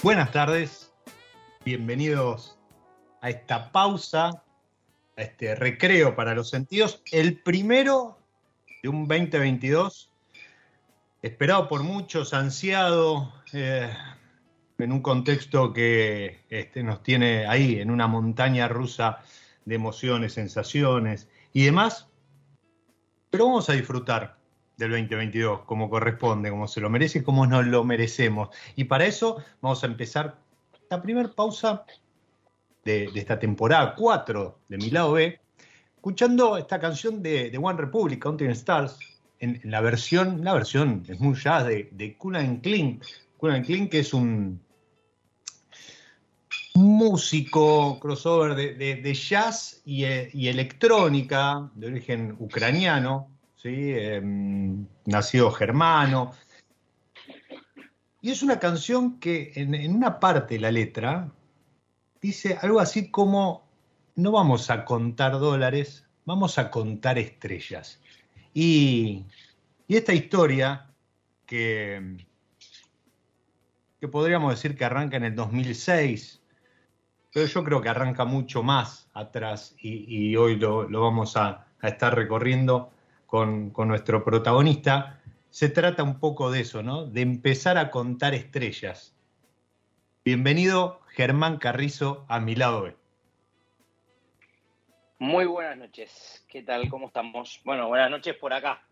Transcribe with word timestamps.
Buenas 0.00 0.30
tardes, 0.30 0.92
bienvenidos 1.64 2.56
a 3.20 3.30
esta 3.30 3.72
pausa, 3.72 4.44
a 5.16 5.22
este 5.22 5.56
recreo 5.56 6.14
para 6.14 6.36
los 6.36 6.50
sentidos, 6.50 7.02
el 7.10 7.42
primero 7.42 8.16
de 8.80 8.90
un 8.90 9.08
2022, 9.08 10.12
esperado 11.20 11.66
por 11.66 11.82
muchos, 11.82 12.32
ansiado, 12.32 13.34
eh, 13.52 13.92
en 14.78 14.92
un 14.92 15.02
contexto 15.02 15.72
que 15.72 16.42
este, 16.48 16.84
nos 16.84 17.02
tiene 17.02 17.48
ahí, 17.48 17.80
en 17.80 17.90
una 17.90 18.06
montaña 18.06 18.68
rusa 18.68 19.18
de 19.64 19.74
emociones, 19.74 20.34
sensaciones 20.34 21.28
y 21.52 21.64
demás, 21.64 22.06
pero 23.30 23.46
vamos 23.46 23.68
a 23.68 23.72
disfrutar 23.72 24.37
del 24.78 24.92
2022, 24.92 25.62
como 25.64 25.90
corresponde, 25.90 26.50
como 26.50 26.68
se 26.68 26.80
lo 26.80 26.88
merece 26.88 27.22
como 27.22 27.46
nos 27.46 27.66
lo 27.66 27.84
merecemos. 27.84 28.48
Y 28.76 28.84
para 28.84 29.04
eso 29.04 29.42
vamos 29.60 29.82
a 29.82 29.86
empezar 29.88 30.38
la 30.88 31.02
primera 31.02 31.28
pausa 31.30 31.84
de, 32.84 33.10
esta 33.14 33.38
temporada 33.38 33.94
4 33.96 34.58
de 34.68 34.76
mi 34.78 34.90
lado 34.90 35.12
B, 35.12 35.38
escuchando 35.96 36.56
esta 36.56 36.78
canción 36.78 37.22
de, 37.22 37.58
One 37.60 37.78
Republic, 37.78 38.22
Counting 38.22 38.50
Stars, 38.50 38.98
en, 39.40 39.60
la 39.64 39.80
versión, 39.80 40.42
la 40.44 40.54
versión 40.54 41.04
es 41.08 41.18
muy 41.20 41.34
jazz 41.34 41.66
de, 41.66 41.88
de 41.92 42.16
Kunan 42.16 42.60
Kling. 42.60 43.00
Kunan 43.36 43.64
Kling, 43.64 43.88
que 43.88 43.98
es 43.98 44.14
un 44.14 44.60
músico 46.74 47.98
crossover 47.98 48.54
de, 48.54 49.14
jazz 49.14 49.82
y, 49.84 50.04
y 50.04 50.46
electrónica 50.46 51.68
de 51.74 51.88
origen 51.88 52.36
ucraniano, 52.38 53.28
¿sí? 53.62 53.92
Em, 53.94 54.86
nació 55.04 55.50
germano. 55.50 56.32
Y 58.20 58.30
es 58.30 58.42
una 58.42 58.58
canción 58.58 59.20
que 59.20 59.52
en, 59.54 59.94
una 59.94 60.18
parte 60.18 60.54
de 60.54 60.60
la 60.60 60.72
letra 60.72 61.30
dice 62.20 62.58
algo 62.60 62.80
así 62.80 63.10
como, 63.10 63.68
no 64.16 64.32
vamos 64.32 64.70
a 64.70 64.84
contar 64.84 65.32
dólares, 65.32 66.04
vamos 66.24 66.58
a 66.58 66.70
contar 66.70 67.18
estrellas. 67.18 68.00
Y, 68.54 69.24
esta 69.88 70.12
historia 70.12 70.86
que, 71.46 72.18
que 74.00 74.08
podríamos 74.08 74.50
decir 74.50 74.76
que 74.76 74.84
arranca 74.84 75.16
en 75.16 75.24
el 75.24 75.34
2006, 75.34 76.42
pero 77.32 77.46
yo 77.46 77.64
creo 77.64 77.80
que 77.80 77.88
arranca 77.88 78.26
mucho 78.26 78.62
más 78.62 79.08
atrás 79.14 79.74
y, 79.80 80.36
hoy 80.36 80.56
lo, 80.56 80.88
vamos 80.88 81.36
a, 81.38 81.66
a, 81.80 81.88
estar 81.88 82.14
recorriendo 82.14 82.92
con, 83.28 83.74
nuestro 83.76 84.24
protagonista, 84.24 85.20
se 85.50 85.68
trata 85.68 86.02
un 86.02 86.18
poco 86.18 86.50
de 86.50 86.60
eso, 86.60 86.82
¿no? 86.82 87.04
De 87.04 87.20
empezar 87.20 87.76
a 87.76 87.90
contar 87.90 88.32
estrellas. 88.32 89.14
Bienvenido, 90.24 91.02
Germán 91.08 91.58
Carrizo, 91.58 92.24
a 92.28 92.40
mi 92.40 92.54
lado 92.54 92.90
Muy 95.18 95.44
buenas 95.44 95.76
noches. 95.76 96.42
¿Qué 96.48 96.62
tal? 96.62 96.88
¿Cómo 96.88 97.08
estamos? 97.08 97.60
Bueno, 97.66 97.88
buenas 97.88 98.10
noches 98.10 98.34
por 98.34 98.54
acá. 98.54 98.82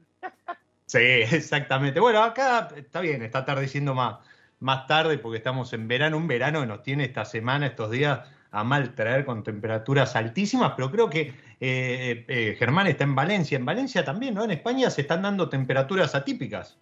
Sí, 0.84 0.98
exactamente. 0.98 1.98
Bueno, 1.98 2.22
acá 2.22 2.68
está 2.76 3.00
bien, 3.00 3.22
está 3.22 3.38
atardeciendo 3.38 3.94
más, 3.94 4.18
más 4.60 4.86
tarde 4.86 5.16
porque 5.16 5.38
estamos 5.38 5.72
en 5.72 5.88
verano, 5.88 6.18
un 6.18 6.28
verano 6.28 6.60
que 6.60 6.66
nos 6.66 6.82
tiene 6.82 7.04
esta 7.04 7.24
semana, 7.24 7.68
estos 7.68 7.90
días, 7.90 8.20
a 8.50 8.64
mal 8.64 8.94
traer 8.94 9.24
con 9.24 9.42
temperaturas 9.42 10.16
altísimas, 10.16 10.72
pero 10.76 10.90
creo 10.90 11.10
que 11.10 11.32
eh, 11.60 12.24
eh, 12.28 12.56
Germán 12.58 12.86
está 12.86 13.04
en 13.04 13.14
Valencia. 13.14 13.56
En 13.56 13.64
Valencia 13.64 14.04
también, 14.04 14.34
¿no? 14.34 14.44
En 14.44 14.50
España 14.50 14.90
se 14.90 15.02
están 15.02 15.22
dando 15.22 15.48
temperaturas 15.48 16.14
atípicas. 16.14 16.78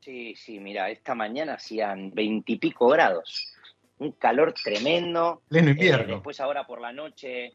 Sí, 0.00 0.34
sí, 0.36 0.60
mira, 0.60 0.88
esta 0.88 1.14
mañana 1.14 1.54
hacían 1.54 2.12
veintipico 2.14 2.86
grados. 2.86 3.52
Un 3.98 4.12
calor 4.12 4.52
tremendo. 4.52 5.42
Pleno 5.48 5.70
invierno. 5.70 6.14
después 6.14 6.38
ahora 6.40 6.66
por 6.66 6.80
la 6.80 6.92
noche. 6.92 7.54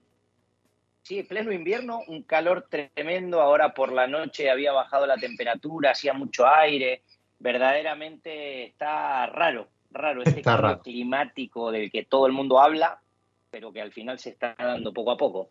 Sí, 1.02 1.24
pleno 1.24 1.52
invierno, 1.52 2.02
un 2.08 2.24
calor 2.24 2.68
tremendo. 2.70 3.42
Ahora 3.42 3.74
por 3.74 3.92
la 3.92 4.08
noche 4.08 4.52
había 4.52 4.72
bajado 4.72 5.08
la 5.08 5.18
temperatura, 5.18 5.92
hacía 5.92 6.14
mucho 6.14 6.48
aire. 6.48 7.04
Verdaderamente 7.40 8.66
está 8.66 9.26
raro, 9.28 9.70
raro 9.92 10.22
este 10.26 10.42
cambio 10.42 10.80
climático 10.82 11.72
del 11.72 11.92
que 11.92 12.06
todo 12.06 12.28
el 12.28 12.34
mundo 12.34 12.60
habla, 12.60 13.02
pero 13.50 13.72
que 13.72 13.82
al 13.82 13.92
final 13.92 14.20
se 14.20 14.30
está 14.30 14.56
dando 14.58 14.94
poco 14.94 15.12
a 15.12 15.18
poco. 15.18 15.50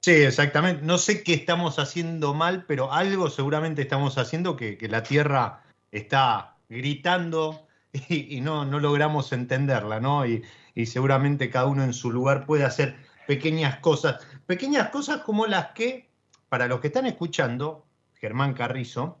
Sí, 0.00 0.12
exactamente. 0.12 0.82
No 0.82 0.96
sé 0.96 1.22
qué 1.22 1.34
estamos 1.34 1.78
haciendo 1.78 2.32
mal, 2.32 2.64
pero 2.66 2.92
algo 2.92 3.28
seguramente 3.28 3.82
estamos 3.82 4.16
haciendo 4.16 4.56
que, 4.56 4.78
la 4.88 5.02
Tierra 5.02 5.62
está 5.92 6.56
gritando 6.68 7.66
y, 8.08 8.40
no, 8.40 8.64
no, 8.64 8.80
logramos 8.80 9.32
entenderla, 9.32 10.00
¿no? 10.00 10.26
Y, 10.26 10.42
y, 10.74 10.86
seguramente 10.86 11.50
cada 11.50 11.66
uno 11.66 11.84
en 11.84 11.92
su 11.92 12.10
lugar 12.10 12.46
puede 12.46 12.64
hacer 12.64 12.96
pequeñas 13.26 13.78
cosas, 13.80 14.26
pequeñas 14.46 14.88
cosas 14.88 15.20
como 15.20 15.46
las 15.46 15.72
que, 15.72 16.08
para 16.48 16.66
los 16.66 16.80
que 16.80 16.86
están 16.86 17.06
escuchando, 17.06 17.84
Germán 18.14 18.54
Carrizo, 18.54 19.18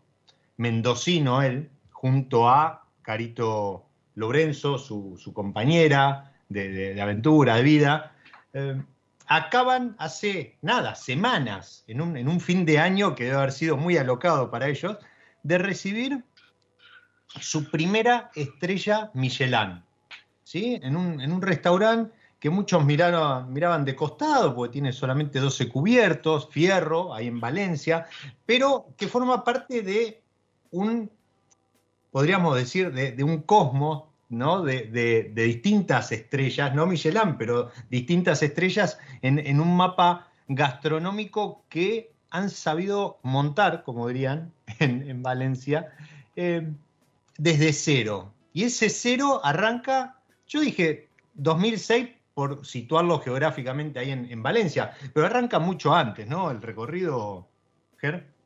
mendocino 0.56 1.42
él, 1.42 1.70
junto 1.90 2.48
a 2.48 2.84
Carito 3.02 3.89
Lorenzo, 4.20 4.78
su, 4.78 5.32
compañera 5.34 6.32
de, 6.48 7.00
aventura, 7.00 7.56
de 7.56 7.62
vida, 7.62 8.12
eh, 8.52 8.80
acaban 9.30 9.94
hace 9.98 10.58
nada, 10.60 10.96
semanas, 10.96 11.84
en 11.86 12.00
un, 12.00 12.40
fin 12.40 12.66
de 12.66 12.80
año 12.80 13.14
que 13.14 13.24
debe 13.26 13.36
haber 13.36 13.52
sido 13.52 13.76
muy 13.76 13.96
alocado 13.96 14.50
para 14.50 14.68
ellos, 14.68 14.98
de 15.44 15.56
recibir 15.56 16.24
su 17.40 17.70
primera 17.70 18.32
estrella 18.34 19.12
Michelin, 19.14 19.84
¿sí? 20.42 20.80
en, 20.82 20.96
un, 20.96 21.40
restaurante 21.40 22.12
que 22.40 22.50
muchos 22.50 22.84
miraban 22.84 23.84
de 23.84 23.94
costado, 23.94 24.52
porque 24.52 24.72
tiene 24.72 24.92
solamente 24.92 25.38
12 25.38 25.68
cubiertos, 25.68 26.48
fierro, 26.50 27.14
ahí 27.14 27.28
en 27.28 27.38
Valencia, 27.38 28.06
pero 28.44 28.88
que 28.96 29.06
forma 29.06 29.44
parte 29.44 29.82
de 29.82 30.24
un, 30.72 31.08
podríamos 32.10 32.56
decir, 32.56 32.92
de, 32.92 33.12
de 33.12 33.22
un 33.22 33.42
cosmos 33.42 34.09
¿no? 34.30 34.62
De, 34.62 35.30
distintas 35.34 36.12
estrellas, 36.12 36.74
no 36.74 36.86
Michelin, 36.86 37.36
pero 37.36 37.70
distintas 37.90 38.42
estrellas 38.42 38.98
en, 39.20 39.60
un 39.60 39.76
mapa 39.76 40.28
gastronómico 40.48 41.64
que 41.68 42.12
han 42.30 42.48
sabido 42.48 43.18
montar, 43.22 43.82
como 43.82 44.08
dirían 44.08 44.52
en, 44.78 45.22
Valencia, 45.22 45.92
eh, 46.36 46.72
desde 47.36 47.72
cero. 47.72 48.32
Y 48.52 48.64
ese 48.64 48.88
cero 48.88 49.40
arranca, 49.44 50.20
yo 50.46 50.60
dije 50.60 51.08
2006 51.34 52.08
por 52.32 52.64
situarlo 52.64 53.18
geográficamente 53.20 53.98
ahí 53.98 54.10
en, 54.12 54.30
en 54.30 54.42
Valencia, 54.42 54.92
pero 55.12 55.26
arranca 55.26 55.58
mucho 55.58 55.94
antes, 55.94 56.26
¿no? 56.26 56.50
El 56.50 56.62
recorrido, 56.62 57.48
Ger. 57.98 58.39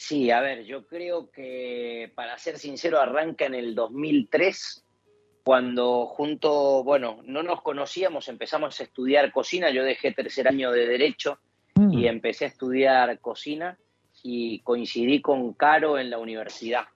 Sí, 0.00 0.30
a 0.30 0.40
ver, 0.40 0.64
yo 0.64 0.86
creo 0.86 1.30
que, 1.30 2.10
para 2.14 2.38
ser 2.38 2.58
sincero, 2.58 2.98
arranca 2.98 3.44
en 3.44 3.54
el 3.54 3.74
2003, 3.74 4.82
cuando 5.44 6.06
junto, 6.06 6.82
bueno, 6.82 7.20
no 7.24 7.42
nos 7.42 7.60
conocíamos, 7.60 8.28
empezamos 8.28 8.80
a 8.80 8.84
estudiar 8.84 9.30
cocina, 9.30 9.68
yo 9.68 9.84
dejé 9.84 10.12
tercer 10.12 10.48
año 10.48 10.72
de 10.72 10.86
derecho 10.86 11.38
y 11.76 11.80
mm. 11.80 12.04
empecé 12.06 12.46
a 12.46 12.48
estudiar 12.48 13.20
cocina 13.20 13.78
y 14.22 14.60
coincidí 14.60 15.20
con 15.20 15.52
Caro 15.52 15.98
en 15.98 16.08
la 16.08 16.16
universidad. 16.16 16.86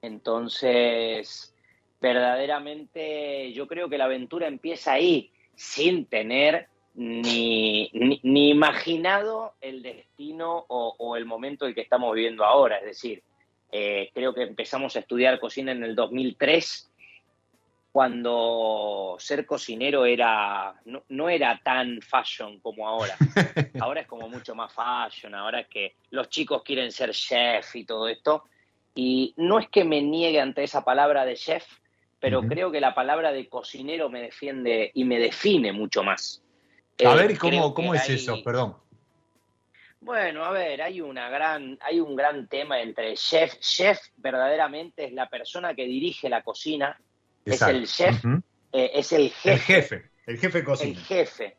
Entonces, 0.00 1.56
verdaderamente 2.00 3.52
yo 3.52 3.66
creo 3.66 3.88
que 3.88 3.98
la 3.98 4.04
aventura 4.04 4.46
empieza 4.46 4.92
ahí, 4.92 5.32
sin 5.56 6.06
tener 6.06 6.68
ni, 6.94 7.90
ni, 8.22 8.50
imaginado 8.50 9.54
el 9.60 9.82
destino 9.82 10.64
o, 10.68 11.16
el 11.16 11.24
momento 11.24 11.66
el 11.66 11.74
que 11.74 11.80
estamos 11.80 12.14
viviendo 12.14 12.44
ahora. 12.44 12.78
Es 12.78 12.84
decir, 12.84 13.22
eh, 13.70 14.10
creo 14.12 14.34
que 14.34 14.42
empezamos 14.42 14.96
a 14.96 15.00
estudiar 15.00 15.40
cocina 15.40 15.72
en 15.72 15.82
el 15.82 15.94
2003, 15.94 16.90
cuando 17.92 19.16
ser 19.18 19.44
cocinero 19.44 20.06
era 20.06 20.74
no, 20.86 21.02
no, 21.10 21.28
era 21.28 21.60
tan 21.62 22.00
fashion 22.00 22.58
como 22.60 22.88
ahora. 22.88 23.16
Ahora 23.80 24.00
es 24.00 24.06
como 24.06 24.28
mucho 24.28 24.54
más 24.54 24.72
fashion, 24.72 25.34
ahora 25.34 25.60
es 25.60 25.66
que 25.68 25.94
los 26.10 26.30
chicos 26.30 26.62
quieren 26.62 26.90
ser 26.90 27.10
chef 27.10 27.76
y 27.76 27.84
todo 27.84 28.08
esto. 28.08 28.44
Y 28.94 29.34
no 29.36 29.58
es 29.58 29.68
que 29.68 29.84
me 29.84 30.00
niegue 30.00 30.40
ante 30.40 30.64
esa 30.64 30.84
palabra 30.84 31.26
de 31.26 31.34
chef, 31.34 31.66
pero 32.18 32.42
creo 32.42 32.70
que 32.70 32.80
la 32.80 32.94
palabra 32.94 33.32
de 33.32 33.48
cocinero 33.48 34.08
me 34.08 34.22
defiende 34.22 34.90
y 34.94 35.04
me 35.04 35.18
define 35.18 35.72
mucho 35.72 36.02
más. 36.02 36.42
A 37.04 37.14
ver, 37.14 37.38
¿cómo, 37.38 37.74
cómo 37.74 37.94
es 37.94 38.08
eso? 38.08 38.42
Perdón. 38.42 38.76
Bueno, 40.02 40.44
a 40.44 40.50
ver, 40.50 40.82
hay 40.82 41.00
una 41.00 41.28
gran, 41.30 41.78
hay 41.80 42.00
un 42.00 42.16
gran 42.16 42.48
tema 42.48 42.80
entre 42.80 43.14
chef. 43.14 43.58
Chef 43.60 43.98
verdaderamente 44.16 45.04
es 45.04 45.12
la 45.12 45.28
persona 45.28 45.74
que 45.74 45.84
dirige 45.84 46.28
la 46.28 46.42
cocina, 46.42 47.00
es 47.44 47.62
el 47.62 47.86
chef, 47.86 48.24
eh, 48.72 48.90
es 48.94 49.12
el 49.12 49.30
jefe. 49.30 49.52
El 49.52 49.60
jefe, 49.60 50.10
el 50.26 50.38
jefe 50.38 50.64
cocina. 50.64 50.98
El 50.98 51.04
jefe. 51.04 51.56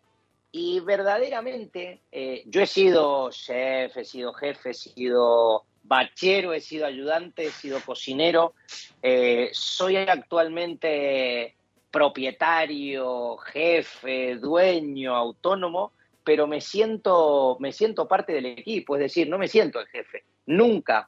Y 0.51 0.81
verdaderamente, 0.81 2.01
eh, 2.12 2.44
yo 2.45 2.62
he 2.62 2.68
sido 2.68 3.31
chef, 3.31 3.95
he 3.95 4.03
sido 4.03 4.33
jefe, 4.33 4.71
he 4.71 4.74
sido 4.74 5.63
bachero, 5.83 6.53
he 6.53 6.59
sido 6.59 6.85
ayudante, 6.85 7.45
he 7.45 7.51
sido 7.51 7.80
cocinero. 7.80 8.56
Eh, 9.01 9.51
soy 9.53 9.95
actualmente 9.95 11.56
propietario, 11.94 13.38
jefe, 13.38 14.38
dueño, 14.38 15.16
autónomo, 15.16 15.94
pero 16.24 16.48
me 16.48 16.60
siento, 16.60 17.56
me 17.60 17.72
siento 17.72 18.07
parte 18.07 18.34
del 18.34 18.48
equipo, 18.48 18.95
es 18.95 19.01
decir, 19.01 19.30
no 19.30 19.38
me 19.38 19.48
siento 19.48 19.80
el 19.80 19.86
jefe. 19.86 20.24
Nunca, 20.48 21.07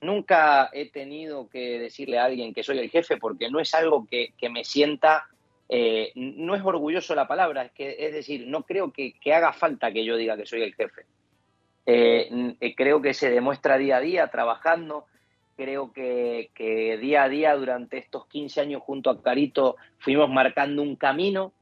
nunca 0.00 0.70
he 0.72 0.88
tenido 0.90 1.48
que 1.48 1.80
decirle 1.80 2.20
a 2.20 2.26
alguien 2.26 2.54
que 2.54 2.62
soy 2.62 2.78
el 2.78 2.88
jefe 2.88 3.16
porque 3.16 3.50
no 3.50 3.58
es 3.58 3.74
algo 3.74 4.06
que, 4.08 4.32
me 4.48 4.62
sienta, 4.62 5.26
eh, 5.68 6.12
no 6.14 6.54
es 6.54 6.62
orgulloso 6.64 7.16
la 7.16 7.26
palabra, 7.26 7.64
es, 7.64 7.72
que, 7.72 7.96
es 7.98 8.12
decir, 8.12 8.46
no 8.46 8.62
creo 8.62 8.92
que, 8.92 9.16
haga 9.34 9.52
falta 9.52 9.90
que 9.90 10.04
yo 10.04 10.16
diga 10.16 10.36
que 10.36 10.46
soy 10.46 10.62
el 10.62 10.76
jefe. 10.76 11.02
Eh, 11.84 12.54
eh, 12.60 12.74
creo 12.76 13.02
que 13.02 13.12
se 13.12 13.28
demuestra 13.28 13.76
día 13.76 13.96
a 13.96 14.00
día 14.00 14.28
trabajando, 14.28 15.06
creo 15.56 15.92
que, 15.92 16.50
día 17.00 17.24
a 17.24 17.28
día 17.28 17.54
durante 17.56 17.98
estos 17.98 18.26
15 18.26 18.60
años 18.60 18.82
junto 18.82 19.10
a 19.10 19.22
Carito 19.22 19.76
fuimos 19.98 20.28
marcando 20.28 20.82
un 20.82 20.96
camino 20.96 21.52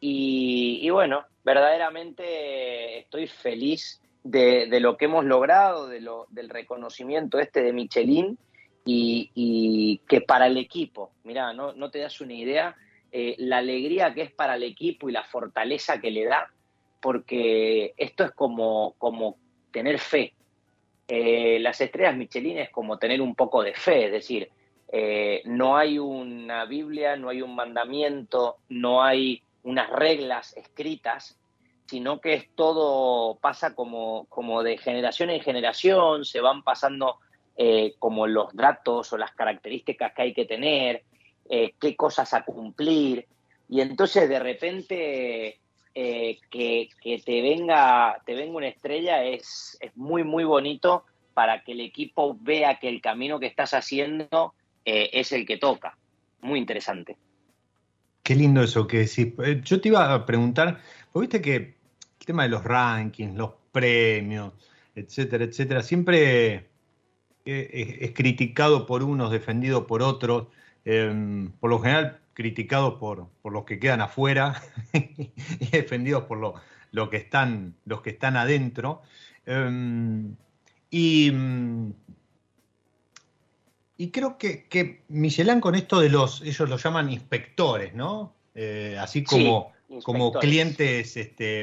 y, 0.00 0.88
bueno, 0.90 1.24
verdaderamente 1.44 3.00
estoy 3.00 3.26
feliz 3.26 4.00
de, 4.24 4.68
lo 4.80 4.96
que 4.96 5.06
hemos 5.06 5.24
logrado, 5.24 5.88
de 5.88 6.00
lo, 6.00 6.26
del 6.30 6.48
reconocimiento 6.48 7.38
este 7.38 7.62
de 7.62 7.72
Michelin 7.72 8.38
y, 8.84 10.00
que 10.08 10.20
para 10.20 10.46
el 10.46 10.56
equipo, 10.56 11.12
mira, 11.24 11.52
no, 11.52 11.72
no 11.72 11.90
te 11.90 11.98
das 11.98 12.20
una 12.20 12.34
idea 12.34 12.76
eh, 13.12 13.34
la 13.38 13.58
alegría 13.58 14.14
que 14.14 14.22
es 14.22 14.32
para 14.32 14.54
el 14.54 14.62
equipo 14.62 15.08
y 15.08 15.12
la 15.12 15.24
fortaleza 15.24 16.00
que 16.00 16.12
le 16.12 16.26
da, 16.26 16.48
porque 17.00 17.92
esto 17.96 18.24
es 18.24 18.30
como, 18.30 18.94
como 18.98 19.36
tener 19.72 19.98
fe, 19.98 20.34
eh, 21.12 21.58
las 21.58 21.80
estrellas 21.80 22.16
Michelin 22.16 22.58
es 22.58 22.70
como 22.70 22.96
tener 22.96 23.20
un 23.20 23.34
poco 23.34 23.64
de 23.64 23.74
fe, 23.74 24.06
es 24.06 24.12
decir, 24.12 24.48
eh, 24.92 25.42
no 25.44 25.76
hay 25.76 25.98
una 25.98 26.66
Biblia, 26.66 27.16
no 27.16 27.30
hay 27.30 27.42
un 27.42 27.56
mandamiento, 27.56 28.58
no 28.68 29.02
hay 29.02 29.42
unas 29.64 29.90
reglas 29.90 30.56
escritas, 30.56 31.36
sino 31.86 32.20
que 32.20 32.34
es 32.34 32.48
todo 32.54 33.34
pasa 33.40 33.74
como, 33.74 34.26
como 34.28 34.62
de 34.62 34.78
generación 34.78 35.30
en 35.30 35.40
generación, 35.40 36.24
se 36.24 36.40
van 36.40 36.62
pasando 36.62 37.18
eh, 37.56 37.94
como 37.98 38.28
los 38.28 38.54
datos 38.54 39.12
o 39.12 39.18
las 39.18 39.32
características 39.32 40.12
que 40.12 40.22
hay 40.22 40.32
que 40.32 40.44
tener, 40.44 41.02
qué 41.48 41.96
cosas 41.96 42.32
a 42.32 42.44
cumplir, 42.44 43.26
y 43.68 43.80
entonces 43.80 44.28
de 44.28 44.38
repente 44.38 45.58
eh, 45.94 46.38
que, 46.50 46.88
te, 47.02 47.42
venga, 47.42 48.22
te 48.24 48.34
venga 48.34 48.56
una 48.56 48.68
estrella 48.68 49.24
es, 49.24 49.76
es, 49.80 49.96
muy, 49.96 50.22
muy 50.22 50.44
bonito 50.44 51.04
para 51.34 51.64
que 51.64 51.72
el 51.72 51.80
equipo 51.80 52.36
vea 52.40 52.78
que 52.78 52.88
el 52.88 53.00
camino 53.00 53.40
que 53.40 53.46
estás 53.46 53.74
haciendo 53.74 54.54
eh, 54.84 55.10
es 55.12 55.32
el 55.32 55.46
que 55.46 55.56
toca. 55.56 55.96
Muy 56.42 56.58
interesante. 56.58 57.16
Qué 58.22 58.34
lindo 58.34 58.62
eso 58.62 58.86
que 58.86 58.98
decís. 58.98 59.32
Eh, 59.44 59.60
yo 59.64 59.80
te 59.80 59.88
iba 59.88 60.14
a 60.14 60.26
preguntar, 60.26 60.80
viste 61.14 61.42
que 61.42 61.56
el 61.56 62.26
tema 62.26 62.44
de 62.44 62.50
los 62.50 62.62
rankings, 62.62 63.36
los 63.36 63.52
premios, 63.72 64.52
etcétera, 64.94 65.44
etcétera, 65.44 65.82
siempre 65.82 66.70
es, 67.44 68.12
criticado 68.12 68.86
por 68.86 69.02
unos, 69.02 69.32
defendido 69.32 69.86
por 69.86 70.02
otros. 70.02 70.46
Em, 70.84 71.50
por 71.60 71.68
lo 71.68 71.78
general 71.80 72.20
criticados 72.40 72.94
por, 72.94 73.28
por 73.42 73.52
los 73.52 73.66
que 73.66 73.78
quedan 73.78 74.00
afuera 74.00 74.62
y 74.94 75.66
defendidos 75.70 76.24
por 76.24 76.38
lo, 76.38 76.54
lo, 76.90 77.10
que 77.10 77.18
están, 77.18 77.74
los 77.84 78.00
que 78.00 78.08
están 78.08 78.38
adentro. 78.38 79.02
Em, 79.44 80.36
y, 80.88 81.30
y 83.98 84.10
creo 84.10 84.38
que, 84.38 84.66
que 84.68 85.02
Michelin 85.08 85.60
con 85.60 85.74
esto 85.74 86.00
de 86.00 86.08
los, 86.08 86.40
ellos 86.40 86.66
lo 86.66 86.78
llaman 86.78 87.12
inspectores, 87.12 87.94
¿no? 87.94 88.34
Eh, 88.54 88.96
así 88.98 89.22
como, 89.22 89.72
como 90.02 90.32
clientes 90.32 91.18
este, 91.18 91.60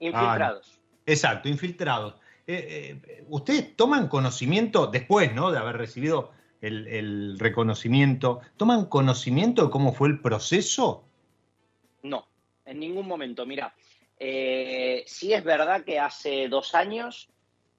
infiltrados. 0.00 0.78
Ah, 0.78 1.02
exacto, 1.04 1.50
infiltrados. 1.50 2.14
Eh, 2.46 2.98
eh, 3.06 3.24
¿Ustedes 3.28 3.76
toman 3.76 4.08
conocimiento 4.08 4.86
después, 4.86 5.34
¿no? 5.34 5.52
De 5.52 5.58
haber 5.58 5.76
recibido 5.76 6.32
el, 6.66 7.38
reconocimiento, 7.38 8.40
¿toman 8.56 8.86
conocimiento 8.86 9.64
de 9.64 9.70
cómo 9.70 9.92
fue 9.92 10.08
el 10.08 10.20
proceso? 10.20 11.04
No, 12.02 12.26
en 12.64 12.80
ningún 12.80 13.06
momento. 13.06 13.46
Mira, 13.46 13.74
sí 14.18 15.32
es 15.32 15.44
verdad 15.44 15.84
que 15.84 15.98
hace 15.98 16.48
dos 16.48 16.74
años 16.74 17.28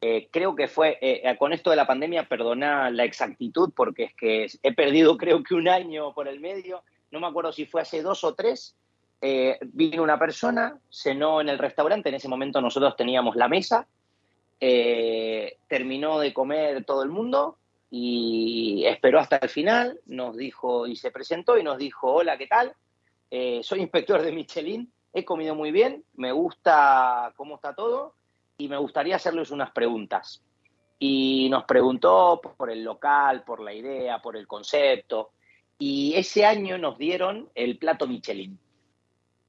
eh, 0.08 0.28
creo 0.30 0.56
que 0.56 0.68
fue, 0.68 1.00
eh, 1.02 1.22
eh, 1.24 1.38
con 1.38 1.52
esto 1.52 1.72
de 1.72 1.78
la 1.78 1.88
pandemia, 1.88 2.28
perdona 2.28 2.92
la 2.92 3.06
exactitud, 3.06 3.72
porque 3.76 4.04
es 4.04 4.14
que 4.14 4.48
he 4.62 4.72
perdido 4.72 5.18
creo 5.18 5.44
que 5.44 5.56
un 5.56 5.68
año 5.68 6.14
por 6.14 6.28
el 6.28 6.40
medio, 6.40 6.84
no 7.10 7.20
me 7.20 7.26
acuerdo 7.26 7.52
si 7.52 7.66
fue 7.66 7.82
hace 7.82 8.02
dos 8.02 8.24
o 8.24 8.36
tres, 8.36 8.76
vino 9.74 10.04
una 10.04 10.20
persona, 10.20 10.78
cenó 10.92 11.42
en 11.42 11.50
el 11.50 11.58
restaurante, 11.58 12.10
en 12.10 12.16
ese 12.16 12.28
momento 12.28 12.62
nosotros 12.62 12.96
teníamos 12.96 13.36
la 13.36 13.48
mesa, 13.48 13.88
terminó 14.60 16.20
de 16.20 16.32
comer 16.32 16.86
todo 16.86 17.02
el 17.02 17.10
mundo 17.10 17.58
y 17.98 18.86
esperó 18.86 19.22
hasta 19.22 19.38
el 19.38 19.48
final, 19.48 20.02
nos 20.06 20.36
dijo 20.36 20.86
y 20.86 20.98
se 20.98 21.12
presentó 21.12 21.58
y 21.58 21.64
nos 21.64 21.78
dijo, 21.78 22.12
hola, 22.12 22.38
¿qué 22.38 22.46
tal? 22.46 22.74
soy 23.62 23.80
inspector 23.80 24.22
de 24.22 24.34
Michelin, 24.34 24.92
he 25.14 25.24
comido 25.24 25.56
muy 25.56 25.72
bien, 25.72 26.04
me 26.16 26.34
gusta 26.34 27.32
cómo 27.38 27.56
está 27.56 27.74
todo 27.74 28.14
y 28.58 28.68
me 28.68 28.78
gustaría 28.78 29.16
hacerles 29.16 29.50
unas 29.50 29.72
preguntas. 29.72 30.44
Y 31.00 31.48
nos 31.50 31.64
preguntó 31.64 32.42
por 32.58 32.70
el 32.70 32.84
local, 32.84 33.44
por 33.46 33.62
la 33.62 33.74
idea, 33.74 34.22
por 34.22 34.36
el 34.36 34.46
concepto. 34.46 35.32
Y 35.80 36.16
ese 36.16 36.46
año 36.46 36.78
nos 36.78 36.98
dieron 36.98 37.50
el 37.56 37.78
plato 37.78 38.08
Michelin, 38.08 38.60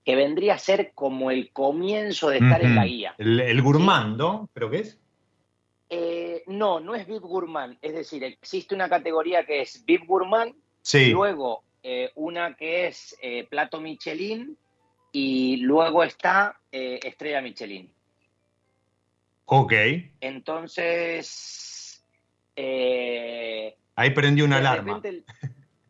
que 0.05 0.15
vendría 0.15 0.55
a 0.55 0.59
ser 0.59 0.93
como 0.95 1.33
el 1.33 1.53
comienzo 1.53 2.31
de 2.31 2.39
estar 2.39 2.63
en 2.63 2.77
la 2.77 2.85
guía. 2.85 3.15
El, 3.19 3.61
gourmand, 3.61 4.17
¿no? 4.17 4.49
¿Pero 4.53 4.71
qué 4.71 4.79
es? 4.79 5.01
Eh, 5.89 6.43
no, 6.47 6.81
no 6.81 6.95
es 6.95 7.07
VIP 7.07 7.23
Gourmand. 7.23 7.79
Es 7.81 7.95
decir, 7.95 8.25
existe 8.25 8.75
una 8.75 8.89
categoría 8.89 9.45
que 9.45 9.63
es 9.63 9.85
VIP 9.85 10.07
Gourmand, 10.07 10.55
sí. 10.83 11.11
luego 11.11 11.63
eh, 11.83 12.11
una 12.17 12.55
que 12.57 12.89
es 12.89 13.17
eh, 13.23 13.47
plato 13.49 13.81
Michelin 13.81 14.57
y 15.13 15.59
luego 15.59 16.03
está 16.03 16.59
estrella 16.71 17.41
Michelin. 17.41 17.91
Ok. 19.47 19.73
Entonces... 20.21 22.05
Eh, 22.57 23.77
Ahí 23.95 24.11
prendió 24.11 24.45
una 24.45 24.59
alarma. 24.59 25.01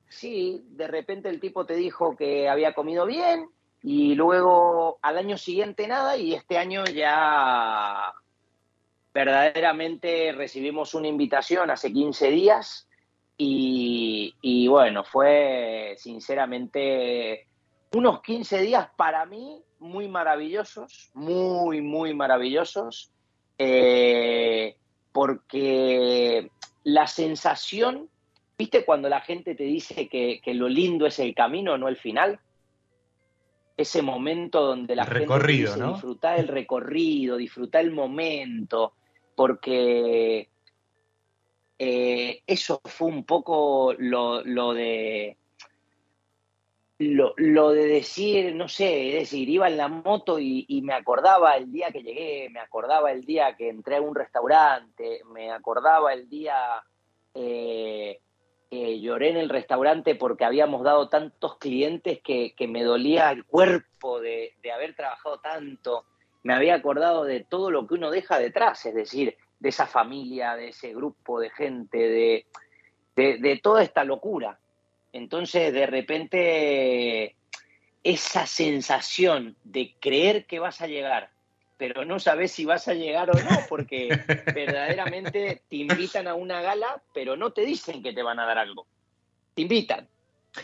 sí, 0.08 0.64
de 0.70 0.86
repente 0.86 1.28
el 1.28 1.40
tipo 1.40 1.64
te 1.66 1.74
dijo 1.74 2.16
que 2.16 2.48
había 2.48 2.74
comido 2.74 3.06
bien 3.06 3.48
y 3.82 4.14
luego 4.14 4.98
al 5.02 5.18
año 5.18 5.38
siguiente 5.38 5.86
nada 5.86 6.16
y 6.16 6.34
este 6.34 6.58
año 6.58 6.84
ya 6.84 8.12
verdaderamente 9.16 10.30
recibimos 10.32 10.92
una 10.92 11.08
invitación 11.08 11.70
hace 11.70 11.90
15 11.90 12.30
días 12.30 12.86
y, 13.38 14.34
y, 14.42 14.68
bueno, 14.68 15.04
fue 15.04 15.94
sinceramente 15.96 17.46
unos 17.94 18.20
15 18.20 18.60
días 18.60 18.90
para 18.94 19.24
mí 19.24 19.62
muy 19.78 20.06
maravillosos, 20.06 21.10
muy, 21.14 21.80
muy 21.80 22.12
maravillosos. 22.12 23.10
Eh, 23.58 24.76
porque 25.12 26.50
la 26.84 27.06
sensación, 27.06 28.10
¿viste 28.58 28.84
cuando 28.84 29.08
la 29.08 29.22
gente 29.22 29.54
te 29.54 29.64
dice 29.64 30.08
que, 30.08 30.42
lo 30.52 30.68
lindo 30.68 31.06
es 31.06 31.18
el 31.20 31.34
camino, 31.34 31.78
no 31.78 31.88
el 31.88 31.96
final? 31.96 32.38
Ese 33.78 34.02
momento 34.02 34.60
donde 34.60 34.94
la 34.94 35.06
gente 35.06 35.20
recorrido, 35.20 35.74
dice, 35.74 35.86
disfrutar 35.86 36.38
el 36.38 36.48
recorrido, 36.48 37.38
disfrutar 37.38 37.82
el 37.82 37.92
momento, 37.92 38.92
porque 39.36 40.48
eh, 41.78 42.42
eso 42.46 42.80
fue 42.84 43.08
un 43.08 43.24
poco 43.24 43.94
lo 43.96 44.42
de 44.74 45.36
lo, 46.98 47.72
de 47.72 47.86
decir, 47.86 48.54
no 48.54 48.68
sé, 48.68 49.08
es 49.08 49.14
decir, 49.14 49.48
iba 49.48 49.68
en 49.68 49.76
la 49.76 49.88
moto 49.88 50.38
y, 50.38 50.80
me 50.82 50.94
acordaba 50.94 51.56
el 51.56 51.70
día 51.70 51.90
que 51.90 52.02
llegué, 52.02 52.48
me 52.50 52.60
acordaba 52.60 53.12
el 53.12 53.24
día 53.24 53.54
que 53.54 53.68
entré 53.68 53.96
a 53.96 54.00
un 54.00 54.14
restaurante, 54.14 55.20
me 55.26 55.50
acordaba 55.50 56.14
el 56.14 56.28
día 56.28 56.56
eh, 57.34 58.20
que 58.70 59.00
lloré 59.00 59.30
en 59.30 59.36
el 59.36 59.50
restaurante 59.50 60.14
porque 60.14 60.44
habíamos 60.44 60.82
dado 60.84 61.08
tantos 61.08 61.58
clientes 61.58 62.20
que, 62.22 62.54
me 62.66 62.82
dolía 62.82 63.30
el 63.30 63.44
cuerpo 63.44 64.20
de, 64.20 64.54
haber 64.74 64.94
trabajado 64.94 65.38
tanto, 65.40 66.06
me 66.46 66.54
había 66.54 66.76
acordado 66.76 67.24
de 67.24 67.40
todo 67.40 67.72
lo 67.72 67.88
que 67.88 67.94
uno 67.94 68.08
deja 68.08 68.38
detrás, 68.38 68.86
es 68.86 68.94
decir, 68.94 69.36
de 69.58 69.68
esa 69.68 69.88
familia, 69.88 70.54
de 70.54 70.68
ese 70.68 70.94
grupo 70.94 71.40
de 71.40 71.50
gente, 71.50 71.98
de, 71.98 72.46
de 73.16 73.60
toda 73.60 73.82
esta 73.82 74.04
locura. 74.04 74.60
Entonces, 75.12 75.72
de 75.72 75.86
repente, 75.86 77.34
esa 78.04 78.46
sensación 78.46 79.56
de 79.64 79.96
creer 79.98 80.46
que 80.46 80.60
vas 80.60 80.80
a 80.80 80.86
llegar, 80.86 81.30
pero 81.78 82.04
no 82.04 82.20
sabes 82.20 82.52
si 82.52 82.64
vas 82.64 82.86
a 82.86 82.94
llegar 82.94 83.28
o 83.30 83.34
no, 83.34 83.66
porque 83.68 84.08
verdaderamente 84.54 85.62
te 85.68 85.76
invitan 85.76 86.28
a 86.28 86.36
una 86.36 86.62
gala, 86.62 87.02
pero 87.12 87.36
no 87.36 87.50
te 87.50 87.62
dicen 87.62 88.04
que 88.04 88.12
te 88.12 88.22
van 88.22 88.38
a 88.38 88.46
dar 88.46 88.58
algo. 88.58 88.86
Te 89.56 89.62
invitan. 89.62 90.06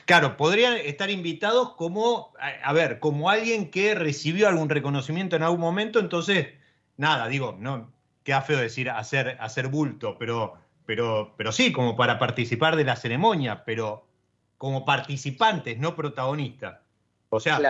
Claro, 0.05 0.37
podrían 0.37 0.75
estar 0.77 1.11
invitados 1.11 1.75
como, 1.75 2.33
a 2.39 2.73
ver, 2.73 2.99
como 2.99 3.31
alguien 3.31 3.71
que 3.71 3.95
recibió 3.95 4.49
algún 4.49 4.69
reconocimiento 4.69 5.37
en 5.37 5.43
algún 5.43 5.61
momento, 5.61 6.01
entonces, 6.01 6.49
nada, 6.97 7.29
digo, 7.29 7.57
no, 7.59 7.93
queda 8.25 8.43
feo 8.43 8.59
decir 8.59 8.91
hacer, 8.91 9.37
hacer 9.41 9.69
bulto, 9.69 10.17
pero, 10.19 10.55
pero, 10.87 11.35
pero 11.37 11.53
sí, 11.53 11.73
como 11.73 11.97
para 11.97 12.19
participar 12.19 12.77
de 12.77 12.85
la 12.85 12.97
ceremonia, 12.97 13.65
pero 13.65 14.07
como 14.59 14.85
participantes, 14.85 15.79
no 15.79 15.97
protagonistas. 15.97 16.79
O 17.31 17.41
sea, 17.41 17.61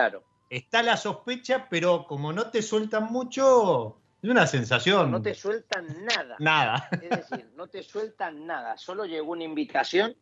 está 0.49 0.83
la 0.83 0.97
sospecha, 0.97 1.67
pero 1.69 2.05
como 2.05 2.31
no 2.31 2.51
te 2.51 2.61
sueltan 2.61 3.11
mucho, 3.11 3.97
es 4.21 4.29
una 4.29 4.45
sensación. 4.45 5.09
No 5.09 5.21
te 5.21 5.33
sueltan 5.33 5.87
nada. 6.05 6.35
Nada. 6.39 6.89
Es 6.91 7.09
decir, 7.09 7.51
no 7.55 7.67
te 7.67 7.81
sueltan 7.81 8.45
nada. 8.45 8.77
Solo 8.77 9.05
llegó 9.05 9.31
una 9.31 9.43
invitación. 9.43 10.15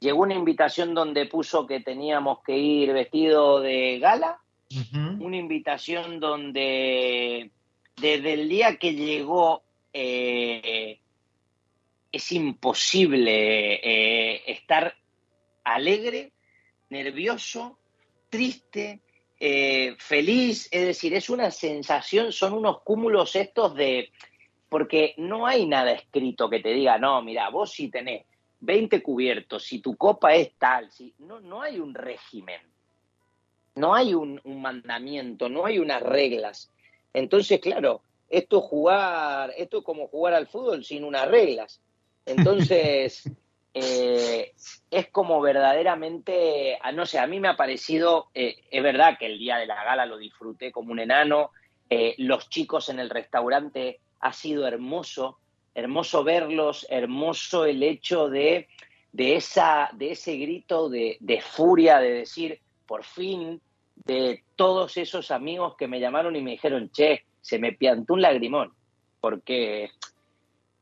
Llegó 0.00 0.22
una 0.22 0.34
invitación 0.34 0.94
donde 0.94 1.26
puso 1.26 1.66
que 1.66 1.80
teníamos 1.80 2.40
que 2.44 2.56
ir 2.56 2.92
vestido 2.92 3.60
de 3.60 3.98
gala. 3.98 4.40
Una 5.20 5.36
invitación 5.36 6.20
donde 6.20 7.50
desde 7.96 8.34
el 8.34 8.48
día 8.48 8.76
que 8.76 8.94
llegó 8.94 9.62
eh, 9.92 11.00
es 12.12 12.32
imposible 12.32 13.74
eh, 13.74 14.42
estar 14.46 14.94
alegre, 15.64 16.32
nervioso, 16.90 17.78
triste, 18.30 19.00
eh, 19.40 19.94
feliz, 19.98 20.68
es 20.70 20.86
decir, 20.86 21.14
es 21.14 21.30
una 21.30 21.50
sensación, 21.50 22.32
son 22.32 22.54
unos 22.54 22.82
cúmulos 22.82 23.36
estos 23.36 23.74
de, 23.74 24.10
porque 24.68 25.14
no 25.16 25.46
hay 25.46 25.66
nada 25.66 25.92
escrito 25.92 26.50
que 26.50 26.60
te 26.60 26.70
diga, 26.70 26.98
no, 26.98 27.22
mira, 27.22 27.48
vos 27.50 27.72
si 27.72 27.88
tenés 27.88 28.24
20 28.60 29.02
cubiertos, 29.02 29.64
si 29.64 29.80
tu 29.80 29.96
copa 29.96 30.34
es 30.34 30.52
tal, 30.58 30.90
si, 30.90 31.14
no, 31.18 31.40
no 31.40 31.62
hay 31.62 31.78
un 31.78 31.94
régimen, 31.94 32.60
no 33.74 33.94
hay 33.94 34.14
un, 34.14 34.40
un 34.44 34.60
mandamiento, 34.60 35.48
no 35.48 35.64
hay 35.64 35.78
unas 35.78 36.02
reglas. 36.02 36.70
Entonces, 37.12 37.60
claro, 37.60 38.02
esto 38.28 38.58
es 38.58 38.64
jugar, 38.64 39.54
esto 39.56 39.78
es 39.78 39.84
como 39.84 40.08
jugar 40.08 40.34
al 40.34 40.46
fútbol 40.46 40.84
sin 40.84 41.04
unas 41.04 41.28
reglas. 41.28 41.80
Entonces, 42.26 43.22
eh, 43.74 44.52
es 44.90 45.08
como 45.10 45.40
verdaderamente, 45.40 46.78
ah, 46.82 46.92
no 46.92 47.06
sé, 47.06 47.18
a 47.18 47.26
mí 47.26 47.40
me 47.40 47.48
ha 47.48 47.56
parecido, 47.56 48.28
eh, 48.34 48.56
es 48.70 48.82
verdad 48.82 49.18
que 49.18 49.26
el 49.26 49.38
día 49.38 49.56
de 49.56 49.66
la 49.66 49.82
gala 49.84 50.06
lo 50.06 50.18
disfruté 50.18 50.72
como 50.72 50.92
un 50.92 51.00
enano, 51.00 51.50
eh, 51.90 52.14
los 52.18 52.50
chicos 52.50 52.88
en 52.88 52.98
el 52.98 53.08
restaurante 53.08 54.00
ha 54.20 54.32
sido 54.32 54.66
hermoso, 54.66 55.38
hermoso 55.78 56.24
verlos, 56.24 56.86
hermoso 56.90 57.64
el 57.64 57.82
hecho 57.84 58.28
de, 58.28 58.68
de, 59.12 59.36
esa, 59.36 59.90
de 59.92 60.12
ese 60.12 60.36
grito 60.36 60.88
de, 60.88 61.16
de 61.20 61.40
furia, 61.40 61.98
de 61.98 62.12
decir, 62.12 62.60
por 62.84 63.04
fin, 63.04 63.60
de 63.94 64.42
todos 64.56 64.96
esos 64.96 65.30
amigos 65.30 65.76
que 65.76 65.86
me 65.86 66.00
llamaron 66.00 66.34
y 66.34 66.42
me 66.42 66.52
dijeron, 66.52 66.90
che, 66.90 67.24
se 67.40 67.60
me 67.60 67.72
piantó 67.72 68.14
un 68.14 68.22
lagrimón, 68.22 68.72
porque 69.20 69.90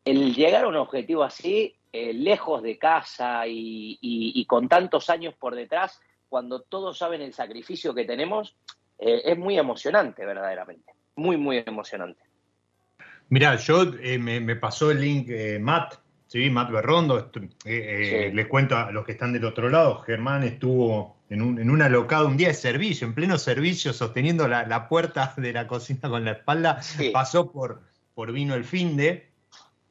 el 0.04 0.34
llegar 0.34 0.64
a 0.64 0.68
un 0.68 0.76
objetivo 0.76 1.24
así 1.24 1.74
eh, 1.92 2.14
lejos 2.14 2.62
de 2.62 2.78
casa 2.78 3.42
y, 3.46 4.44
con 4.48 4.66
tantos 4.66 5.10
años 5.10 5.34
por 5.34 5.54
detrás, 5.54 6.00
cuando 6.28 6.62
todos 6.62 6.96
saben 6.96 7.20
el 7.20 7.34
sacrificio 7.34 7.94
que 7.94 8.04
tenemos, 8.06 8.56
eh, 8.98 9.22
es 9.26 9.36
muy 9.36 9.58
emocionante 9.58 10.24
verdaderamente, 10.24 10.94
muy, 11.16 11.36
muy 11.36 11.62
emocionante. 11.66 12.25
Mirá, 13.28 13.56
yo 13.56 13.92
eh, 14.00 14.18
me, 14.18 14.56
pasó 14.56 14.90
el 14.90 15.00
link 15.00 15.28
Matt, 15.60 15.94
Sí, 16.28 16.50
Matt 16.50 16.72
Berrondo, 16.72 17.30
eh, 17.64 18.32
les 18.34 18.46
cuento 18.46 18.76
a 18.76 18.90
los 18.90 19.04
que 19.04 19.12
están 19.12 19.32
del 19.32 19.44
otro 19.44 19.68
lado, 19.68 20.00
Germán 20.00 20.42
estuvo 20.42 21.16
en 21.30 21.40
un, 21.40 21.60
en 21.60 21.70
un 21.70 21.80
alocado, 21.82 22.26
un 22.26 22.36
día 22.36 22.48
de 22.48 22.54
servicio, 22.54 23.06
en 23.06 23.14
pleno 23.14 23.38
servicio, 23.38 23.92
sosteniendo 23.92 24.48
la, 24.48 24.88
puerta 24.88 25.34
de 25.38 25.52
la 25.52 25.68
cocina 25.68 26.08
con 26.08 26.24
la 26.24 26.32
espalda, 26.32 26.80
pasó 27.12 27.52
por, 27.52 27.82
por 28.14 28.32
vino 28.32 28.54
el 28.54 28.64
fin 28.64 28.96
de, 28.96 29.30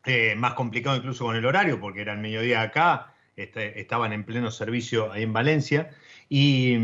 eh, 0.05 0.35
más 0.35 0.55
complicado 0.55 0.97
incluso 0.97 1.23
con 1.23 1.37
el 1.37 1.45
horario, 1.45 1.79
porque 1.79 2.01
era 2.01 2.13
el 2.13 2.19
mediodía 2.19 2.61
acá, 2.61 3.13
este, 3.37 3.79
estaban 3.79 4.11
en 4.11 4.25
pleno 4.25 4.51
servicio 4.51 5.13
ahí 5.13 5.23
en 5.23 5.31
Valencia, 5.31 5.91
y, 6.27 6.77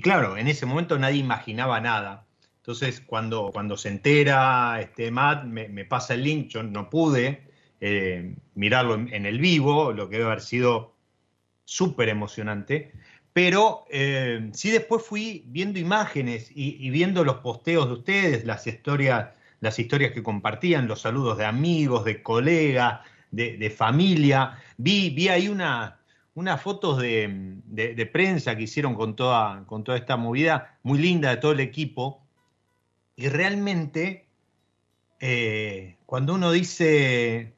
claro, 0.00 0.36
en 0.36 0.46
ese 0.46 0.64
momento 0.64 0.96
nadie 0.96 1.18
imaginaba 1.18 1.80
nada. 1.80 2.24
Entonces, 2.70 3.02
cuando, 3.04 3.50
cuando 3.52 3.76
se 3.76 3.88
entera 3.88 4.80
este, 4.80 5.10
Matt, 5.10 5.42
me, 5.44 5.84
pasa 5.84 6.14
el 6.14 6.22
link, 6.22 6.50
yo 6.50 6.62
no 6.62 6.88
pude 6.88 7.42
eh, 7.80 8.36
mirarlo 8.54 8.94
en, 8.94 9.26
el 9.26 9.40
vivo, 9.40 9.92
lo 9.92 10.08
que 10.08 10.18
debe 10.18 10.28
haber 10.28 10.40
sido 10.40 10.94
súper 11.64 12.08
emocionante, 12.08 12.92
pero 13.32 13.86
eh, 13.90 14.50
sí 14.52 14.70
después 14.70 15.04
fui 15.04 15.42
viendo 15.48 15.80
imágenes 15.80 16.52
y, 16.54 16.88
viendo 16.90 17.24
los 17.24 17.38
posteos 17.38 17.88
de 17.88 17.94
ustedes, 17.94 18.44
las 18.44 18.64
historias, 18.68 19.30
las 19.58 19.76
historias 19.80 20.12
que 20.12 20.22
compartían, 20.22 20.86
los 20.86 21.00
saludos 21.00 21.38
de 21.38 21.46
amigos, 21.46 22.04
de 22.04 22.22
colegas, 22.22 23.00
de, 23.32 23.74
familia. 23.76 24.58
Vi, 24.76 25.10
vi 25.10 25.28
ahí 25.28 25.48
una, 25.48 25.98
unas 26.34 26.62
fotos 26.62 27.02
de, 27.02 28.10
prensa 28.12 28.54
que 28.54 28.62
hicieron 28.62 28.94
con 28.94 29.16
toda, 29.16 29.64
con 29.66 29.82
toda 29.82 29.98
esta 29.98 30.16
movida, 30.16 30.78
muy 30.84 31.00
linda 31.00 31.30
de 31.30 31.38
todo 31.38 31.50
el 31.50 31.60
equipo. 31.60 32.29
Y 33.20 33.28
realmente, 33.28 34.24
eh, 35.20 35.98
cuando 36.06 36.32
uno 36.32 36.52
dice, 36.52 37.52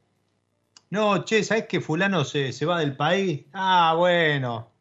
no, 0.91 1.25
che, 1.25 1.45
¿sabes 1.45 1.67
que 1.69 1.81
fulano 1.81 2.25
se, 2.25 2.53
se 2.53 2.67
va 2.67 2.81
del 2.81 2.97
país? 2.97 3.45
Ah, 3.53 3.95
bueno, 3.97 4.73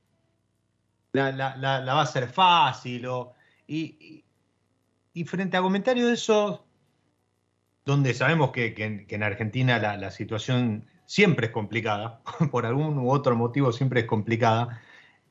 la, 1.14 1.84
va 1.86 2.02
a 2.02 2.06
ser 2.08 2.28
fácil. 2.28 3.08
y, 3.68 4.24
frente 5.26 5.56
a 5.56 5.62
comentarios 5.62 6.08
de 6.08 6.16
esos, 6.16 6.62
donde 7.86 8.16
sabemos 8.16 8.50
que, 8.50 9.06
en 9.08 9.22
Argentina 9.22 9.78
la, 9.78 10.10
situación 10.10 10.88
siempre 11.06 11.46
es 11.48 11.52
complicada, 11.54 12.22
por 12.52 12.66
algún 12.66 12.98
u 12.98 13.12
otro 13.12 13.36
motivo 13.36 13.72
siempre 13.72 14.00
es 14.00 14.06
complicada, 14.08 14.82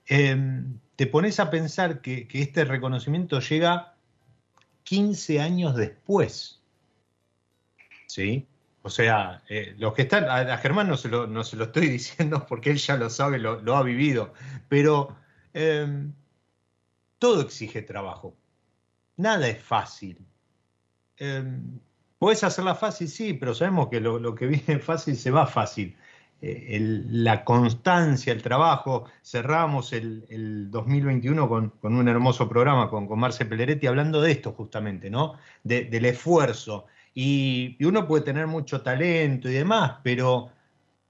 em, 0.06 0.78
te 0.94 1.08
pones 1.08 1.40
a 1.40 1.50
pensar 1.50 2.02
que, 2.02 2.28
este 2.34 2.64
reconocimiento 2.64 3.40
llega 3.40 3.96
15 4.84 5.40
años 5.40 5.76
después. 5.76 6.60
¿Sí? 8.06 8.46
O 8.82 8.90
sea, 8.90 9.42
eh, 9.48 9.74
los 9.78 9.94
que 9.94 10.02
están, 10.02 10.24
a, 10.24 10.56
Germán 10.58 10.88
no 10.88 10.96
se, 10.96 11.08
lo, 11.08 11.26
no 11.26 11.44
se, 11.44 11.56
lo, 11.56 11.64
estoy 11.64 11.88
diciendo 11.90 12.46
porque 12.48 12.70
él 12.70 12.78
ya 12.78 12.96
lo 12.96 13.10
sabe, 13.10 13.38
lo, 13.38 13.60
lo 13.60 13.76
ha 13.76 13.82
vivido, 13.82 14.32
pero 14.68 15.16
Em, 15.52 16.12
todo 17.18 17.42
exige 17.42 17.82
trabajo. 17.82 18.36
Nada 19.16 19.48
es 19.48 19.62
fácil. 19.62 20.18
Em, 21.16 21.80
puedes 22.18 22.42
hacerla 22.44 22.74
fácil, 22.74 23.08
sí, 23.08 23.34
pero 23.34 23.54
sabemos 23.54 23.88
que 23.88 24.00
lo, 24.00 24.34
que 24.34 24.46
viene 24.46 24.78
fácil 24.78 25.16
se 25.16 25.30
va 25.30 25.46
fácil. 25.46 25.96
Eh, 26.42 26.78
la 27.10 27.44
constancia, 27.44 28.32
el 28.32 28.42
trabajo. 28.42 29.04
Cerramos 29.22 29.92
el, 29.92 30.70
2021 30.70 31.48
con, 31.48 31.72
un 31.82 32.08
hermoso 32.08 32.48
programa 32.48 32.88
con, 32.88 33.06
con 33.06 33.18
Marce 33.18 33.44
Pelleretti 33.44 33.86
hablando 33.86 34.20
de 34.20 34.32
esto 34.32 34.52
justamente, 34.52 35.10
¿no? 35.10 35.34
del 35.64 36.04
esfuerzo. 36.04 36.86
Y, 37.14 37.76
y, 37.78 37.84
uno 37.84 38.06
puede 38.06 38.24
tener 38.24 38.46
mucho 38.46 38.82
talento 38.82 39.48
y 39.48 39.52
demás, 39.52 39.96
pero 40.02 40.50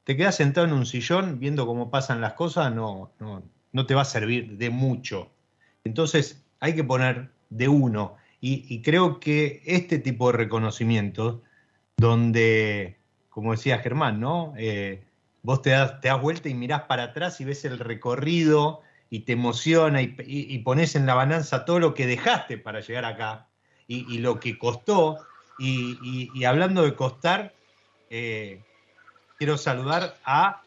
te 0.05 0.17
quedas 0.17 0.37
sentado 0.37 0.67
en 0.67 0.73
un 0.73 0.87
sillón 0.87 1.39
viendo 1.39 1.67
cómo 1.67 1.91
pasan 1.91 2.21
las 2.21 2.33
cosas, 2.33 2.75
no, 2.75 3.13
no, 3.21 3.43
no 3.73 3.87
te 3.87 3.95
va 3.95 4.03
a 4.03 4.07
servir 4.07 4.57
de 4.57 4.71
mucho. 4.71 5.31
Entonces 5.85 6.45
hay 6.59 6.75
que 6.75 6.85
poner 6.85 7.31
de 7.51 7.69
uno. 7.69 8.17
Y, 8.43 8.81
creo 8.81 9.21
que 9.21 9.63
este 9.67 9.99
tipo 9.99 10.33
de 10.33 10.39
reconocimientos, 10.39 11.41
donde, 11.99 12.97
como 13.29 13.53
decía 13.53 13.81
Germán, 13.81 14.19
¿no? 14.19 14.55
Eh, 14.57 15.05
vos 15.43 15.63
te 15.63 15.71
das, 15.71 16.01
te 16.01 16.09
das 16.09 16.21
vuelta 16.21 16.49
y 16.49 16.55
mirás 16.55 16.83
para 16.83 17.05
atrás 17.05 17.41
y 17.41 17.45
ves 17.45 17.65
el 17.65 17.79
recorrido 17.79 18.83
y 19.11 19.21
te 19.21 19.33
emociona 19.33 20.01
y, 20.03 20.59
pones 20.61 20.95
en 20.95 21.05
la 21.05 21.15
balanza 21.15 21.65
todo 21.65 21.81
lo 21.81 21.95
que 21.95 22.07
dejaste 22.07 22.59
para 22.59 22.81
llegar 22.81 23.05
acá 23.05 23.49
y, 23.89 24.19
lo 24.19 24.39
que 24.39 24.57
costó. 24.57 25.19
Y, 25.59 26.45
hablando 26.45 26.85
de 26.85 26.95
costar, 26.95 27.53
eh, 28.09 28.63
quiero 29.37 29.59
saludar 29.59 30.17
a 30.25 30.63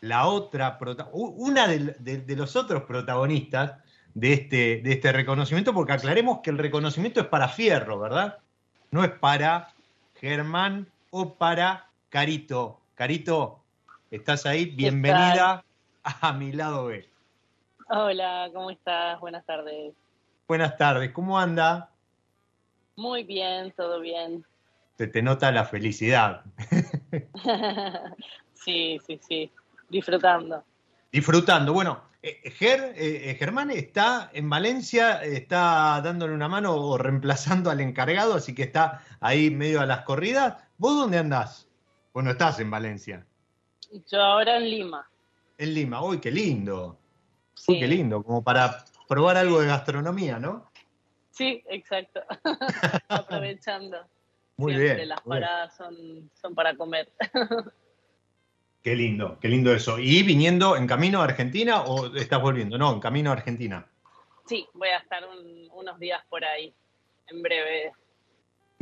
la 0.00 0.26
otra, 0.26 0.78
una 1.12 1.66
de, 1.66 2.36
los 2.36 2.54
otros 2.54 2.84
protagonistas 2.84 3.82
de 4.14 4.32
este, 4.32 4.80
de 4.82 4.92
este 4.92 5.12
reconocimiento, 5.12 5.74
porque 5.74 5.92
aclaremos 5.92 6.38
que 6.42 6.50
el 6.50 6.58
reconocimiento 6.58 7.20
es 7.20 7.26
para 7.26 7.48
Fierro, 7.48 7.98
¿verdad? 7.98 8.38
No 8.92 9.02
es 9.02 9.10
para 9.10 9.74
Germán 10.20 10.86
o 11.10 11.34
para 11.34 11.88
Carito. 12.10 12.80
Carito, 12.94 13.59
¿estás 14.10 14.44
ahí? 14.44 14.66
Bienvenida 14.66 15.64
a 16.02 16.32
mi 16.32 16.52
lado 16.52 16.86
B. 16.86 17.08
Hola, 17.88 18.50
¿cómo 18.52 18.70
estás? 18.70 19.20
Buenas 19.20 19.46
tardes. 19.46 19.94
Buenas 20.48 20.76
tardes, 20.76 21.12
¿cómo 21.12 21.38
anda? 21.38 21.90
Muy 22.96 23.22
bien, 23.22 23.72
todo 23.76 24.00
bien. 24.00 24.44
Se 24.98 25.06
te 25.06 25.22
nota 25.22 25.52
la 25.52 25.64
felicidad. 25.64 26.42
sí, 28.54 29.00
sí, 29.06 29.20
sí 29.26 29.50
disfrutando. 29.88 30.64
Disfrutando. 31.12 31.72
Bueno, 31.72 32.02
eh, 32.22 32.50
Ger, 32.50 32.94
eh, 32.96 33.36
Germán 33.38 33.70
está 33.70 34.30
en 34.32 34.50
Valencia, 34.50 35.22
está 35.22 36.00
dándole 36.02 36.34
una 36.34 36.48
mano 36.48 36.74
o 36.74 36.98
reemplazando 36.98 37.70
al 37.70 37.80
encargado, 37.80 38.34
así 38.34 38.54
que 38.54 38.64
está 38.64 39.02
ahí 39.20 39.50
medio 39.50 39.80
a 39.80 39.86
las 39.86 40.02
corridas. 40.02 40.56
¿Vos 40.78 40.96
dónde 40.96 41.18
andás? 41.18 41.68
Bueno, 42.12 42.30
estás 42.30 42.58
en 42.58 42.70
Valencia. 42.70 43.26
Yo 43.90 44.22
ahora 44.22 44.56
en 44.56 44.70
Lima. 44.70 45.10
En 45.58 45.74
Lima, 45.74 46.02
uy, 46.02 46.20
qué 46.20 46.30
lindo. 46.30 46.98
Sí. 47.54 47.72
Uy, 47.72 47.80
qué 47.80 47.88
lindo, 47.88 48.22
como 48.22 48.42
para 48.42 48.84
probar 49.08 49.36
algo 49.36 49.60
de 49.60 49.66
gastronomía, 49.66 50.38
¿no? 50.38 50.70
Sí, 51.30 51.62
exacto. 51.68 52.20
Aprovechando. 53.08 53.98
Muy 54.56 54.74
bien. 54.74 55.08
Las 55.08 55.20
paradas 55.22 55.76
Son, 55.76 56.30
son 56.40 56.54
para 56.54 56.76
comer. 56.76 57.10
Qué 58.82 58.96
lindo, 58.96 59.38
qué 59.40 59.48
lindo 59.48 59.74
eso. 59.74 59.98
¿Y 59.98 60.22
viniendo 60.22 60.74
en 60.74 60.86
camino 60.86 61.20
a 61.20 61.24
Argentina 61.24 61.82
o 61.82 62.16
estás 62.16 62.40
volviendo? 62.40 62.78
No, 62.78 62.94
en 62.94 63.00
camino 63.00 63.28
a 63.28 63.34
Argentina. 63.34 63.86
Sí, 64.46 64.66
voy 64.72 64.88
a 64.88 64.96
estar 64.96 65.22
unos 65.74 65.98
días 65.98 66.22
por 66.30 66.42
ahí, 66.42 66.72
en 67.26 67.42
breve. 67.42 67.92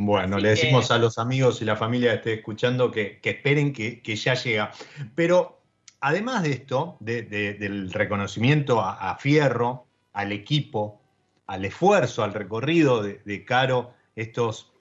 Bueno, 0.00 0.38
le 0.38 0.50
decimos 0.50 0.92
a 0.92 0.98
los 0.98 1.18
amigos 1.18 1.60
y 1.60 1.64
la 1.64 1.74
familia 1.74 2.10
que 2.10 2.16
esté 2.16 2.32
escuchando 2.34 2.92
que, 2.92 3.18
esperen 3.20 3.72
que, 3.72 4.16
ya 4.16 4.34
llega. 4.34 4.70
Pero 5.16 5.60
además 6.00 6.44
de 6.44 6.52
esto, 6.52 6.96
del 7.00 7.92
reconocimiento 7.92 8.80
a, 8.80 9.16
Fierro, 9.18 9.86
al 10.12 10.30
equipo, 10.30 11.02
al 11.48 11.64
esfuerzo, 11.64 12.22
al 12.22 12.32
recorrido 12.32 13.02
de, 13.02 13.20
de 13.24 13.44
Caro, 13.44 13.92
estos 14.14 14.72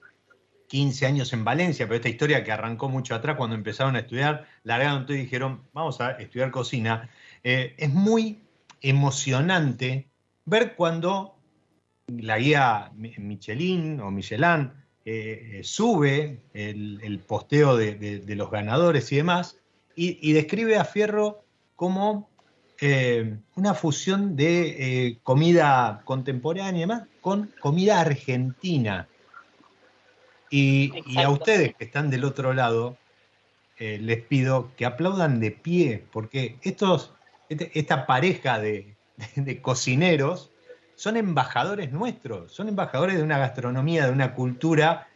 15 0.67 1.08
años 1.08 1.34
en 1.34 1.43
Valencia, 1.43 1.88
pero 1.88 1.95
esta 1.95 2.10
historia 2.10 2.43
que 2.43 2.51
arrancó 2.51 2.88
mucho 2.88 3.15
atrás 3.15 3.38
cuando 3.38 3.56
empezaron 3.56 3.95
a 3.95 4.01
estudiar, 4.01 4.45
largaron 4.63 5.08
todo 5.08 5.17
y 5.17 5.21
dijeron, 5.21 5.63
vamos 5.73 5.99
a 5.99 6.12
estudiar 6.12 6.51
cocina. 6.51 7.10
Eh, 7.43 7.73
es 7.80 7.89
muy 7.89 8.43
emocionante 8.82 10.10
ver 10.45 10.75
cuando 10.75 11.39
la 12.06 12.38
guía 12.38 12.91
Michelin 12.95 13.99
o 13.99 14.12
Michelin 14.12 14.71
eh, 15.09 15.61
sube 15.63 16.41
el, 16.53 17.23
posteo 17.25 17.77
de, 17.77 18.21
los 18.27 18.51
ganadores 18.51 19.09
y 19.13 19.15
demás, 19.15 19.57
y, 19.95 20.33
describe 20.33 20.75
a 20.75 20.83
Fierro 20.83 21.45
como 21.77 22.29
eh, 22.81 23.37
una 23.55 23.73
fusión 23.73 24.35
de 24.35 25.17
comida 25.23 26.01
contemporánea 26.03 26.77
y 26.77 26.81
demás 26.81 27.03
con 27.21 27.53
comida 27.61 28.01
argentina. 28.01 29.07
Y, 30.49 30.91
a 31.17 31.29
ustedes 31.29 31.73
que 31.75 31.85
están 31.85 32.09
del 32.09 32.23
otro 32.23 32.53
lado, 32.53 32.97
eh, 33.79 33.99
les 34.01 34.21
pido 34.23 34.71
que 34.75 34.85
aplaudan 34.85 35.39
de 35.39 35.51
pie, 35.51 36.03
porque 36.11 36.57
estos, 36.63 37.13
este, 37.47 37.77
esta 37.79 38.05
pareja 38.05 38.59
de, 38.59 38.95
cocineros 39.61 40.51
son 40.97 41.15
embajadores 41.15 41.93
nuestros, 41.93 42.51
son 42.51 42.67
embajadores 42.67 43.15
de 43.15 43.23
una 43.23 43.38
gastronomía, 43.38 44.07
de 44.07 44.12
una 44.12 44.33
cultura, 44.33 45.07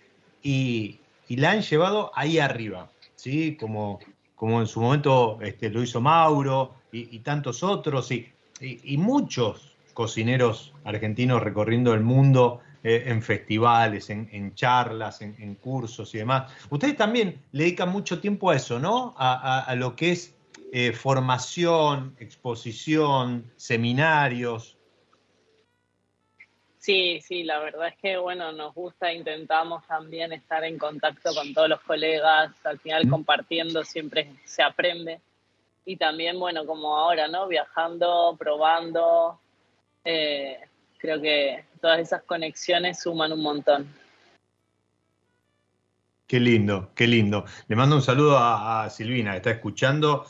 y, 0.41 0.97
la 1.27 1.51
han 1.51 1.61
llevado 1.61 2.11
ahí 2.13 2.39
arriba, 2.39 2.89
¿sí? 3.15 3.57
Como, 3.57 3.99
como 4.35 4.61
en 4.61 4.67
su 4.67 4.81
momento 4.81 5.39
este, 5.41 5.69
lo 5.69 5.81
hizo 5.81 6.01
Mauro 6.01 6.75
y, 6.91 7.19
tantos 7.19 7.63
otros, 7.63 8.11
y, 8.11 8.31
y 8.59 8.97
muchos 8.97 9.75
cocineros 9.93 10.73
argentinos 10.83 11.41
recorriendo 11.41 11.93
el 11.93 12.01
mundo 12.01 12.61
eh, 12.83 13.03
en 13.05 13.21
festivales, 13.21 14.09
en, 14.09 14.55
charlas, 14.55 15.21
en, 15.21 15.53
cursos 15.53 16.15
y 16.15 16.17
demás. 16.17 16.51
Ustedes 16.71 16.97
también 16.97 17.39
dedican 17.51 17.89
mucho 17.89 18.19
tiempo 18.19 18.49
a 18.49 18.55
eso, 18.55 18.79
¿no? 18.79 19.13
A, 19.19 19.75
lo 19.75 19.95
que 19.95 20.13
es 20.13 20.33
eh, 20.73 20.91
formación, 20.91 22.15
exposición, 22.19 23.45
seminarios. 23.55 24.77
Sí, 26.81 27.21
sí, 27.21 27.43
la 27.43 27.59
verdad 27.59 27.89
es 27.89 27.95
que 27.97 28.17
bueno, 28.17 28.51
nos 28.53 28.73
gusta, 28.73 29.13
intentamos 29.13 29.85
también 29.85 30.33
estar 30.33 30.63
en 30.63 30.79
contacto 30.79 31.31
con 31.35 31.53
todos 31.53 31.69
los 31.69 31.79
colegas, 31.81 32.51
al 32.63 32.79
final 32.79 33.07
compartiendo 33.07 33.83
siempre 33.83 34.33
se 34.45 34.63
aprende. 34.63 35.21
Y 35.85 35.97
también, 35.97 36.39
bueno, 36.39 36.65
como 36.65 36.97
ahora, 36.97 37.27
¿no? 37.27 37.47
Viajando, 37.47 38.35
probando, 38.39 39.39
eh, 40.03 40.57
creo 40.97 41.21
que 41.21 41.65
todas 41.79 41.99
esas 41.99 42.23
conexiones 42.23 42.99
suman 42.99 43.31
un 43.31 43.43
montón. 43.43 43.87
Qué 46.25 46.39
lindo, 46.39 46.89
qué 46.95 47.05
lindo. 47.05 47.45
Le 47.67 47.75
mando 47.75 47.95
un 47.95 48.01
saludo 48.01 48.39
a, 48.39 48.89
Silvina, 48.89 49.31
que 49.31 49.37
está 49.37 49.51
escuchando. 49.51 50.25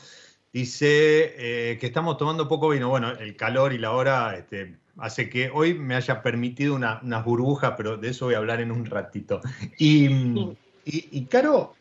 Dice 0.52 1.32
eh, 1.72 1.78
que 1.78 1.86
estamos 1.86 2.18
tomando 2.18 2.46
poco 2.46 2.68
vino. 2.68 2.90
Bueno, 2.90 3.12
el 3.12 3.36
calor 3.36 3.72
y 3.72 3.78
la 3.78 3.92
hora 3.92 4.36
este, 4.36 4.81
hace 4.98 5.28
que 5.28 5.50
hoy 5.50 5.74
me 5.74 5.94
haya 5.94 6.22
permitido 6.22 6.74
una, 6.74 7.00
unas 7.02 7.24
burbujas, 7.24 7.74
pero 7.76 7.96
de 7.96 8.10
eso 8.10 8.26
voy 8.26 8.34
a 8.34 8.38
hablar 8.38 8.60
en 8.60 8.70
un 8.70 8.86
ratito. 8.86 9.40
Y, 9.78 11.26
Caro, 11.26 11.74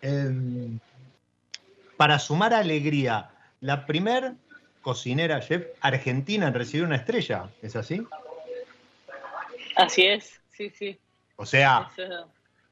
em, 0.00 0.78
para 1.96 2.18
sumar 2.18 2.54
alegría, 2.54 3.30
la 3.60 3.84
primer 3.86 4.34
cocinera 4.80 5.40
chef 5.40 5.66
argentina 5.82 6.48
en 6.48 6.54
recibir 6.54 6.86
una 6.86 6.96
estrella, 6.96 7.50
¿es 7.60 7.76
así? 7.76 8.06
Así 9.76 10.02
es, 10.06 10.40
sí, 10.48 10.70
sí. 10.70 10.98
O 11.36 11.44
sea, 11.44 11.90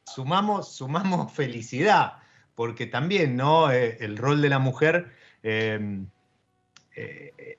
sumamos, 0.04 0.74
sumamos 0.74 1.32
felicidad, 1.32 2.14
porque 2.54 2.86
también, 2.86 3.36
¿no? 3.36 3.70
Eh, 3.70 3.98
el 4.00 4.16
rol 4.16 4.40
de 4.40 4.48
la 4.48 4.58
mujer 4.58 5.12
em, 5.42 6.06
eh, 6.96 7.58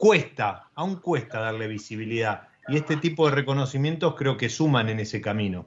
cuesta, 0.00 0.70
aún 0.74 0.96
cuesta 0.96 1.40
darle 1.40 1.66
visibilidad. 1.66 2.48
Y 2.68 2.76
este 2.78 2.96
tipo 2.96 3.28
de 3.28 3.34
reconocimientos 3.34 4.14
creo 4.14 4.38
que 4.38 4.48
suman 4.48 4.88
en 4.88 4.98
ese 4.98 5.20
camino. 5.20 5.66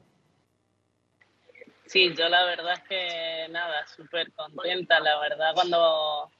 Sí, 1.85 2.15
yo 2.17 2.27
la 2.29 2.43
verdad 2.45 2.73
es 2.73 2.89
que 2.89 3.47
nada, 3.51 3.85
súper 3.85 4.31
contenta, 4.31 4.99
la 5.01 5.19
verdad, 5.19 5.53
cuando, 5.53 6.31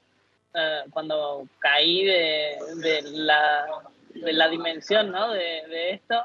eh, 0.54 0.80
cuando 0.90 1.46
caí 1.60 2.04
de, 2.04 3.00
la, 3.12 3.66
de 4.12 4.32
la 4.32 4.48
dimensión 4.48 5.12
¿no? 5.12 5.30
de, 5.30 5.90
esto, 5.90 6.24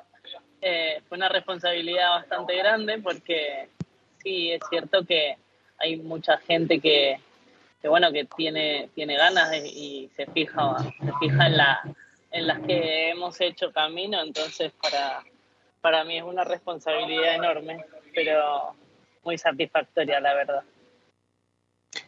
eh, 0.62 1.04
fue 1.08 1.20
una 1.20 1.30
responsabilidad 1.30 2.10
bastante 2.10 2.58
grande 2.58 2.98
porque 2.98 3.70
sí, 4.24 4.54
es 4.54 4.62
cierto 4.72 5.06
que 5.06 5.38
hay 5.78 5.98
mucha 5.98 6.40
gente 6.40 6.80
que, 6.80 7.20
que 7.82 7.88
bueno, 7.88 8.12
que 8.12 8.26
tiene, 8.26 8.90
tiene 8.94 9.16
ganas 9.18 9.56
y 9.56 10.10
se 10.16 10.26
fija, 10.28 10.78
se 10.80 11.12
fija 11.20 11.48
en, 11.48 11.58
la, 11.58 11.96
en 12.32 12.48
las 12.48 12.60
que 12.60 13.12
hemos 13.12 13.40
hecho 13.40 13.72
camino, 13.72 14.22
entonces 14.22 14.74
para, 14.82 15.24
para 15.82 16.04
mí 16.04 16.18
es 16.18 16.24
una 16.24 16.44
responsabilidad 16.44 17.36
enorme, 17.36 17.86
pero 18.14 18.76
muy 19.24 19.38
satisfactoria, 19.38 20.20
la 20.20 20.34
verdad. 20.34 20.64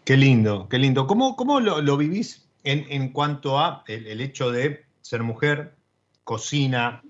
Qué 0.03 0.17
lindo, 0.17 0.67
qué 0.69 0.77
lindo. 0.77 1.07
¿Cómo, 1.07 1.35
cómo 1.35 1.59
lo, 1.59 1.81
lo 1.81 1.97
vivís 1.97 2.49
en, 2.63 2.85
en, 2.89 3.09
cuanto 3.09 3.59
a 3.59 3.83
el, 3.87 4.21
hecho 4.21 4.51
de 4.51 4.85
ser 5.01 5.23
mujer, 5.23 5.73
cocina, 6.23 7.01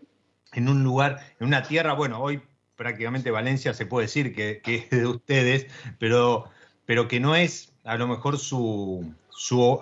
en 0.54 0.70
un 0.70 0.84
lugar, 0.84 1.20
en 1.40 1.48
una 1.48 1.64
tierra, 1.64 1.94
bueno, 1.94 2.22
hoy 2.22 2.42
prácticamente 2.76 3.32
Valencia 3.32 3.74
se 3.74 3.86
puede 3.86 4.08
decir 4.08 4.36
que, 4.36 4.62
que 4.62 4.76
es 4.76 4.90
de 4.90 5.08
ustedes, 5.08 5.68
pero, 6.00 6.50
pero 6.86 7.08
que 7.08 7.20
no 7.20 7.36
es 7.36 7.71
a 7.84 7.98
lo 7.98 8.08
mejor 8.08 8.38
su, 8.38 9.14
su 9.30 9.82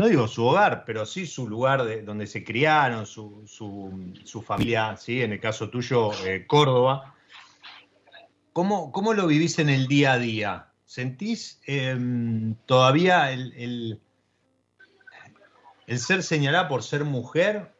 no 0.00 0.06
digo 0.06 0.28
su 0.28 0.44
hogar, 0.44 0.84
pero 0.84 1.04
sí 1.04 1.26
su 1.26 1.48
lugar 1.48 1.84
de, 1.84 2.02
donde 2.02 2.28
se 2.28 2.44
criaron, 2.44 3.04
su, 3.04 3.44
su, 3.48 4.42
familia, 4.42 4.96
¿sí? 4.96 5.22
en 5.22 5.32
el 5.32 5.40
caso 5.40 5.70
tuyo, 5.70 6.12
eh, 6.24 6.46
Córdoba. 6.46 7.16
¿Cómo, 8.52 8.92
¿Cómo, 8.92 9.12
lo 9.12 9.26
vivís 9.26 9.58
en 9.58 9.68
el 9.68 9.88
día 9.88 10.12
a 10.12 10.18
día? 10.18 10.68
¿Sentís 10.84 11.60
em, 11.66 12.54
todavía 12.66 13.32
el, 13.32 14.00
el, 15.86 15.98
ser 15.98 16.22
señalada 16.22 16.68
por 16.68 16.84
ser 16.84 17.02
mujer? 17.04 17.72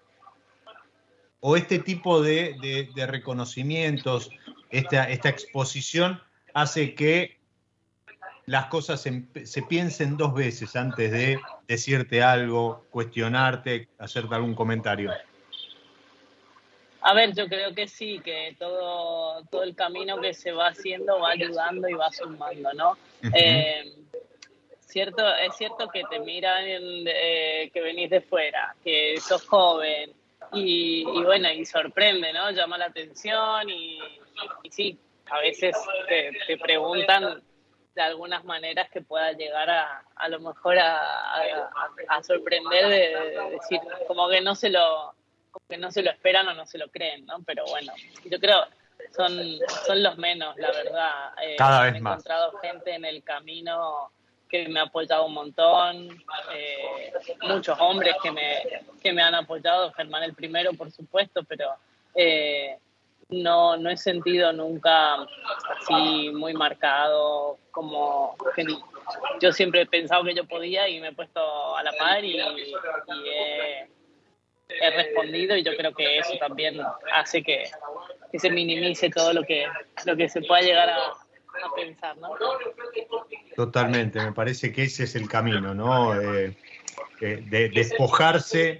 ¿O 1.38 1.56
este 1.56 1.78
tipo 1.78 2.20
de, 2.20 2.88
de 2.94 3.06
reconocimientos, 3.06 4.30
esta, 4.70 5.08
esta 5.08 5.28
exposición 5.28 6.20
hace 6.52 6.96
que 6.96 7.37
las 8.48 8.66
cosas 8.66 9.00
se, 9.02 9.62
piensen 9.62 10.16
dos 10.16 10.32
veces 10.32 10.74
antes 10.74 11.12
de 11.12 11.38
decirte 11.66 12.22
algo, 12.22 12.86
cuestionarte, 12.90 13.88
hacerte 13.98 14.34
algún 14.34 14.54
comentario. 14.54 15.12
A 17.02 17.12
ver, 17.12 17.34
yo 17.34 17.46
creo 17.46 17.74
que 17.74 17.86
sí, 17.86 18.20
que 18.24 18.56
todo, 18.58 19.44
todo 19.50 19.62
el 19.62 19.74
camino 19.74 20.18
que 20.18 20.32
se 20.32 20.52
va 20.52 20.68
haciendo 20.68 21.20
va 21.20 21.30
ayudando 21.30 21.88
y 21.90 21.92
va 21.92 22.10
sumando, 22.10 22.72
¿no? 22.72 22.96
Eh, 23.34 23.92
cierto, 24.80 25.22
es 25.36 25.54
cierto 25.54 25.86
que 25.88 26.02
te 26.10 26.18
miran 26.18 26.64
eh, 26.66 27.70
que 27.72 27.80
venís 27.82 28.08
de 28.08 28.22
fuera, 28.22 28.74
que 28.82 29.18
sos 29.20 29.46
joven 29.46 30.12
y, 30.54 31.04
bueno, 31.04 31.50
y 31.52 31.66
sorprende, 31.66 32.32
¿no? 32.32 32.50
Llama 32.50 32.78
la 32.78 32.86
atención 32.86 33.68
y, 33.68 33.98
sí, 34.70 34.98
a 35.30 35.38
veces 35.40 35.76
te 36.08 36.56
preguntan 36.56 37.42
de 37.98 38.04
algunas 38.04 38.44
maneras 38.44 38.88
que 38.90 39.00
pueda 39.00 39.32
llegar 39.32 39.68
a, 39.68 40.04
a 40.14 40.28
lo 40.28 40.38
mejor 40.38 40.78
a, 40.78 41.34
a, 42.08 42.22
sorprender 42.22 42.86
de, 42.86 43.50
decir 43.50 43.80
como 44.06 44.28
que 44.28 44.40
no 44.40 44.54
se 44.54 44.70
lo 44.70 45.14
que 45.68 45.76
no 45.76 45.90
se 45.90 46.02
lo 46.02 46.10
esperan 46.10 46.46
o 46.46 46.54
no 46.54 46.64
se 46.64 46.78
lo 46.78 46.88
creen, 46.88 47.26
¿no? 47.26 47.42
Pero 47.44 47.64
bueno, 47.66 47.92
yo 48.24 48.38
creo 48.38 48.64
son 49.16 49.58
son 49.84 50.02
los 50.02 50.16
menos, 50.16 50.56
la 50.58 50.70
verdad. 50.70 51.32
Eh, 51.42 51.56
Cada 51.56 51.82
vez 51.82 51.96
he 51.96 52.00
más. 52.00 52.12
encontrado 52.12 52.56
gente 52.58 52.94
en 52.94 53.04
el 53.04 53.24
camino 53.24 54.12
que 54.48 54.68
me 54.68 54.78
ha 54.78 54.84
apoyado 54.84 55.26
un 55.26 55.34
montón, 55.34 56.08
eh, 56.54 57.12
muchos 57.42 57.76
hombres 57.80 58.14
que 58.22 58.30
me, 58.30 58.62
que 59.02 59.12
me 59.12 59.22
han 59.22 59.34
apoyado, 59.34 59.92
Germán 59.92 60.22
el 60.22 60.34
primero, 60.34 60.72
por 60.72 60.90
supuesto, 60.92 61.42
pero 61.42 61.74
eh, 62.14 62.78
no, 63.30 63.76
no 63.76 63.90
he 63.90 63.96
sentido 63.96 64.52
nunca 64.52 65.16
así 65.76 66.30
muy 66.32 66.54
marcado 66.54 67.58
como 67.70 68.36
que 68.56 68.64
yo 69.40 69.52
siempre 69.52 69.82
he 69.82 69.86
pensado 69.86 70.24
que 70.24 70.34
yo 70.34 70.44
podía 70.46 70.88
y 70.88 71.00
me 71.00 71.08
he 71.08 71.12
puesto 71.12 71.76
a 71.76 71.82
la 71.82 71.92
par 71.92 72.24
y, 72.24 72.38
he, 72.38 73.88
respondido 74.90 75.56
y 75.56 75.62
yo 75.62 75.76
creo 75.76 75.94
que 75.94 76.18
eso 76.18 76.34
también 76.38 76.80
hace 77.12 77.42
que, 77.42 77.64
se 78.34 78.50
minimice 78.50 79.10
todo 79.10 79.32
lo 79.32 79.42
que, 79.42 79.66
lo 80.04 80.16
que 80.16 80.28
se 80.28 80.42
pueda 80.42 80.60
llegar 80.60 80.90
a, 80.90 81.12
pensar, 81.74 82.16
¿no? 82.18 82.30
Totalmente, 83.56 84.20
me 84.20 84.32
parece 84.32 84.72
que 84.72 84.84
ese 84.84 85.04
es 85.04 85.16
el 85.16 85.28
camino, 85.28 85.74
¿no? 85.74 86.14
Eh, 86.20 86.56
eh, 87.20 87.42
de 87.46 87.68
despojarse 87.70 88.78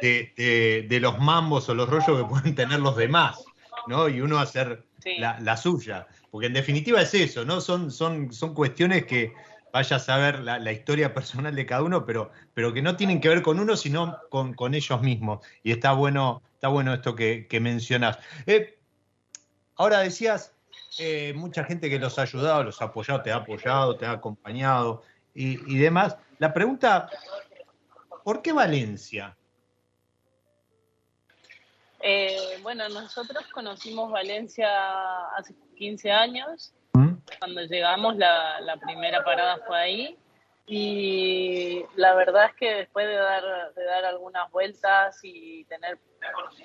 de, 0.00 0.98
los 1.00 1.18
mambos 1.18 1.68
o 1.68 1.74
los 1.74 1.88
rollos 1.88 2.22
que 2.22 2.28
pueden 2.28 2.54
tener 2.54 2.80
los 2.80 2.96
demás, 2.96 3.44
¿no? 3.86 4.08
Y 4.08 4.20
uno 4.20 4.38
hacer 4.38 4.84
la, 5.18 5.56
suya. 5.56 6.06
Porque 6.30 6.46
en 6.46 6.52
definitiva 6.52 7.00
es 7.00 7.14
eso, 7.14 7.44
¿no? 7.44 7.60
Son, 7.60 7.90
son, 7.90 8.32
son 8.32 8.54
cuestiones 8.54 9.06
que 9.06 9.32
vaya 9.72 9.96
a 9.96 10.00
saber 10.00 10.40
la, 10.40 10.72
historia 10.72 11.12
personal 11.12 11.54
de 11.54 11.66
cada 11.66 11.82
uno, 11.82 12.06
pero, 12.06 12.30
pero 12.54 12.72
que 12.72 12.82
no 12.82 12.96
tienen 12.96 13.20
que 13.20 13.28
ver 13.28 13.42
con 13.42 13.60
uno, 13.60 13.76
sino 13.76 14.18
con, 14.30 14.74
ellos 14.74 15.02
mismos. 15.02 15.44
Y 15.62 15.72
está 15.72 15.92
bueno, 15.92 16.42
está 16.54 16.68
bueno 16.68 16.94
esto 16.94 17.14
que, 17.14 17.46
que 17.48 17.60
mencionas. 17.60 18.18
Eh, 18.46 18.78
ahora 19.76 20.00
decías, 20.00 20.52
eh, 20.98 21.34
mucha 21.36 21.64
gente 21.64 21.90
que 21.90 21.98
los 21.98 22.18
ha 22.18 22.22
ayudado, 22.22 22.64
los 22.64 22.80
ha 22.80 22.86
apoyado, 22.86 23.22
te 23.22 23.30
ha 23.30 23.36
apoyado, 23.36 23.96
te 23.96 24.06
ha 24.06 24.12
acompañado 24.12 25.02
y, 25.34 25.60
y 25.72 25.78
demás. 25.78 26.16
La 26.38 26.54
pregunta, 26.54 27.10
¿por 28.24 28.40
qué 28.42 28.52
Valencia? 28.52 29.36
Eh, 32.08 32.60
bueno, 32.62 32.88
nosotros 32.88 33.44
conocimos 33.52 34.12
Valencia 34.12 34.68
hace 35.36 35.56
15 35.76 36.12
años. 36.12 36.72
¿Mm? 36.92 37.14
Cuando 37.40 37.62
llegamos, 37.62 38.16
la, 38.16 38.78
primera 38.80 39.24
parada 39.24 39.58
fue 39.66 39.76
ahí. 39.76 40.16
Y 40.68 41.84
la 41.96 42.14
verdad 42.14 42.46
es 42.50 42.54
que 42.54 42.74
después 42.74 43.08
de 43.08 43.14
dar, 43.14 43.42
de 43.74 43.84
dar 43.84 44.04
algunas 44.04 44.48
vueltas 44.52 45.18
y 45.24 45.64
tener 45.64 45.98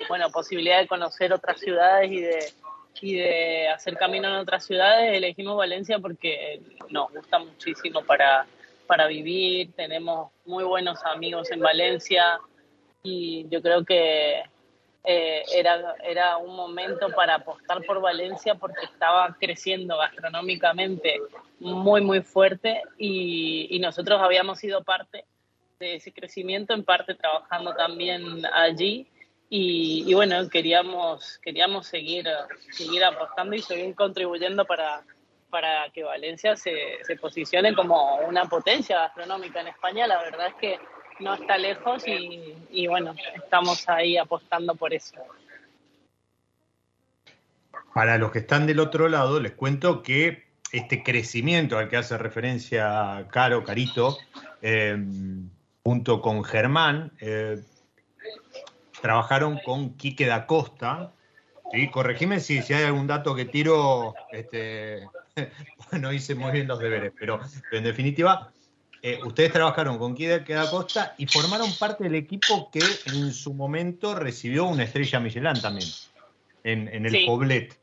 bueno, 0.08 0.30
posibilidad 0.30 0.80
de 0.80 0.88
conocer 0.88 1.34
otras 1.34 1.60
ciudades 1.60 2.12
y 2.12 2.22
de, 2.22 2.54
y 3.02 3.16
de 3.16 3.70
hacer 3.70 3.98
camino 3.98 4.28
en 4.28 4.36
otras 4.36 4.64
ciudades, 4.64 5.18
elegimos 5.18 5.58
Valencia 5.58 5.98
porque 5.98 6.62
nos 6.90 7.12
gusta 7.12 7.40
muchísimo 7.40 8.04
para, 8.04 8.46
para 8.86 9.08
vivir. 9.08 9.74
Tenemos 9.74 10.32
muy 10.46 10.66
buenos 10.66 11.04
amigos 11.04 11.50
en 11.50 11.62
Valencia 11.62 12.40
y 13.02 13.48
yo 13.50 13.64
creo 13.64 13.84
que 13.84 14.44
eh, 15.04 15.44
era, 15.54 15.96
era 16.04 16.38
un 16.38 16.56
momento 16.56 17.10
para 17.10 17.36
apostar 17.36 17.84
por 17.84 18.02
Valencia 18.02 18.56
porque 18.56 18.86
estaba 18.86 19.36
creciendo 19.40 19.98
gastronómicamente 19.98 21.20
muy, 21.60 22.02
muy 22.02 22.22
fuerte 22.22 22.84
y, 22.98 23.68
y 23.72 23.80
nosotros 23.80 24.22
habíamos 24.22 24.60
sido 24.60 24.84
parte 24.84 25.26
de 25.80 25.96
ese 25.96 26.14
crecimiento, 26.14 26.74
en 26.74 26.84
parte 26.84 27.16
trabajando 27.16 27.76
también 27.76 28.46
allí. 28.54 29.08
Y, 29.50 30.06
y, 30.08 30.14
bueno, 30.14 30.48
queríamos, 30.50 31.38
queríamos 31.40 31.88
seguir, 31.88 32.26
seguir 32.70 33.04
apostando 33.04 33.54
y 33.54 33.62
seguir 33.62 33.94
contribuyendo 33.96 34.64
para, 34.66 35.04
para 35.50 35.90
que 35.90 36.04
Valencia 36.04 36.56
se, 36.56 37.04
se 37.04 37.18
posicione 37.18 37.76
como 37.76 38.16
una 38.28 38.46
potencia 38.46 38.98
gastronómica 39.00 39.60
en 39.60 39.68
España. 39.68 40.08
La 40.08 40.22
verdad 40.24 40.48
es 40.48 40.54
que 40.56 40.80
no 41.20 41.34
está 41.34 41.58
lejos 41.58 42.08
y, 42.08 42.56
y 42.72 42.88
bueno, 42.88 43.16
estamos 43.36 43.88
ahí 43.90 44.18
apostando 44.18 44.76
por 44.76 44.94
eso. 44.94 45.16
Para 47.94 48.18
los 48.18 48.32
que 48.32 48.40
están 48.40 48.68
del 48.68 48.80
otro 48.80 49.10
lado, 49.10 49.40
les 49.40 49.52
cuento 49.52 50.02
que 50.02 50.52
este 50.72 51.04
crecimiento 51.04 51.78
al 51.78 51.90
que 51.90 51.98
hace 51.98 52.18
referencia 52.18 53.28
Caro, 53.30 53.64
Carito, 53.64 54.18
eh, 54.62 54.98
junto 55.84 56.22
con 56.22 56.44
Germán, 56.44 57.12
eh, 57.20 57.62
trabajaron 59.02 59.60
con 59.66 59.98
Quique 59.98 60.26
da 60.26 60.46
Costa. 60.46 61.12
¿sí? 61.74 61.90
Corregime 61.90 62.40
si, 62.40 62.62
si 62.62 62.74
hay 62.74 62.86
algún 62.86 63.08
dato 63.08 63.36
que 63.36 63.46
tiro, 63.46 64.14
este, 64.32 65.08
no 66.00 66.14
hice 66.14 66.36
muy 66.36 66.52
bien 66.52 66.68
los 66.68 66.80
deberes, 66.80 67.12
pero 67.20 67.40
en 67.72 67.84
definitiva, 67.84 68.52
eh, 69.02 69.20
ustedes 69.24 69.52
trabajaron 69.52 69.98
con 69.98 70.14
Quique 70.16 70.54
da 70.54 70.70
Costa 70.70 71.16
y 71.18 71.26
formaron 71.28 71.72
parte 71.80 72.04
del 72.04 72.16
equipo 72.16 72.70
que 72.72 72.82
en 73.08 73.34
su 73.34 73.54
momento 73.54 74.14
recibió 74.16 74.66
una 74.66 74.84
estrella 74.84 75.20
Michelin 75.20 75.62
también, 75.62 75.90
en, 76.64 76.88
en 76.88 77.06
el 77.06 77.12
Sí. 77.12 77.26
Poblet. 77.26 77.80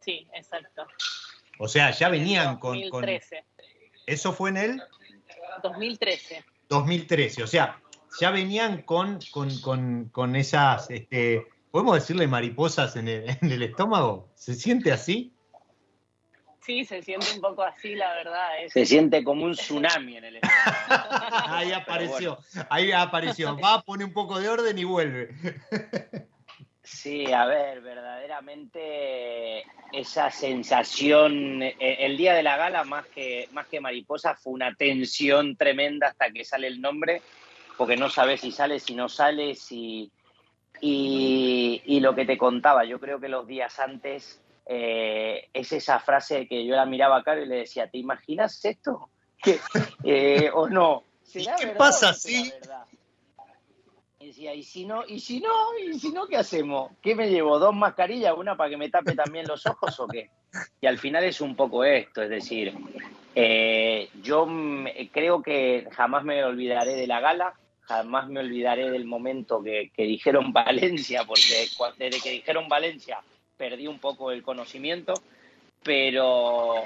Sí, 0.00 0.26
exacto. 0.34 0.86
O 1.58 1.68
sea, 1.68 1.90
ya 1.90 2.08
venían 2.08 2.58
con, 2.58 2.80
con- 2.90 3.02
2013. 3.02 3.44
Eso 4.06 4.32
fue 4.32 4.50
en 4.50 4.56
el 4.56 4.82
2013. 5.62 6.44
2013. 6.68 7.42
O 7.42 7.46
sea, 7.46 7.80
ya 8.20 8.30
venían 8.30 8.82
con, 8.82 9.18
con, 9.30 9.58
con, 9.60 10.08
con 10.10 10.34
esas, 10.36 10.90
este, 10.90 11.46
¿podemos 11.70 11.94
decirle 11.94 12.26
mariposas 12.26 12.96
en 12.96 13.08
el, 13.08 13.28
en 13.42 13.52
el 13.52 13.62
estómago? 13.62 14.30
¿Se 14.34 14.54
siente 14.54 14.92
así? 14.92 15.34
Sí, 16.68 16.84
se 16.84 17.00
siente 17.00 17.26
un 17.34 17.40
poco 17.40 17.62
así, 17.62 17.94
la 17.94 18.12
verdad. 18.12 18.62
Es, 18.62 18.74
Se 18.74 18.84
siente 18.84 19.24
como 19.24 19.46
un 19.46 19.52
tsunami 19.52 20.18
en 20.18 20.24
el 20.26 20.36
estómago. 20.36 21.24
Ahí 21.48 21.72
apareció, 21.72 22.38
ahí 22.68 22.92
apareció. 22.92 23.58
Va, 23.58 23.80
pone 23.80 24.04
un 24.04 24.12
poco 24.12 24.38
de 24.38 24.50
orden 24.50 24.78
y 24.78 24.84
vuelve. 24.84 25.30
Sí, 26.82 27.32
a 27.32 27.46
ver, 27.46 27.80
verdaderamente 27.80 29.64
esa 29.92 30.30
sensación, 30.30 31.62
eh, 31.62 31.74
el 31.80 32.18
día 32.18 32.34
de 32.34 32.42
la 32.42 32.58
gala 32.58 32.84
más 32.84 33.06
que, 33.06 33.48
más 33.52 33.66
que 33.66 33.80
mariposa 33.80 34.34
fue 34.34 34.52
una 34.52 34.74
tensión 34.74 35.56
tremenda 35.56 36.08
hasta 36.08 36.30
que 36.30 36.44
sale 36.44 36.66
el 36.66 36.82
nombre, 36.82 37.22
porque 37.78 37.96
no 37.96 38.10
sabes 38.10 38.42
si 38.42 38.52
sale, 38.52 38.78
si 38.78 38.94
no 38.94 39.08
sale, 39.08 39.54
si... 39.54 40.12
Y, 40.82 41.80
y 41.86 42.00
lo 42.00 42.14
que 42.14 42.26
te 42.26 42.36
contaba, 42.36 42.84
yo 42.84 43.00
creo 43.00 43.18
que 43.18 43.28
los 43.28 43.46
días 43.46 43.78
antes 43.78 44.42
eh, 44.70 45.48
es 45.54 45.72
esa 45.72 45.98
frase 45.98 46.46
que 46.46 46.66
yo 46.66 46.76
la 46.76 46.84
miraba 46.84 47.16
a 47.16 47.22
Caro 47.22 47.42
y 47.42 47.46
le 47.46 47.56
decía, 47.60 47.88
¿te 47.88 47.96
imaginas 47.96 48.62
esto? 48.62 49.08
¿Qué? 49.42 49.58
Eh, 50.04 50.50
¿O 50.52 50.68
no? 50.68 51.04
¿Será 51.22 51.56
qué 51.56 51.66
verdad 51.66 51.78
pasa 51.78 52.12
si? 52.12 52.52
Y 54.20 54.26
decía, 54.26 54.54
¿y 54.54 54.62
si 54.62 54.84
no? 54.84 55.06
¿Y 55.06 55.20
si 55.20 55.40
no? 55.40 55.78
¿Y 55.78 55.98
si 55.98 56.10
no 56.10 56.26
qué 56.26 56.36
hacemos? 56.36 56.92
¿Qué 57.00 57.14
me 57.14 57.30
llevo? 57.30 57.58
¿Dos 57.58 57.74
mascarillas? 57.74 58.34
¿Una 58.36 58.56
para 58.56 58.68
que 58.68 58.76
me 58.76 58.90
tape 58.90 59.14
también 59.14 59.46
los 59.46 59.64
ojos 59.64 59.98
o 60.00 60.06
qué? 60.06 60.30
Y 60.80 60.86
al 60.86 60.98
final 60.98 61.24
es 61.24 61.40
un 61.40 61.54
poco 61.54 61.84
esto, 61.84 62.22
es 62.22 62.30
decir, 62.30 62.74
eh, 63.34 64.08
yo 64.22 64.46
creo 65.12 65.42
que 65.42 65.86
jamás 65.92 66.24
me 66.24 66.42
olvidaré 66.42 66.94
de 66.94 67.06
la 67.06 67.20
gala, 67.20 67.54
jamás 67.82 68.28
me 68.28 68.40
olvidaré 68.40 68.90
del 68.90 69.04
momento 69.04 69.62
que, 69.62 69.90
que 69.94 70.04
dijeron 70.04 70.52
Valencia, 70.52 71.24
porque 71.24 71.68
desde 71.98 72.20
que 72.20 72.30
dijeron 72.30 72.68
Valencia 72.68 73.20
perdí 73.58 73.86
un 73.88 73.98
poco 73.98 74.30
el 74.30 74.42
conocimiento, 74.42 75.12
pero, 75.82 76.76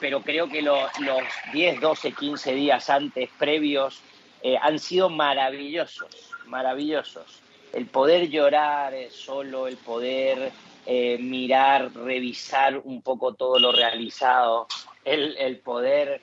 pero 0.00 0.22
creo 0.22 0.48
que 0.48 0.62
lo- 0.62 0.88
los 1.00 1.22
10, 1.52 1.80
12, 1.80 2.12
15 2.12 2.54
días 2.54 2.90
antes, 2.90 3.28
previos, 3.38 4.00
eh, 4.42 4.56
han 4.60 4.78
sido 4.78 5.08
maravillosos, 5.10 6.32
maravillosos. 6.46 7.42
El 7.72 7.86
poder 7.86 8.28
llorar 8.28 8.94
eh, 8.94 9.10
solo, 9.10 9.68
el 9.68 9.76
poder 9.76 10.50
eh, 10.86 11.18
mirar, 11.20 11.92
revisar 11.94 12.78
un 12.78 13.02
poco 13.02 13.34
todo 13.34 13.58
lo 13.58 13.70
realizado, 13.72 14.66
el, 15.04 15.36
el 15.36 15.58
poder 15.58 16.20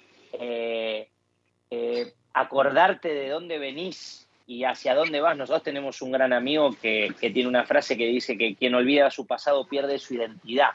acordarte 2.34 3.13
de 3.13 3.30
dónde 3.30 3.58
venís 3.60 4.28
y 4.45 4.63
hacia 4.63 4.95
dónde 4.95 5.21
vas. 5.21 5.38
Nosotros 5.38 5.63
tenemos 5.63 6.01
un 6.01 6.12
gran 6.12 6.34
amigo 6.34 6.75
que, 6.82 7.13
que 7.19 7.29
tiene 7.29 7.49
una 7.49 7.65
frase 7.65 7.97
que 7.97 8.08
dice 8.08 8.38
que 8.38 8.56
quien 8.56 8.75
olvida 8.75 9.10
su 9.10 9.25
pasado 9.25 9.65
pierde 9.67 9.99
su 9.99 10.15
identidad. 10.15 10.71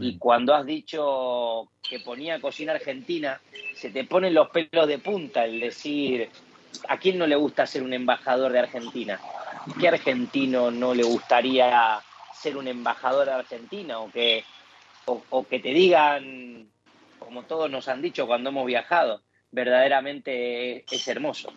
Y 0.00 0.18
cuando 0.18 0.54
has 0.54 0.66
dicho 0.66 1.68
que 1.82 2.00
ponía 2.00 2.40
cocina 2.40 2.72
argentina, 2.72 3.40
se 3.74 3.90
te 3.90 4.04
ponen 4.04 4.34
los 4.34 4.50
pelos 4.50 4.86
de 4.86 4.98
punta 4.98 5.44
el 5.44 5.60
decir, 5.60 6.28
¿a 6.88 6.98
quién 6.98 7.18
no 7.18 7.26
le 7.26 7.36
gusta 7.36 7.66
ser 7.66 7.82
un 7.82 7.94
embajador 7.94 8.52
de 8.52 8.58
Argentina? 8.58 9.18
¿Qué 9.80 9.88
argentino 9.88 10.70
no 10.70 10.94
le 10.94 11.04
gustaría 11.04 11.98
ser 12.34 12.56
un 12.56 12.68
embajador 12.68 13.26
de 13.26 13.32
Argentina? 13.32 13.98
O 14.00 14.10
que, 14.10 14.44
o, 15.06 15.22
o 15.30 15.46
que 15.46 15.58
te 15.58 15.70
digan, 15.70 16.68
como 17.18 17.44
todos 17.44 17.70
nos 17.70 17.88
han 17.88 18.02
dicho 18.02 18.26
cuando 18.26 18.50
hemos 18.50 18.66
viajado, 18.66 19.22
verdaderamente 19.50 20.84
es 20.94 21.08
hermoso. 21.08 21.50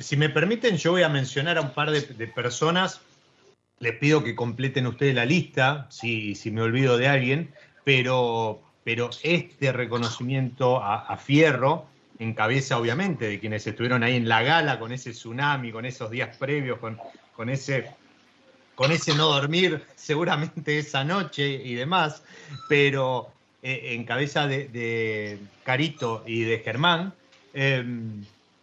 Si 0.00 0.16
me 0.16 0.30
permiten, 0.30 0.78
yo 0.78 0.92
voy 0.92 1.02
a 1.02 1.10
mencionar 1.10 1.58
a 1.58 1.60
un 1.60 1.74
par 1.74 1.90
de, 1.90 2.26
personas. 2.28 3.02
Les 3.80 3.94
pido 3.98 4.24
que 4.24 4.34
completen 4.34 4.86
ustedes 4.86 5.14
la 5.14 5.26
lista, 5.26 5.86
si, 5.90 6.34
me 6.50 6.62
olvido 6.62 6.96
de 6.96 7.08
alguien, 7.08 7.52
pero, 7.84 8.62
este 9.22 9.72
reconocimiento 9.72 10.82
a, 10.82 11.14
Fierro, 11.18 11.86
en 12.18 12.32
cabeza 12.32 12.78
obviamente 12.78 13.28
de 13.28 13.38
quienes 13.38 13.66
estuvieron 13.66 14.02
ahí 14.02 14.16
en 14.16 14.26
la 14.26 14.42
gala, 14.42 14.78
con 14.80 14.90
ese 14.90 15.10
tsunami, 15.10 15.70
con 15.70 15.84
esos 15.84 16.10
días 16.10 16.34
previos, 16.38 16.78
con, 16.78 17.50
ese 17.50 17.84
no 19.16 19.26
dormir 19.26 19.84
seguramente 19.96 20.78
esa 20.78 21.04
noche 21.04 21.46
y 21.46 21.74
demás, 21.74 22.22
pero 22.70 23.30
eh, 23.62 23.92
en 23.92 24.04
cabeza 24.04 24.46
de, 24.46 25.38
Carito 25.62 26.24
y 26.26 26.40
de 26.40 26.58
Germán, 26.60 27.12
eh, 27.52 27.84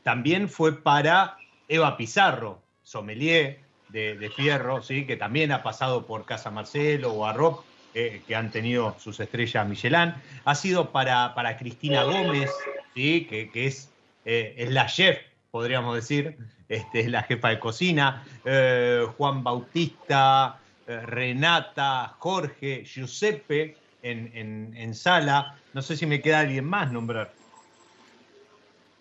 también 0.06 0.50
fue 0.50 0.84
para 0.84 1.36
Eva 1.68 1.98
Pizarro, 1.98 2.62
sommelier 2.84 3.58
de, 3.90 4.32
Fierro, 4.36 4.84
¿sí? 4.84 5.08
que 5.08 5.18
también 5.18 5.52
ha 5.52 5.64
pasado 5.64 6.06
por 6.06 6.26
Casa 6.26 6.52
Marcelo 6.52 7.12
o 7.12 7.26
Arroz, 7.26 7.62
eh, 7.96 8.22
que 8.28 8.36
han 8.36 8.52
tenido 8.52 8.96
sus 9.00 9.20
estrellas 9.20 9.68
Michelin. 9.68 10.14
Ha 10.44 10.54
sido 10.54 10.92
para, 10.92 11.58
Cristina 11.58 12.04
Gómez, 12.04 12.52
¿sí? 12.94 13.26
que, 13.26 13.50
es, 13.66 13.90
eh, 14.26 14.54
es 14.60 14.70
la 14.70 14.86
chef, 14.86 15.18
podríamos 15.50 15.96
decir, 15.96 16.38
este, 16.70 17.00
es 17.00 17.08
la 17.08 17.24
jefa 17.24 17.50
de 17.50 17.58
cocina. 17.58 18.24
Eh, 18.46 19.08
Juan 19.18 19.44
Bautista, 19.44 20.60
Renata, 20.86 22.14
Jorge, 22.20 22.86
Giuseppe 22.86 23.76
en, 24.04 24.30
en, 24.36 24.78
en 24.78 24.94
sala. 24.94 25.58
No 25.74 25.82
sé 25.82 25.98
si 25.98 26.06
me 26.06 26.22
queda 26.22 26.42
alguien 26.42 26.66
más 26.66 26.92
nombrar. 26.92 27.34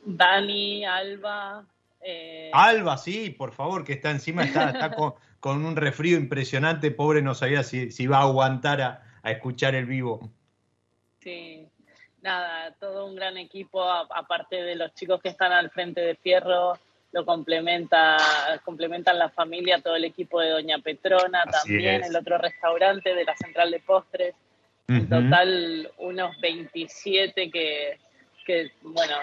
Dani, 0.04 0.84
Alba. 0.84 1.64
eh, 2.00 2.50
Alba, 2.52 2.96
sí, 2.98 3.30
por 3.30 3.52
favor, 3.52 3.84
que 3.84 3.94
está 3.94 4.10
encima, 4.10 4.42
está, 4.44 4.70
está 4.70 4.94
con, 4.96 5.14
con 5.40 5.64
un 5.64 5.76
resfrío 5.76 6.16
impresionante, 6.16 6.90
pobre, 6.90 7.22
no 7.22 7.34
sabía 7.34 7.62
si, 7.62 7.90
si 7.90 8.04
iba 8.04 8.18
a 8.18 8.22
aguantar 8.22 8.80
a, 8.82 9.02
a 9.22 9.30
escuchar 9.30 9.74
el 9.74 9.86
vivo. 9.86 10.30
Sí, 11.20 11.66
nada, 12.22 12.74
todo 12.78 13.06
un 13.06 13.16
gran 13.16 13.36
equipo, 13.38 13.82
a- 13.82 14.06
aparte 14.14 14.56
de 14.62 14.76
los 14.76 14.92
chicos 14.94 15.20
que 15.22 15.30
están 15.30 15.52
al 15.52 15.70
frente 15.70 16.00
de 16.00 16.16
Fierro, 16.16 16.74
lo 17.12 17.24
complementa, 17.24 18.16
complementan 18.64 19.18
la 19.18 19.30
familia, 19.30 19.80
todo 19.80 19.94
el 19.94 20.04
equipo 20.04 20.40
de 20.40 20.50
Doña 20.50 20.78
Petrona, 20.80 21.42
Así 21.44 21.68
también 21.68 22.02
es. 22.02 22.08
el 22.10 22.16
otro 22.16 22.38
restaurante 22.38 23.14
de 23.14 23.24
la 23.24 23.36
central 23.36 23.70
de 23.70 23.78
postres. 23.80 24.34
En 24.88 25.08
total, 25.08 25.90
unos 25.98 26.38
27 26.40 27.50
que, 27.50 27.98
que 28.44 28.70
bueno, 28.82 29.14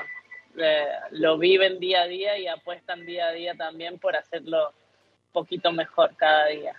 eh, 0.57 0.85
lo 1.11 1.37
viven 1.37 1.79
día 1.79 2.01
a 2.03 2.07
día 2.07 2.37
y 2.37 2.47
apuestan 2.47 3.05
día 3.05 3.27
a 3.27 3.31
día 3.31 3.55
también 3.55 3.99
por 3.99 4.15
hacerlo 4.15 4.69
un 4.69 5.31
poquito 5.33 5.71
mejor 5.71 6.15
cada 6.15 6.47
día. 6.47 6.75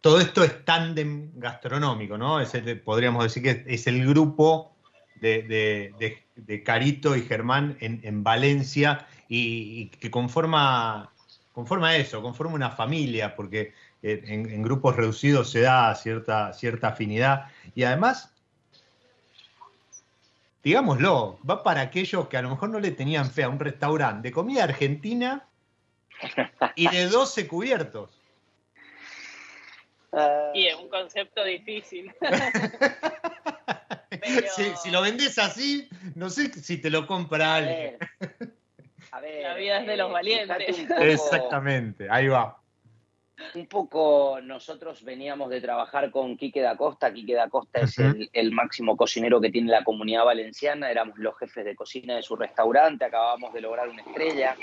Todo 0.00 0.20
esto 0.20 0.42
es 0.42 0.64
tándem 0.64 1.30
gastronómico, 1.34 2.16
¿no? 2.16 2.40
Es 2.40 2.52
podríamos 2.84 3.22
decir 3.24 3.42
que 3.42 3.64
es 3.66 3.86
el 3.86 4.06
grupo 4.06 4.74
de, 5.16 5.42
de- 5.42 5.94
de- 5.98 6.62
Carito 6.62 7.14
y 7.16 7.22
Germán 7.22 7.76
en, 7.80 8.00
en 8.02 8.24
Valencia 8.24 9.06
y, 9.28 9.88
que 9.88 10.10
conforma 10.10 11.12
conforma 11.52 11.94
eso, 11.96 12.22
conforma 12.22 12.54
una 12.54 12.70
familia, 12.70 13.36
porque 13.36 13.74
eh, 14.02 14.22
en, 14.26 14.62
grupos 14.62 14.96
reducidos 14.96 15.50
se 15.50 15.60
da 15.60 15.94
cierta, 15.94 16.52
cierta 16.54 16.88
afinidad. 16.88 17.46
Y 17.74 17.82
además, 17.82 18.32
digámoslo, 20.62 21.38
va 21.48 21.62
para 21.62 21.80
aquellos 21.80 22.28
que 22.28 22.36
a 22.36 22.42
lo 22.42 22.50
mejor 22.50 22.70
no 22.70 22.80
le 22.80 22.90
tenían 22.90 23.30
fe 23.30 23.44
a 23.44 23.48
un 23.48 23.58
restaurante 23.58 24.28
de 24.28 24.32
comida 24.32 24.64
argentina 24.64 25.46
y 26.74 26.88
de 26.88 27.06
12 27.06 27.48
cubiertos. 27.48 28.10
Y 30.54 30.66
es 30.66 30.74
un 30.74 30.88
concepto 30.88 31.44
difícil. 31.44 32.12
si, 34.82 34.90
lo 34.90 35.02
vendes 35.02 35.38
así, 35.38 35.88
no 36.16 36.30
sé 36.30 36.52
si 36.52 36.78
te 36.78 36.90
lo 36.90 37.06
compra 37.06 37.56
alguien. 37.56 37.96
A 39.12 39.20
ver, 39.20 39.42
la 39.42 39.54
vida 39.54 39.80
es 39.80 39.86
de 39.86 39.96
los 39.96 40.10
valientes. 40.10 40.78
Exactamente, 40.98 42.08
ahí 42.10 42.28
va. 42.28 42.59
Un 43.54 43.66
poco 43.66 44.38
nosotros 44.42 45.02
veníamos 45.02 45.50
de 45.50 45.60
trabajar 45.60 46.10
con 46.10 46.36
Quique 46.36 46.60
da 46.60 46.76
Costa. 46.76 47.12
Quique 47.12 47.34
da 47.34 47.48
Costa 47.48 47.80
es 47.80 47.96
el, 48.32 48.52
máximo 48.52 48.96
cocinero 48.96 49.40
que 49.40 49.50
tiene 49.50 49.70
la 49.70 49.84
comunidad 49.84 50.24
valenciana. 50.24 50.90
Éramos 50.90 51.18
los 51.18 51.36
jefes 51.38 51.64
de 51.64 51.74
cocina 51.74 52.16
de 52.16 52.22
su 52.22 52.36
restaurante. 52.36 53.04
Acabamos 53.04 53.52
de 53.52 53.60
lograr 53.60 53.88
una 53.88 54.02
estrella. 54.02 54.56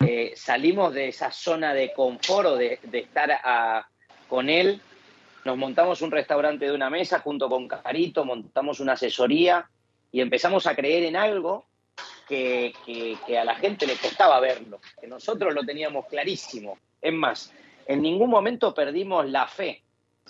Eh, 0.00 0.32
salimos 0.36 0.94
de 0.94 1.08
esa 1.08 1.30
zona 1.30 1.74
de 1.74 1.92
confort 1.92 2.46
o 2.48 2.56
de, 2.56 2.78
estar 2.92 3.40
con 4.28 4.48
él 4.48 4.80
nos 5.44 5.56
montamos 5.56 6.02
un 6.02 6.10
restaurante 6.10 6.66
de 6.66 6.72
una 6.72 6.90
mesa 6.90 7.20
junto 7.20 7.48
con 7.48 7.66
Carito, 7.66 8.24
montamos 8.24 8.80
una 8.80 8.92
asesoría 8.92 9.68
y 10.12 10.20
empezamos 10.20 10.66
a 10.66 10.74
creer 10.74 11.04
en 11.04 11.16
algo 11.16 11.64
que, 12.28 12.72
a 13.40 13.44
la 13.44 13.54
gente 13.56 13.86
le 13.86 13.96
costaba 13.96 14.38
verlo, 14.38 14.80
que 15.00 15.06
nosotros 15.06 15.54
lo 15.54 15.64
teníamos 15.64 16.06
clarísimo. 16.06 16.78
Es 17.00 17.12
más, 17.12 17.52
en 17.86 18.02
ningún 18.02 18.30
momento 18.30 18.74
perdimos 18.74 19.28
la 19.28 19.46
fe. 19.46 19.82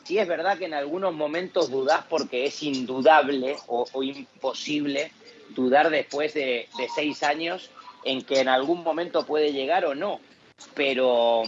Sí 0.05 0.19
es 0.19 0.27
verdad 0.27 0.59
que 0.59 0.65
en 0.65 0.75
algunos 0.75 1.15
momentos 1.15 1.71
dudás 1.71 2.05
porque 2.09 2.47
es 2.47 2.63
indudable 2.63 3.57
o, 3.67 3.87
imposible 4.03 5.13
dudar 5.51 5.91
después 5.91 6.35
de, 6.35 6.69
seis 6.95 7.23
años 7.23 7.71
en 8.05 8.23
que 8.23 8.41
en 8.41 8.49
algún 8.49 8.83
momento 8.83 9.27
puede 9.27 9.53
llegar 9.53 9.85
o 9.85 9.95
no, 9.95 10.21
pero 10.75 11.43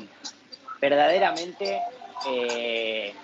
verdaderamente 0.80 1.80
eh, 2.28 3.14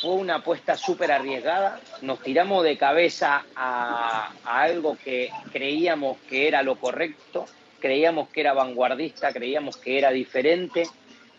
fue 0.00 0.14
una 0.14 0.36
apuesta 0.36 0.76
súper 0.76 1.12
arriesgada. 1.12 1.80
Nos 2.00 2.20
tiramos 2.20 2.64
de 2.64 2.76
cabeza 2.76 3.44
a, 3.54 4.32
algo 4.44 4.96
que 5.02 5.30
creíamos 5.52 6.18
que 6.28 6.48
era 6.48 6.62
lo 6.62 6.76
correcto, 6.76 7.46
creíamos 7.80 8.28
que 8.28 8.40
era 8.40 8.52
vanguardista, 8.52 9.32
creíamos 9.32 9.76
que 9.76 9.98
era 9.98 10.10
diferente. 10.10 10.88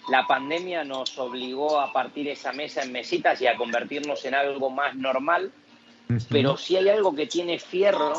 La 0.10 0.28
pandemia 0.28 0.84
nos 0.84 1.18
obligó 1.18 1.80
a 1.80 1.94
partir 1.94 2.28
esa 2.28 2.52
mesa 2.52 2.84
en 2.84 2.92
mesitas 2.92 3.42
y 3.42 3.48
a 3.48 3.56
convertirnos 3.56 4.26
en 4.26 4.36
algo 4.36 4.70
más 4.70 4.96
normal. 4.96 5.52
Pero 6.30 6.58
si 6.58 6.76
hay 6.76 6.90
algo 6.90 7.16
que 7.16 7.26
tiene 7.26 7.58
fierro, 7.58 8.14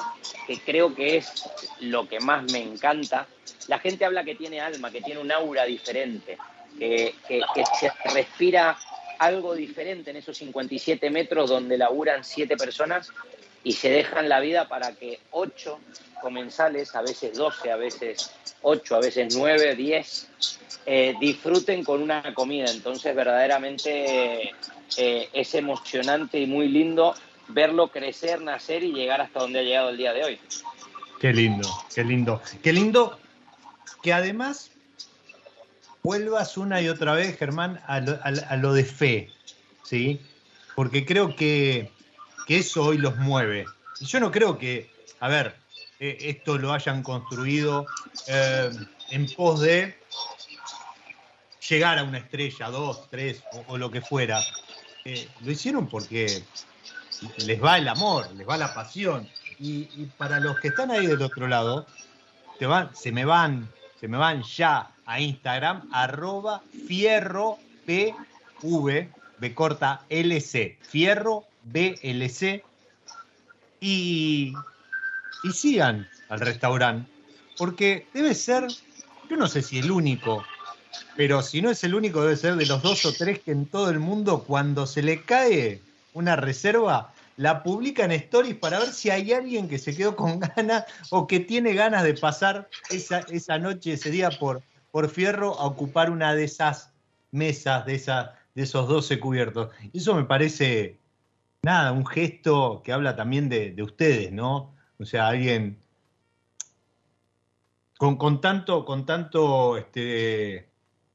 que 0.47 0.59
creo 0.59 0.95
que 0.95 1.19
es 1.19 1.49
lo 1.81 2.09
que 2.09 2.19
más 2.19 2.51
me 2.51 2.63
encanta, 2.63 3.27
la 3.69 3.79
gente 3.79 4.05
habla 4.05 4.25
que 4.25 4.35
tiene 4.35 4.61
alma, 4.61 4.91
que 4.91 5.01
tiene 5.01 5.21
un 5.21 5.31
aura 5.31 5.65
diferente, 5.65 6.39
que, 6.79 7.15
que 7.29 7.65
se 7.79 7.93
respira 8.13 8.77
algo 9.19 9.55
diferente 9.55 10.11
en 10.11 10.17
esos 10.17 10.37
57 10.39 11.09
metros 11.11 11.51
donde 11.51 11.79
laburan 11.79 12.25
siete 12.25 12.57
personas 12.57 13.13
y 13.65 13.73
se 13.73 13.91
dejan 13.91 14.29
la 14.29 14.41
vida 14.41 14.69
para 14.69 14.93
que 14.93 15.19
ocho 15.31 15.81
comensales, 16.21 16.95
a 16.95 17.03
veces 17.03 17.37
12, 17.37 17.73
a 17.73 17.77
veces 17.77 18.31
8, 18.63 18.97
a 18.97 19.01
veces 19.01 19.35
9, 19.37 19.75
10, 19.75 20.29
eh, 20.87 21.15
disfruten 21.19 21.83
con 21.83 22.03
una 22.03 22.35
comida. 22.35 22.71
Entonces, 22.71 23.17
verdaderamente 23.17 24.53
eh, 24.97 25.29
es 25.33 25.55
emocionante 25.55 26.39
y 26.39 26.47
muy 26.47 26.69
lindo 26.69 27.15
verlo 27.49 27.89
crecer, 27.89 28.41
nacer 28.41 28.83
y 28.85 28.93
llegar 28.93 29.21
hasta 29.21 29.41
donde 29.41 29.61
ha 29.61 29.63
llegado 29.63 29.91
el 29.91 29.97
día 29.97 30.13
de 30.13 30.25
hoy. 30.25 30.41
Qué 31.21 31.33
lindo, 31.33 31.69
qué 31.95 32.05
lindo. 32.05 32.43
Qué 32.63 32.73
lindo 32.73 33.19
que 34.03 34.13
además 34.13 34.71
vuelvas 36.03 36.59
una 36.59 36.83
y 36.83 36.89
otra 36.89 37.15
vez, 37.15 37.39
Germán, 37.39 37.81
a 37.87 38.01
lo, 38.57 38.75
de 38.75 38.85
fe, 38.85 39.31
¿sí? 39.83 40.21
Porque 40.77 41.07
creo 41.07 41.35
que, 41.35 41.91
eso 42.49 42.85
hoy 42.85 42.99
los 42.99 43.17
mueve. 43.17 43.67
Y 44.01 44.07
yo 44.07 44.21
no 44.21 44.31
creo 44.31 44.59
que, 44.59 44.91
a 45.21 45.29
ver, 45.29 45.57
eh, 46.01 46.17
esto 46.21 46.59
lo 46.59 46.73
hayan 46.73 47.03
construido 47.03 47.87
eh, 48.27 48.71
en 49.11 49.27
pos 49.35 49.61
de 49.61 49.97
llegar 51.69 51.99
a 51.99 52.05
una 52.05 52.19
estrella, 52.19 52.69
dos, 52.69 53.09
tres 53.11 53.43
o, 53.69 53.79
lo 53.79 53.91
que 53.91 54.01
fuera. 54.01 54.43
Eh, 55.05 55.29
lo 55.41 55.51
hicieron 55.51 55.87
porque 55.87 56.43
les 57.39 57.63
va 57.63 57.79
el 57.79 57.89
amor, 57.89 58.31
les 58.35 58.49
va 58.49 58.57
la 58.57 58.75
pasión. 58.75 59.29
Y, 59.59 59.85
para 60.19 60.41
los 60.41 60.59
que 60.59 60.69
están 60.69 60.91
ahí 60.91 61.07
del 61.07 61.23
otro 61.23 61.47
lado, 61.47 61.87
te 62.59 62.67
van, 62.67 62.95
se 62.95 63.13
me 63.13 63.25
van, 63.25 63.71
se 63.99 64.09
me 64.09 64.19
van 64.19 64.43
ya 64.43 64.91
a 65.07 65.21
Instagram, 65.21 65.89
arroba 65.93 66.61
fierro 66.87 67.59
BV, 67.87 69.09
B 69.39 69.55
corta 69.55 70.03
LC, 70.09 70.79
fierro 70.83 71.45
BLC, 71.65 72.63
y, 73.81 74.55
y 75.43 75.53
sigan 75.53 76.09
al 76.29 76.41
restaurante, 76.41 77.11
porque 77.59 78.07
debe 78.15 78.35
ser, 78.35 78.67
yo 79.29 79.37
no 79.37 79.47
sé 79.47 79.63
si 79.63 79.79
el 79.79 79.91
único, 79.91 80.45
pero 81.17 81.43
si 81.43 81.61
no 81.61 81.71
es 81.71 81.85
el 81.85 81.95
único, 81.95 82.23
debe 82.23 82.37
ser 82.37 82.57
de 82.57 82.67
los 82.67 82.83
dos 82.83 83.05
o 83.05 83.13
tres 83.13 83.41
que 83.41 83.53
en 83.53 83.67
todo 83.67 83.91
el 83.91 83.99
mundo, 83.99 84.45
cuando 84.45 84.87
se 84.87 85.03
le 85.03 85.23
cae 85.23 85.81
una 86.13 86.37
reserva, 86.37 87.13
la 87.37 87.63
publica 87.63 88.05
en 88.05 88.13
stories 88.13 88.57
para 88.57 88.79
ver 88.79 88.93
si 88.93 89.11
hay 89.11 89.33
alguien 89.33 89.69
que 89.69 89.79
se 89.79 89.97
quedó 89.97 90.17
con 90.17 90.39
ganas 90.57 90.85
o 91.11 91.27
que 91.27 91.41
tiene 91.41 91.75
ganas 91.75 92.05
de 92.05 92.15
pasar 92.15 92.69
esa, 92.91 93.21
esa 93.31 93.59
noche, 93.59 93.93
ese 93.93 94.11
día 94.11 94.31
por, 94.31 94.63
por 94.91 95.09
Fierro 95.09 95.59
a 95.59 95.67
ocupar 95.67 96.11
una 96.11 96.35
de 96.35 96.45
esas 96.45 96.91
mesas, 97.31 97.85
de, 97.87 97.99
de 98.55 98.63
esos 98.63 98.89
12 98.89 99.19
cubiertos. 99.19 99.71
Eso 99.93 100.15
me 100.15 100.25
parece, 100.25 100.99
nada, 101.65 101.93
un 101.93 102.07
gesto 102.07 102.83
que 102.85 102.93
habla 102.93 103.17
también 103.17 103.49
de, 103.49 103.75
ustedes, 103.83 104.33
¿no? 104.33 104.75
O 104.99 105.05
sea, 105.05 105.29
alguien 105.29 105.79
con, 107.97 108.41
tanto, 108.41 108.85
con 108.85 109.07
tanto 109.07 109.77
este, 109.77 110.69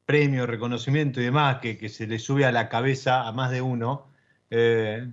premio, 0.05 0.45
reconocimiento 0.45 1.21
y 1.21 1.25
demás 1.25 1.59
que, 1.61 1.89
se 1.89 2.07
le 2.07 2.19
sube 2.19 2.45
a 2.45 2.51
la 2.51 2.67
cabeza 2.67 3.27
a 3.27 3.31
más 3.31 3.51
de 3.51 3.61
uno, 3.61 4.07
eh, 4.49 5.11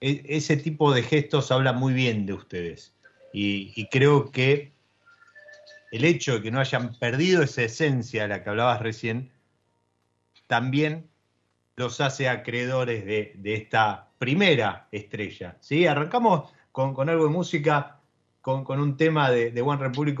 e, 0.00 0.22
ese 0.26 0.56
tipo 0.56 0.92
de 0.92 1.02
gestos 1.02 1.52
habla 1.52 1.72
muy 1.72 1.94
bien 1.94 2.26
de 2.26 2.34
ustedes. 2.34 2.94
y 3.32 3.86
creo 3.88 4.30
que 4.30 4.72
el 5.92 6.04
hecho 6.04 6.34
de 6.34 6.42
que 6.42 6.50
no 6.50 6.58
hayan 6.58 6.94
perdido 6.98 7.42
esa 7.42 7.62
esencia 7.62 8.22
de 8.22 8.28
la 8.28 8.42
que 8.42 8.50
hablabas 8.50 8.80
recién, 8.80 9.30
también 10.46 11.11
los 11.76 12.00
hace 12.00 12.28
acreedores 12.28 13.04
de, 13.04 13.54
esta 13.54 14.08
primera 14.18 14.88
estrella. 14.92 15.56
¿sí? 15.60 15.86
Arrancamos 15.86 16.52
con, 16.70 17.08
algo 17.08 17.24
de 17.24 17.30
música, 17.30 18.00
con, 18.40 18.68
un 18.68 18.96
tema 18.96 19.30
de, 19.30 19.60
One 19.60 19.82
Republic, 19.82 20.18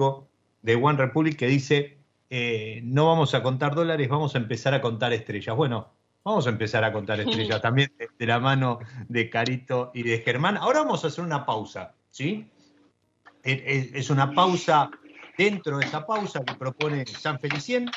de 0.62 0.74
One 0.74 0.98
Republic 0.98 1.36
que 1.36 1.46
dice, 1.46 1.98
eh, 2.30 2.80
no 2.84 3.06
vamos 3.06 3.34
a 3.34 3.42
contar 3.42 3.74
dólares, 3.74 4.08
vamos 4.08 4.34
a 4.34 4.38
empezar 4.38 4.74
a 4.74 4.80
contar 4.80 5.12
estrellas. 5.12 5.54
Bueno, 5.56 5.90
vamos 6.24 6.46
a 6.46 6.50
empezar 6.50 6.84
a 6.84 6.92
contar 6.92 7.20
estrellas 7.20 7.60
también 7.60 7.92
de, 8.18 8.26
la 8.26 8.40
mano 8.40 8.78
de 9.08 9.28
Carito 9.28 9.90
y 9.94 10.02
de 10.02 10.18
Germán. 10.18 10.56
Ahora 10.56 10.80
vamos 10.80 11.04
a 11.04 11.08
hacer 11.08 11.24
una 11.24 11.44
pausa, 11.44 11.94
¿sí? 12.10 12.48
Es 13.42 14.08
una 14.08 14.32
pausa 14.32 14.88
dentro 15.36 15.78
de 15.78 15.86
esa 15.86 16.06
pausa 16.06 16.44
que 16.44 16.54
propone 16.54 17.04
San 17.06 17.38
Felicien, 17.40 17.90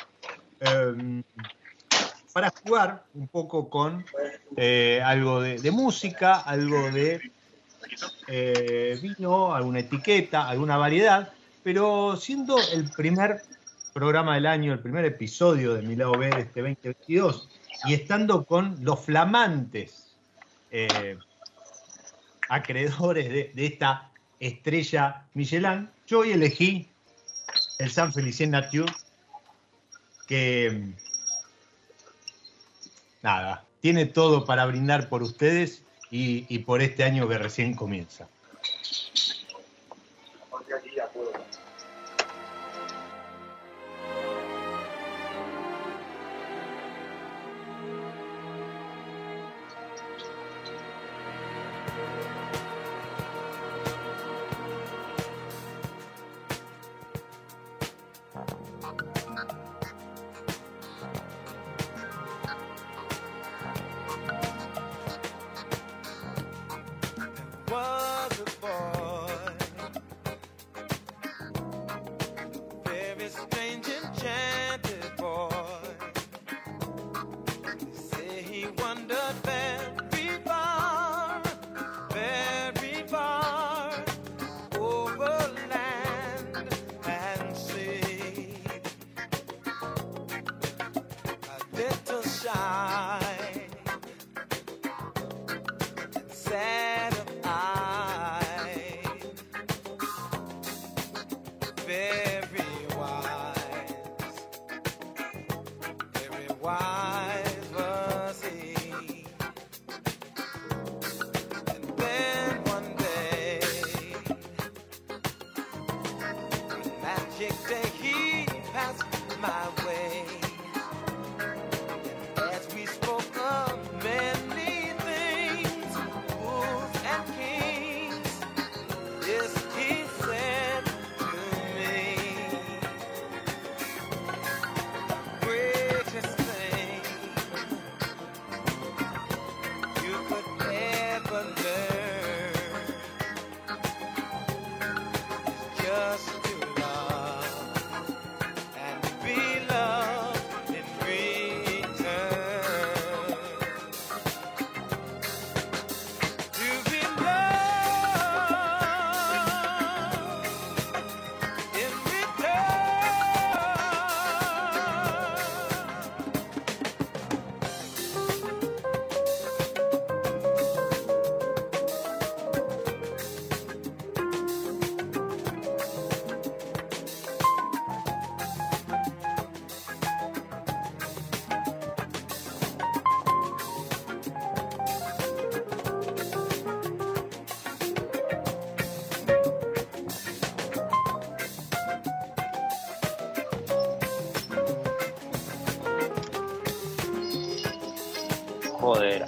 em, 0.60 1.22
para 2.36 2.50
jugar 2.50 3.02
un 3.14 3.28
poco 3.28 3.70
con 3.70 4.04
eh, 4.58 5.00
algo 5.02 5.40
de, 5.40 5.70
música, 5.70 6.34
algo 6.34 6.90
de 6.90 7.32
eh, 8.28 8.98
vino, 9.00 9.54
alguna 9.54 9.80
etiqueta, 9.80 10.46
alguna 10.46 10.76
variedad, 10.76 11.32
pero 11.62 12.14
siendo 12.18 12.58
el 12.74 12.90
primer 12.90 13.40
programa 13.94 14.34
del 14.34 14.44
año, 14.44 14.74
el 14.74 14.80
primer 14.80 15.06
episodio 15.06 15.72
de 15.72 15.80
Mi 15.80 15.96
Lado 15.96 16.12
de 16.12 16.28
este 16.28 16.60
2022, 16.60 17.48
y 17.86 17.94
estando 17.94 18.44
con 18.44 18.84
los 18.84 19.00
flamantes 19.00 20.14
eh, 20.70 21.16
acreedores 22.50 23.30
de, 23.30 23.50
de, 23.54 23.64
esta 23.64 24.10
estrella 24.40 25.24
Michelin, 25.32 25.88
yo 26.06 26.18
hoy 26.18 26.32
elegí 26.32 26.86
el 27.78 27.90
San 27.90 28.12
Felicien 28.12 28.50
Nature, 28.50 28.92
que 30.26 30.92
nada, 33.26 33.64
tiene 33.80 34.06
todo 34.06 34.44
para 34.44 34.64
brindar 34.66 35.08
por 35.08 35.24
ustedes 35.24 35.82
y, 36.12 36.46
y 36.48 36.60
por 36.60 36.80
este 36.80 37.02
año 37.02 37.28
que 37.28 37.36
recién 37.36 37.74
comienza. 37.74 38.28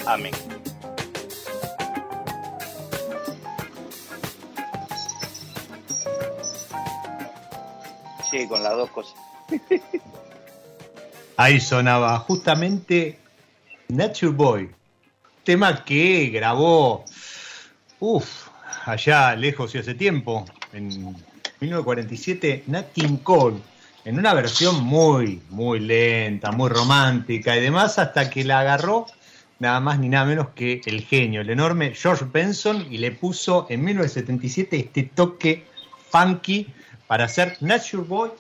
Amén. 0.07 0.33
Sí, 8.31 8.47
con 8.47 8.63
las 8.63 8.73
dos 8.77 8.91
cosas. 8.91 9.15
Ahí 11.37 11.61
sonaba 11.61 12.19
justamente 12.21 13.19
Nature 13.89 14.33
Boy, 14.33 14.71
tema 15.43 15.85
que 15.85 16.27
grabó, 16.27 17.05
uff, 17.99 18.49
allá 18.85 19.35
lejos 19.35 19.75
y 19.75 19.79
hace 19.79 19.95
tiempo, 19.95 20.45
en 20.73 20.89
1947, 21.61 22.65
Nat 22.67 22.93
King 22.93 23.17
Cole, 23.19 23.57
en 24.05 24.19
una 24.19 24.35
versión 24.35 24.85
muy, 24.85 25.43
muy 25.51 25.81
lenta, 25.81 26.53
muy 26.53 26.69
romántica 26.69 27.57
y 27.57 27.61
demás, 27.61 27.99
hasta 27.99 28.31
que 28.31 28.45
la 28.45 28.61
agarró 28.61 29.07
nada 29.59 29.81
más 29.81 29.99
ni 29.99 30.09
nada 30.09 30.25
menos 30.25 30.49
que 30.55 30.81
el 30.87 31.03
genio, 31.03 31.41
el 31.41 31.51
enorme 31.51 31.95
George 31.95 32.27
Benson, 32.33 32.87
y 32.91 32.99
le 32.99 33.13
puso 33.13 33.67
en 33.69 33.85
1977 33.85 34.77
este 34.77 35.03
toque 35.05 35.67
funky 36.11 36.67
para 37.07 37.25
hacer 37.25 37.57
Nature 37.61 38.05
Boy, 38.05 38.31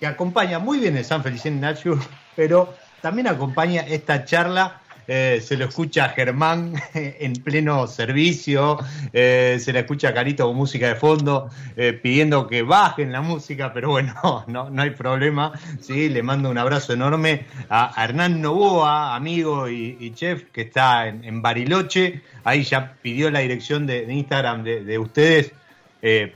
que 0.00 0.06
acompaña 0.06 0.58
muy 0.58 0.78
bien 0.78 0.96
el 0.96 1.04
San 1.04 1.22
Felicien 1.22 1.60
Nature, 1.60 2.00
pero 2.34 2.74
también 3.02 3.26
acompaña 3.28 3.82
esta 3.82 4.24
charla 4.24 4.80
eh, 5.08 5.40
se 5.40 5.56
lo 5.56 5.66
escucha 5.66 6.06
a 6.06 6.08
Germán 6.08 6.74
en 6.94 7.34
pleno 7.34 7.86
servicio, 7.86 8.78
eh, 9.12 9.58
se 9.60 9.72
le 9.72 9.80
escucha 9.80 10.12
Carito 10.12 10.46
con 10.46 10.56
música 10.56 10.88
de 10.88 10.96
fondo, 10.96 11.48
eh, 11.76 11.92
pidiendo 11.92 12.46
que 12.48 12.62
bajen 12.62 13.12
la 13.12 13.20
música, 13.20 13.72
pero 13.72 13.90
bueno, 13.90 14.44
no, 14.48 14.68
no 14.70 14.82
hay 14.82 14.90
problema. 14.90 15.52
¿sí? 15.80 16.08
Le 16.08 16.22
mando 16.22 16.50
un 16.50 16.58
abrazo 16.58 16.92
enorme 16.92 17.46
a, 17.68 17.92
Hernán 18.02 18.40
Novoa, 18.40 19.14
amigo 19.14 19.68
y, 19.68 20.12
chef, 20.14 20.44
que 20.52 20.62
está 20.62 21.06
en, 21.06 21.42
Bariloche. 21.42 22.22
Ahí 22.44 22.64
ya 22.64 22.94
pidió 23.00 23.30
la 23.30 23.40
dirección 23.40 23.86
de, 23.86 24.12
Instagram 24.12 24.64
de, 24.64 24.98
ustedes. 24.98 25.52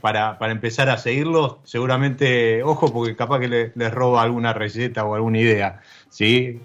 para, 0.01 0.37
empezar 0.51 0.89
a 0.89 0.97
seguirlos, 0.97 1.57
seguramente, 1.63 2.63
ojo, 2.63 2.91
porque 2.91 3.15
capaz 3.15 3.39
que 3.39 3.47
les 3.47 3.75
le 3.75 3.89
roba 3.89 4.21
alguna 4.21 4.53
receta 4.53 5.05
o 5.05 5.15
alguna 5.15 5.39
idea, 5.39 5.81
¿sí? 6.09 6.61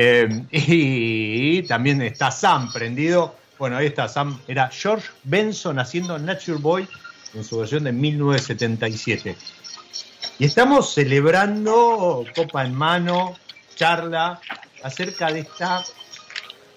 Em, 0.00 0.46
y, 0.52 1.62
también 1.64 2.00
está 2.02 2.30
Sam 2.30 2.72
prendido. 2.72 3.34
Bueno, 3.58 3.76
ahí 3.76 3.86
está 3.86 4.08
Sam. 4.08 4.40
Era 4.46 4.70
George 4.70 5.08
Benson 5.24 5.80
haciendo 5.80 6.16
Nature 6.20 6.58
Boy 6.58 6.88
en 7.34 7.42
su 7.42 7.58
versión 7.58 7.82
de 7.82 7.92
1977. 7.92 9.36
Y 10.38 10.44
estamos 10.44 10.94
celebrando, 10.94 12.24
copa 12.36 12.64
en 12.64 12.74
mano, 12.76 13.36
charla 13.74 14.40
acerca 14.84 15.32
de 15.32 15.40
esta 15.40 15.82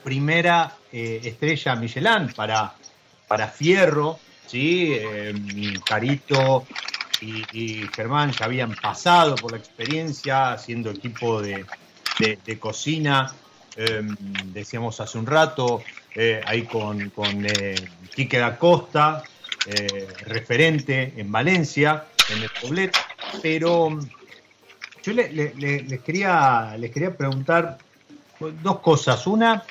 primera 0.03 0.75
eh, 0.91 1.21
estrella 1.23 1.75
Michelin 1.75 2.33
para, 2.35 2.73
para 3.27 3.47
Fierro. 3.47 4.17
¿sí? 4.47 4.97
Em, 4.99 5.79
Carito 5.85 6.65
y 7.21 7.87
Germán 7.95 8.31
ya 8.31 8.45
habían 8.45 8.73
pasado 8.73 9.35
por 9.35 9.51
la 9.51 9.59
experiencia 9.59 10.53
haciendo 10.53 10.89
equipo 10.89 11.39
de, 11.39 11.67
de, 12.19 12.59
cocina, 12.59 13.33
em, 13.75 14.15
decíamos 14.53 14.99
hace 14.99 15.17
un 15.17 15.25
rato, 15.25 15.83
eh, 16.15 16.41
ahí 16.45 16.63
con, 16.63 17.09
con 17.11 17.45
eh, 17.45 17.75
Quique 18.13 18.37
da 18.37 18.57
Costa, 18.57 19.23
eh, 19.65 20.07
referente 20.25 21.13
en 21.15 21.31
Valencia, 21.31 22.05
en 22.29 22.43
el 22.43 22.49
Poblet, 22.61 22.95
pero 23.41 23.87
em, 23.87 24.09
yo 25.03 25.13
les, 25.13 26.01
quería, 26.01 26.75
les 26.77 26.91
quería 26.91 27.15
preguntar 27.15 27.77
dos 28.61 28.79
cosas. 28.79 29.25
Una, 29.27 29.63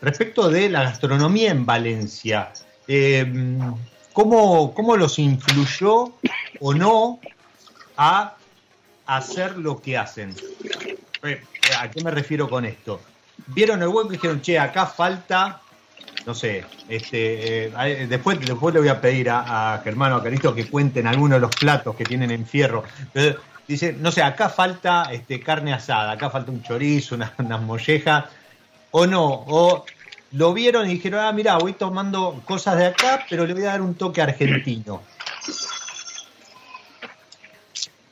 respecto 0.00 0.50
de 0.50 0.68
la 0.68 0.82
gastronomía 0.82 1.50
en 1.50 1.64
Valencia. 1.64 2.52
Em, 2.86 3.58
¿cómo, 4.12 4.74
¿Cómo 4.74 4.96
los 4.96 5.18
influyó 5.18 6.12
o 6.60 6.74
no 6.74 7.20
a 7.96 8.36
hacer 9.06 9.56
lo 9.56 9.80
que 9.80 9.96
hacen? 9.96 10.34
¿A 11.78 11.88
qué 11.88 12.02
me 12.02 12.10
refiero 12.10 12.48
con 12.48 12.64
esto? 12.64 13.00
Vieron 13.46 13.80
el 13.80 13.88
hueco 13.88 14.08
y 14.08 14.16
dijeron, 14.16 14.40
che, 14.40 14.58
acá 14.58 14.86
falta, 14.86 15.60
no 16.26 16.34
sé, 16.34 16.64
este, 16.88 17.66
eh, 17.66 18.06
después, 18.08 18.40
después 18.40 18.74
le 18.74 18.80
voy 18.80 18.88
a 18.88 19.00
pedir 19.00 19.30
a, 19.30 19.80
Germán 19.84 20.12
o 20.12 20.16
a 20.16 20.22
Carito 20.22 20.52
que 20.52 20.68
cuenten 20.68 21.06
algunos 21.06 21.36
de 21.36 21.40
los 21.40 21.54
platos 21.54 21.94
que 21.94 22.04
tienen 22.04 22.32
en 22.32 22.44
fierro. 22.44 22.82
dice, 23.68 23.92
no 23.92 24.10
sé, 24.10 24.22
acá 24.22 24.48
falta 24.48 25.10
este, 25.12 25.40
carne 25.40 25.72
asada, 25.72 26.12
acá 26.12 26.28
falta 26.28 26.50
un 26.50 26.62
chorizo, 26.62 27.14
unas 27.14 27.32
una 27.38 27.56
mollejas, 27.56 28.24
o 28.90 29.06
no, 29.06 29.44
o 29.46 29.84
lo 30.32 30.52
vieron 30.52 30.88
y 30.88 30.94
dijeron, 30.94 31.20
ah, 31.20 31.32
mira, 31.32 31.56
voy 31.56 31.74
tomando 31.74 32.42
cosas 32.44 32.78
de 32.78 32.86
acá, 32.86 33.24
pero 33.30 33.46
le 33.46 33.54
voy 33.54 33.62
a 33.62 33.66
dar 33.66 33.82
un 33.82 33.94
toque 33.94 34.22
argentino. 34.22 35.02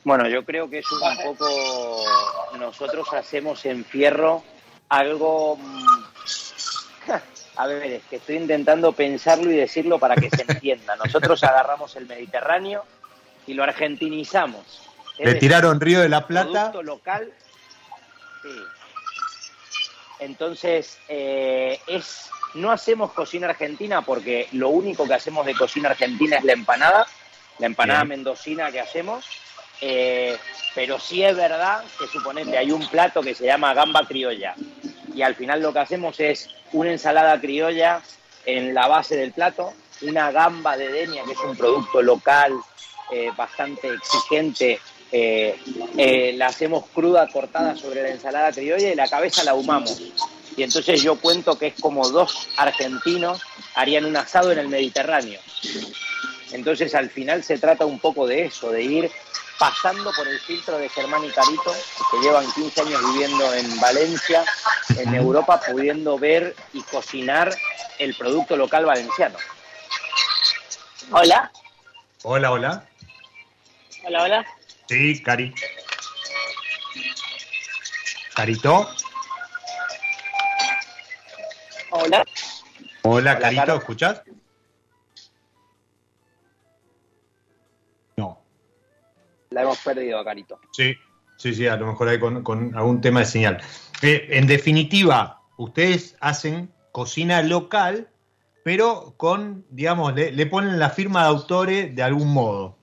Bueno, 0.03 0.27
yo 0.27 0.43
creo 0.43 0.69
que 0.69 0.79
es 0.79 0.91
un 0.91 1.17
poco. 1.23 1.47
Nosotros 2.57 3.07
hacemos 3.13 3.65
en 3.65 3.85
Fierro 3.85 4.43
algo. 4.89 5.57
Mm, 5.57 5.85
a 7.57 7.67
ver, 7.67 7.83
es 7.91 8.03
que 8.05 8.15
estoy 8.15 8.37
intentando 8.37 8.93
pensarlo 8.93 9.51
y 9.51 9.55
decirlo 9.55 9.99
para 9.99 10.15
que 10.15 10.29
se 10.29 10.41
entienda. 10.41 10.95
Nosotros 10.95 11.43
agarramos 11.43 11.95
el 11.95 12.07
Mediterráneo 12.07 12.83
y 13.45 13.53
lo 13.53 13.63
argentinizamos. 13.63 14.89
Le 15.19 15.35
tiraron 15.35 15.79
Río 15.79 16.01
de 16.01 16.09
la 16.09 16.25
Plata. 16.25 16.71
Producto 16.71 16.83
local. 16.83 17.31
Sí. 18.41 18.49
Entonces, 20.19 20.97
eh, 21.09 21.79
es, 21.85 22.29
no 22.55 22.71
hacemos 22.71 23.11
cocina 23.11 23.47
argentina 23.49 24.01
porque 24.01 24.47
lo 24.53 24.69
único 24.69 25.07
que 25.07 25.13
hacemos 25.13 25.45
de 25.45 25.53
cocina 25.53 25.89
argentina 25.89 26.37
es 26.37 26.43
la 26.43 26.53
empanada, 26.53 27.07
la 27.59 27.67
empanada 27.67 28.03
mendocina 28.03 28.71
que 28.71 28.79
hacemos 28.79 29.25
eh, 29.81 30.37
pero 30.73 30.99
sí 30.99 31.23
es 31.23 31.35
verdad 31.35 31.83
que 31.99 32.07
suponete, 32.07 32.57
hay 32.57 32.71
un 32.71 32.87
plato 32.87 33.21
que 33.21 33.35
se 33.35 33.45
llama 33.45 33.73
gamba 33.73 34.05
criolla, 34.07 34.55
y 35.13 35.21
al 35.21 35.35
final 35.35 35.61
lo 35.61 35.73
que 35.73 35.79
hacemos 35.79 36.19
es 36.19 36.49
una 36.71 36.91
ensalada 36.91 37.39
criolla 37.39 38.01
en 38.45 38.73
la 38.73 38.87
base 38.87 39.15
del 39.17 39.33
plato, 39.33 39.73
una 40.01 40.31
gamba 40.31 40.77
de 40.77 40.89
denia, 40.89 41.23
que 41.23 41.33
es 41.33 41.39
un 41.39 41.55
producto 41.55 42.01
local 42.01 42.53
eh, 43.11 43.29
bastante 43.35 43.93
exigente, 43.93 44.79
eh, 45.11 46.33
la 46.37 46.47
hacemos 46.47 46.85
cruda, 46.93 47.27
cortada 47.27 47.75
sobre 47.75 48.01
la 48.01 48.09
ensalada 48.09 48.51
criolla 48.51 48.89
y 48.89 48.95
la 48.95 49.09
cabeza 49.09 49.43
la 49.43 49.51
ahumamos. 49.51 50.01
Y 50.55 50.63
entonces 50.63 51.01
yo 51.01 51.15
cuento 51.15 51.57
que 51.57 51.67
es 51.67 51.73
como 51.79 52.07
dos 52.09 52.49
argentinos 52.57 53.41
harían 53.75 54.05
un 54.05 54.15
asado 54.15 54.51
en 54.51 54.59
el 54.59 54.67
Mediterráneo. 54.67 55.39
Entonces 56.51 56.95
al 56.95 57.09
final 57.09 57.43
se 57.43 57.57
trata 57.57 57.85
un 57.85 57.99
poco 57.99 58.27
de 58.27 58.45
eso, 58.45 58.71
de 58.71 58.83
ir 58.83 59.11
pasando 59.61 60.11
por 60.13 60.27
el 60.27 60.39
filtro 60.39 60.75
de 60.79 60.89
Germán 60.89 61.23
y 61.23 61.29
Carito, 61.29 61.71
que 62.09 62.17
llevan 62.17 62.51
15 62.51 62.81
años 62.81 62.99
viviendo 63.13 63.53
en 63.53 63.79
Valencia, 63.79 64.43
en 64.97 65.13
Europa, 65.13 65.61
pudiendo 65.61 66.17
ver 66.17 66.55
y 66.73 66.81
cocinar 66.81 67.55
el 67.99 68.15
producto 68.15 68.57
local 68.57 68.87
valenciano. 68.87 69.37
Hola. 71.11 71.51
Hola, 72.23 72.51
hola. 72.51 72.85
Hola, 74.03 74.23
hola. 74.23 74.45
Sí, 74.89 75.21
Cari. 75.21 75.53
Carito. 78.33 78.89
Hola. 81.91 82.23
Hola, 82.23 82.25
Hola, 83.03 83.39
Carito, 83.39 83.79
Caro. 83.79 84.23
La 89.51 89.63
hemos 89.63 89.79
perdido 89.79 90.23
Carito. 90.23 90.59
Sí, 90.71 90.95
sí, 91.37 91.53
sí, 91.53 91.67
a 91.67 91.75
lo 91.75 91.87
mejor 91.87 92.07
hay 92.07 92.19
con, 92.19 92.41
con 92.43 92.75
algún 92.75 93.01
tema 93.01 93.19
de 93.19 93.25
señal. 93.25 93.61
Eh, 94.01 94.27
en 94.31 94.47
definitiva, 94.47 95.41
ustedes 95.57 96.15
hacen 96.21 96.71
cocina 96.91 97.41
local, 97.41 98.07
pero 98.63 99.13
con, 99.17 99.65
digamos, 99.69 100.15
le, 100.15 100.31
le 100.31 100.45
ponen 100.45 100.79
la 100.79 100.89
firma 100.89 101.23
de 101.23 101.27
autores 101.27 101.95
de 101.95 102.01
algún 102.01 102.33
modo. 102.33 102.77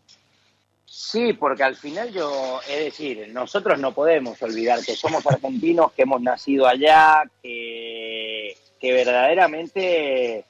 Sí, 0.85 1.33
porque 1.33 1.62
al 1.62 1.77
final 1.77 2.12
yo, 2.12 2.61
es 2.69 2.85
decir, 2.85 3.29
nosotros 3.33 3.79
no 3.79 3.93
podemos 3.93 4.43
olvidar 4.43 4.85
que 4.85 4.97
somos 4.97 5.27
argentinos, 5.27 5.93
que 5.93 6.03
hemos 6.03 6.21
nacido 6.21 6.66
allá, 6.66 7.23
que, 7.43 8.57
que 8.81 8.93
verdaderamente 8.93 10.45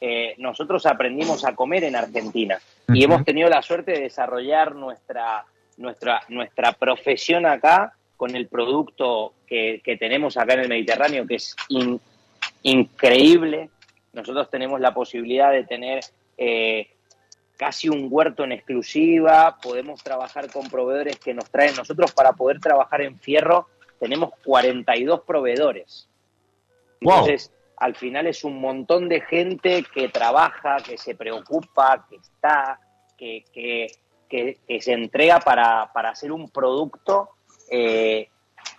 eh, 0.00 0.34
nosotros 0.38 0.86
aprendimos 0.86 1.44
a 1.44 1.54
comer 1.54 1.84
en 1.84 1.96
Argentina 1.96 2.58
y 2.88 3.04
hemos 3.04 3.24
tenido 3.24 3.48
la 3.48 3.62
suerte 3.62 3.92
de 3.92 4.00
desarrollar 4.00 4.74
nuestra, 4.74 5.44
nuestra, 5.80 6.22
nuestra 6.28 6.72
profesión 6.72 7.46
acá 7.46 7.94
con 8.16 8.36
el 8.36 8.48
producto 8.48 9.32
que, 9.46 9.80
que 9.82 9.96
tenemos 9.96 10.36
acá 10.36 10.54
en 10.54 10.60
el 10.60 10.68
Mediterráneo, 10.68 11.26
que 11.26 11.36
es 11.36 11.56
in- 11.68 12.00
increíble. 12.62 13.70
Nosotros 14.12 14.50
tenemos 14.50 14.78
la 14.80 14.92
posibilidad 14.92 15.52
de 15.52 15.64
tener 15.64 16.00
eh, 16.36 16.88
casi 17.56 17.88
un 17.88 18.08
huerto 18.10 18.44
en 18.44 18.52
exclusiva, 18.52 19.58
podemos 19.62 20.02
trabajar 20.02 20.50
con 20.52 20.68
proveedores 20.68 21.18
que 21.18 21.34
nos 21.34 21.50
traen. 21.50 21.74
Nosotros 21.76 22.12
para 22.12 22.32
poder 22.32 22.60
trabajar 22.60 23.00
en 23.00 23.18
fierro 23.18 23.68
tenemos 23.98 24.30
42 24.44 25.22
proveedores. 25.22 26.08
Wow. 27.00 27.12
Entonces, 27.12 27.52
al 27.76 27.94
final 27.96 28.26
es 28.26 28.44
un 28.44 28.60
montón 28.60 29.08
de 29.08 29.22
gente 29.22 29.84
que 29.94 30.08
trabaja, 30.08 30.76
que 30.78 30.98
se 30.98 31.14
preocupa, 31.14 32.06
que 32.08 32.16
está, 32.16 32.78
que, 33.16 33.44
que, 33.52 33.86
que- 34.30 34.58
que 34.66 34.80
se 34.80 34.92
entrega 34.92 35.40
para, 35.40 35.90
para 35.92 36.10
hacer 36.10 36.32
un 36.32 36.48
producto 36.48 37.30
eh, 37.70 38.28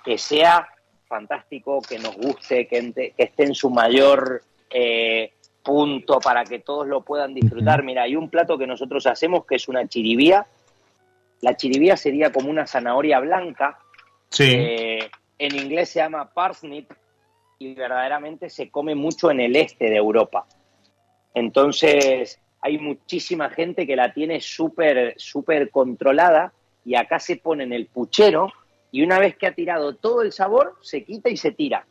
que 0.04 0.18
sea 0.18 0.68
fantástico, 1.08 1.82
que 1.82 2.00
nos 2.00 2.16
guste, 2.16 2.68
que, 2.68 2.80
ente- 2.80 3.14
que 3.16 3.24
esté 3.24 3.44
en 3.44 3.54
su 3.54 3.70
mayor 3.70 4.42
eh, 4.70 5.34
punto 5.64 6.20
para 6.20 6.44
que 6.46 6.60
todos 6.60 6.88
lo 6.88 7.02
puedan 7.02 7.34
disfrutar. 7.34 7.84
Mira, 7.84 8.04
hay 8.04 8.16
un 8.16 8.30
plato 8.30 8.58
que 8.58 8.66
nosotros 8.66 9.06
hacemos 9.06 9.46
que 9.46 9.56
es 9.56 9.68
una 9.68 9.86
chiribía. 9.88 10.48
La 11.42 11.56
chiribía 11.58 11.98
sería 11.98 12.32
como 12.32 12.50
una 12.50 12.66
zanahoria 12.66 13.20
blanca, 13.20 13.78
Sí. 14.30 14.46
eh, 14.58 15.10
en 15.38 15.56
inglés 15.56 15.90
se 15.90 16.00
llama 16.00 16.32
parsnip 16.34 16.92
y 17.60 17.74
verdaderamente 17.76 18.50
se 18.50 18.70
come 18.72 18.96
mucho 18.96 19.30
en 19.30 19.42
el 19.42 19.56
este 19.56 19.90
de 19.90 19.98
Europa. 19.98 20.46
Entonces, 21.34 22.40
hay 22.62 22.78
muchísima 22.78 23.50
gente 23.50 23.88
que 23.88 23.96
la 23.96 24.14
tiene 24.14 24.40
súper, 24.40 25.16
súper 25.18 25.70
controlada 25.72 26.54
y 26.86 26.96
acá 26.96 27.20
se 27.20 27.38
pone 27.38 27.64
en 27.64 27.74
el 27.74 27.88
puchero 27.88 28.52
y 28.92 29.02
una 29.04 29.20
vez 29.20 29.36
que 29.38 29.48
ha 29.48 29.54
tirado 29.56 29.96
todo 29.96 30.22
el 30.22 30.32
sabor, 30.32 30.78
se 30.82 31.04
quita 31.04 31.30
y 31.30 31.38
se 31.38 31.52
tira. 31.52 31.86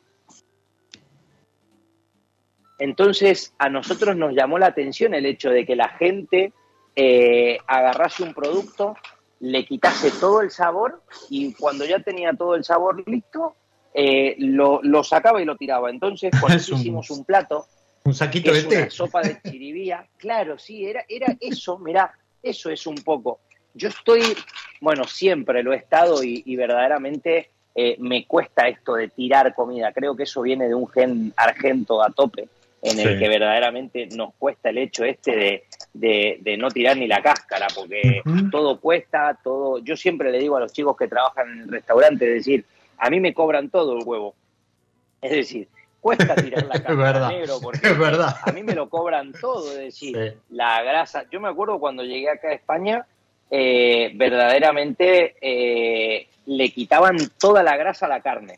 Entonces, 2.78 3.54
a 3.58 3.68
nosotros 3.68 4.16
nos 4.16 4.34
llamó 4.34 4.58
la 4.58 4.66
atención 4.66 5.14
el 5.14 5.26
hecho 5.26 5.50
de 5.50 5.66
que 5.66 5.76
la 5.76 5.88
gente 5.90 6.52
eh, 6.96 7.58
agarrase 7.66 8.22
un 8.22 8.32
producto, 8.34 8.96
le 9.40 9.64
quitase 9.64 10.10
todo 10.18 10.40
el 10.40 10.50
sabor 10.50 11.02
y 11.28 11.52
cuando 11.54 11.84
ya 11.84 11.98
tenía 12.00 12.32
todo 12.32 12.54
el 12.54 12.64
sabor 12.64 13.02
listo, 13.06 13.54
eh, 13.92 14.34
lo, 14.38 14.80
lo 14.82 15.02
sacaba 15.04 15.42
y 15.42 15.44
lo 15.44 15.56
tiraba. 15.56 15.90
Entonces, 15.90 16.30
un- 16.72 16.78
hicimos 16.78 17.10
un 17.10 17.24
plato 17.24 17.66
Un 18.04 18.14
saquito 18.14 18.52
de 18.52 18.60
una 18.60 18.68
té. 18.84 18.90
sopa 18.90 19.22
de 19.22 19.40
chiribía. 19.42 20.06
Claro, 20.16 20.58
sí, 20.58 20.84
era, 20.86 21.04
era 21.08 21.36
eso, 21.40 21.78
mirá, 21.78 22.12
eso 22.42 22.70
es 22.70 22.86
un 22.86 22.96
poco. 22.96 23.40
Yo 23.74 23.88
estoy, 23.88 24.22
bueno, 24.80 25.04
siempre 25.04 25.62
lo 25.62 25.72
he 25.72 25.76
estado 25.76 26.24
y, 26.24 26.42
y 26.46 26.56
verdaderamente 26.56 27.50
eh, 27.74 27.96
me 28.00 28.26
cuesta 28.26 28.66
esto 28.68 28.94
de 28.94 29.08
tirar 29.08 29.54
comida. 29.54 29.92
Creo 29.92 30.16
que 30.16 30.24
eso 30.24 30.42
viene 30.42 30.66
de 30.66 30.74
un 30.74 30.88
gen 30.88 31.32
argento 31.36 32.02
a 32.02 32.10
tope, 32.10 32.48
en 32.82 32.98
el 32.98 33.12
Sí. 33.14 33.18
que 33.18 33.28
verdaderamente 33.28 34.06
nos 34.16 34.34
cuesta 34.34 34.70
el 34.70 34.78
hecho 34.78 35.04
este 35.04 35.36
de, 35.36 35.64
de- 35.92 36.38
de 36.40 36.56
no 36.56 36.70
tirar 36.70 36.96
ni 36.96 37.06
la 37.06 37.22
cáscara, 37.22 37.66
porque 37.74 38.22
todo 38.50 38.80
cuesta, 38.80 39.38
todo. 39.44 39.78
Yo 39.80 39.96
siempre 39.96 40.32
le 40.32 40.38
digo 40.38 40.56
a 40.56 40.60
los 40.60 40.72
chicos 40.72 40.96
que 40.96 41.06
trabajan 41.06 41.48
en 41.52 41.60
el 41.60 41.68
restaurante, 41.68 42.26
es 42.26 42.34
decir, 42.46 42.64
a 42.96 43.10
mí 43.10 43.20
me 43.20 43.34
cobran 43.34 43.68
todo 43.68 43.98
el 43.98 44.04
huevo. 44.04 44.34
Es 45.20 45.30
decir, 45.32 45.68
cuesta 46.00 46.34
tirar 46.34 46.64
la 46.64 46.72
cáscara 46.82 46.94
verdad. 46.96 47.28
negro 47.28 47.58
porque 47.62 47.86
Es 47.88 47.98
verdad. 47.98 48.36
a 48.42 48.52
mí 48.52 48.62
me 48.62 48.74
lo 48.74 48.88
cobran 48.88 49.32
todo, 49.32 49.70
es 49.72 49.78
decir, 49.78 50.16
Sí. 50.16 50.38
la 50.50 50.82
grasa. 50.82 51.24
Yo 51.30 51.40
me 51.40 51.48
acuerdo 51.48 51.78
cuando 51.78 52.02
llegué 52.02 52.30
acá 52.30 52.48
a 52.48 52.52
España, 52.54 53.06
eh, 53.50 54.12
verdaderamente 54.14 55.34
eh, 55.40 56.28
le 56.46 56.70
quitaban 56.70 57.16
toda 57.38 57.62
la 57.62 57.76
grasa 57.76 58.06
a 58.06 58.08
la 58.08 58.20
carne. 58.20 58.56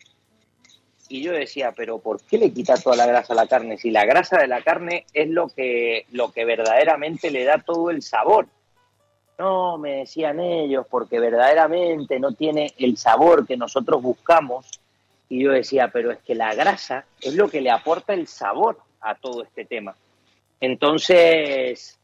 Y 1.09 1.23
yo 1.23 1.33
decía, 1.33 1.73
pero 1.77 1.99
¿por 1.99 2.23
qué 2.23 2.39
le 2.39 2.53
quita 2.53 2.75
toda 2.77 2.97
la 2.97 3.07
grasa 3.07 3.35
a 3.35 3.37
la 3.37 3.47
carne? 3.47 3.77
Si 3.77 3.91
la 3.91 4.05
grasa 4.07 4.39
de 4.39 4.47
la 4.47 4.63
carne 4.63 5.05
es 5.13 5.29
lo 5.29 5.49
que, 5.49 6.07
lo 6.13 6.33
que 6.33 6.45
verdaderamente 6.47 7.31
le 7.31 7.45
da 7.45 7.59
todo 7.59 7.91
el 7.91 8.01
sabor. 8.03 8.47
No, 9.39 9.77
me 9.77 9.97
decían 9.97 10.41
ellos, 10.41 10.87
porque 10.89 11.19
verdaderamente 11.21 12.19
no 12.21 12.33
tiene 12.33 12.73
el 12.79 12.97
sabor 12.97 13.47
que 13.47 13.57
nosotros 13.59 14.01
buscamos. 14.01 14.67
Y 15.33 15.45
yo 15.45 15.53
decía, 15.53 15.89
pero 15.89 16.11
es 16.11 16.19
que 16.19 16.35
la 16.35 16.55
grasa 16.55 17.07
es 17.23 17.35
lo 17.35 17.49
que 17.49 17.63
le 17.63 17.71
aporta 17.71 18.13
el 18.13 18.27
sabor 18.27 18.77
a 19.01 19.15
todo 19.15 19.43
este 19.45 19.65
tema. 19.65 19.95
Entonces, 20.61 21.99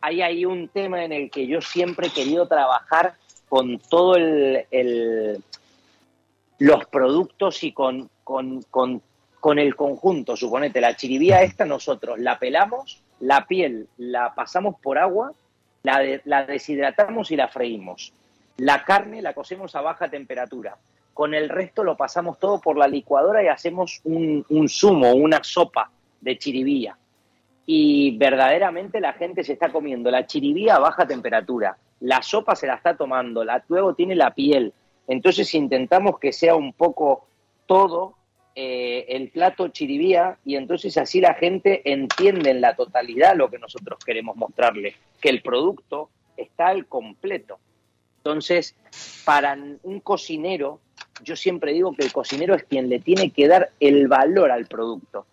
hay 0.00 0.22
ahí 0.22 0.46
un 0.46 0.66
tema 0.68 1.04
en 1.04 1.12
el 1.12 1.30
que 1.30 1.46
yo 1.46 1.60
siempre 1.60 2.06
he 2.06 2.10
querido 2.10 2.48
trabajar 2.48 3.12
con 3.50 3.78
todo 3.80 4.14
el, 4.16 5.44
los 6.58 6.84
productos 6.86 7.62
y 7.64 7.72
con, 7.72 8.08
con, 8.24 8.62
con- 8.70 9.02
con 9.40 9.58
el 9.58 9.74
conjunto. 9.76 10.34
Suponete, 10.36 10.80
la 10.80 10.96
chiribía 10.96 11.42
esta 11.42 11.66
nosotros 11.66 12.18
la 12.18 12.38
pelamos, 12.38 13.02
la 13.20 13.46
piel 13.46 13.88
la 13.98 14.34
pasamos 14.34 14.76
por 14.80 14.96
agua, 14.98 15.32
la, 15.82 16.00
la 16.24 16.46
deshidratamos 16.46 17.30
y 17.30 17.36
la 17.36 17.48
freímos. 17.48 18.12
La 18.56 18.84
carne 18.84 19.20
la 19.20 19.34
cocemos 19.34 19.74
a 19.74 19.82
baja 19.82 20.08
temperatura. 20.08 20.76
Con 21.20 21.34
el 21.34 21.50
resto 21.50 21.84
lo 21.84 21.98
pasamos 21.98 22.38
todo 22.38 22.62
por 22.62 22.78
la 22.78 22.88
licuadora 22.88 23.44
y 23.44 23.48
hacemos 23.48 24.00
un, 24.04 24.42
zumo, 24.70 25.12
una 25.12 25.44
sopa 25.44 25.90
de 26.18 26.38
chiribía 26.38 26.96
y 27.66 28.16
verdaderamente 28.16 29.02
la 29.02 29.12
gente 29.12 29.44
se 29.44 29.52
está 29.52 29.70
comiendo 29.70 30.10
la 30.10 30.26
chiribía 30.26 30.76
a 30.76 30.78
baja 30.78 31.06
temperatura, 31.06 31.76
la 32.00 32.22
sopa 32.22 32.56
se 32.56 32.66
la 32.66 32.76
está 32.76 32.96
tomando, 32.96 33.44
la, 33.44 33.62
luego 33.68 33.92
tiene 33.92 34.14
la 34.14 34.32
piel. 34.32 34.72
Entonces 35.08 35.54
intentamos 35.54 36.18
que 36.18 36.32
sea 36.32 36.54
un 36.54 36.72
poco 36.72 37.26
todo 37.66 38.14
eh, 38.54 39.04
el 39.10 39.28
plato 39.28 39.68
chiribía 39.68 40.38
y 40.42 40.56
entonces 40.56 40.96
así 40.96 41.20
la 41.20 41.34
gente 41.34 41.82
entiende 41.84 42.48
en 42.48 42.62
la 42.62 42.74
totalidad 42.76 43.36
lo 43.36 43.50
que 43.50 43.58
nosotros 43.58 44.02
queremos 44.02 44.36
mostrarle, 44.36 44.94
que 45.20 45.28
el 45.28 45.42
producto 45.42 46.08
está 46.38 46.68
al 46.68 46.86
completo. 46.86 47.58
Entonces, 48.20 48.74
para 49.26 49.56
un 49.82 50.00
cocinero, 50.00 50.80
yo 51.22 51.36
siempre 51.36 51.72
digo 51.72 51.94
que 51.94 52.04
el 52.04 52.12
cocinero 52.12 52.54
es 52.54 52.64
quien 52.64 52.88
le 52.88 52.98
tiene 52.98 53.30
que 53.30 53.48
dar 53.48 53.70
el 53.80 54.08
valor 54.08 54.50
al 54.50 54.66
producto 54.66 55.26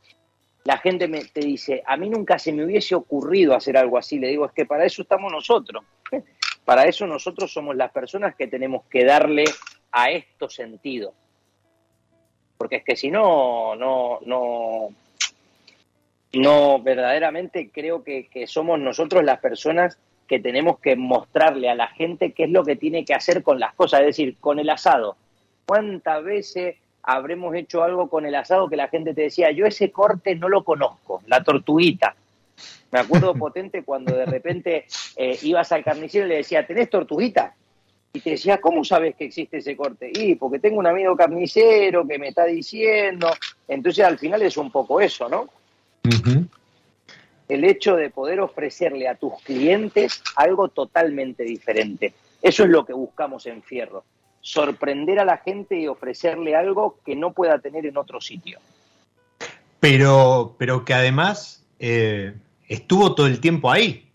la 0.68 0.78
gente 0.80 1.08
me, 1.08 1.24
te 1.24 1.40
dice, 1.40 1.82
a 1.86 1.96
mí 1.96 2.10
nunca 2.10 2.38
se 2.38 2.52
me 2.52 2.66
hubiese 2.66 2.94
ocurrido 2.94 3.56
hacer 3.56 3.78
algo 3.78 3.98
así. 3.98 4.20
Le 4.20 4.28
digo, 4.28 4.46
es 4.46 4.52
que 4.52 4.66
para 4.66 4.84
eso 4.84 5.02
estamos 5.02 5.32
nosotros. 5.32 5.82
Para 6.66 6.84
eso 6.84 7.08
nosotros 7.08 7.54
somos 7.54 7.78
las 7.78 7.94
personas 7.94 8.36
que 8.36 8.48
tenemos 8.48 8.84
que 8.90 9.06
darle 9.06 9.46
a 9.94 10.12
esto 10.12 10.50
sentido. 10.50 11.14
porque 12.58 12.76
es 12.76 12.84
que 12.84 12.98
si 12.98 13.10
no, 13.10 13.78
no, 13.78 14.20
no, 14.26 14.90
no, 16.34 16.82
verdaderamente 16.82 17.70
creo 17.72 18.04
que, 18.04 18.28
que 18.28 18.46
somos 18.48 18.78
nosotros 18.78 19.24
las 19.24 19.40
personas 19.40 19.98
que 20.28 20.42
tenemos 20.42 20.80
que 20.80 20.98
mostrarle 20.98 21.70
a 21.70 21.76
la 21.76 21.88
gente 21.88 22.34
qué 22.34 22.44
es 22.44 22.50
lo 22.50 22.66
que 22.66 22.76
tiene 22.76 23.06
que 23.06 23.14
hacer 23.14 23.42
con 23.42 23.62
las 23.62 23.74
cosas, 23.74 24.02
es 24.02 24.08
decir, 24.08 24.36
con 24.42 24.60
el 24.60 24.70
asado. 24.70 25.16
¿Cuántas 25.68 26.24
veces 26.24 26.78
habremos 27.04 27.54
hecho 27.54 27.84
algo 27.84 28.10
con 28.10 28.26
el 28.26 28.34
asado 28.36 28.70
que 28.70 28.78
la 28.78 28.88
gente 28.88 29.14
te 29.14 29.24
decía, 29.24 29.52
yo 29.52 29.66
ese 29.66 29.92
corte 29.92 30.34
no 30.34 30.48
lo 30.48 30.64
conozco, 30.64 31.22
la 31.28 31.44
tortuguita? 31.44 32.16
Me 32.90 33.00
acuerdo 33.00 33.36
potente 33.36 33.84
cuando 33.84 34.16
de 34.16 34.26
repente 34.26 34.86
eh, 35.18 35.38
ibas 35.42 35.70
al 35.74 35.84
carnicero 35.84 36.26
y 36.26 36.30
le 36.30 36.36
decía, 36.38 36.66
¿tenés 36.66 36.90
tortuguita? 36.90 37.54
Y 38.14 38.22
te 38.22 38.30
decía, 38.30 38.62
¿cómo 38.62 38.86
sabes 38.86 39.18
que 39.18 39.26
existe 39.26 39.58
ese 39.58 39.76
corte? 39.76 40.10
Y 40.14 40.36
porque 40.36 40.60
tengo 40.60 40.80
un 40.80 40.88
amigo 40.88 41.18
carnicero 41.18 42.08
que 42.08 42.18
me 42.18 42.30
está 42.30 42.46
diciendo. 42.46 43.30
Entonces 43.68 44.06
al 44.06 44.18
final 44.18 44.42
es 44.44 44.56
un 44.56 44.72
poco 44.72 45.02
eso, 45.02 45.28
¿no? 45.28 45.50
El 47.50 47.66
hecho 47.66 47.98
de 47.98 48.10
poder 48.10 48.40
ofrecerle 48.40 49.10
a 49.10 49.16
tus 49.16 49.34
clientes 49.44 50.24
algo 50.38 50.70
totalmente 50.70 51.44
diferente. 51.44 52.14
Eso 52.42 52.64
es 52.64 52.70
lo 52.70 52.86
que 52.86 52.94
buscamos 52.94 53.46
en 53.48 53.62
Fierro. 53.62 54.06
Sorprender 54.48 55.20
a 55.20 55.26
la 55.26 55.40
gente 55.40 55.78
y 55.78 55.88
ofrecerle 55.88 56.56
algo 56.56 57.02
que 57.06 57.18
no 57.18 57.34
pueda 57.34 57.60
tener 57.60 57.86
en 57.86 57.98
otro 57.98 58.22
sitio. 58.22 58.60
Pero, 59.82 60.56
pero 60.58 60.86
que 60.86 60.94
además 60.94 61.66
eh, 61.80 62.34
estuvo 62.70 63.14
todo 63.14 63.28
el 63.28 63.42
tiempo 63.42 63.70
ahí. 63.70 64.10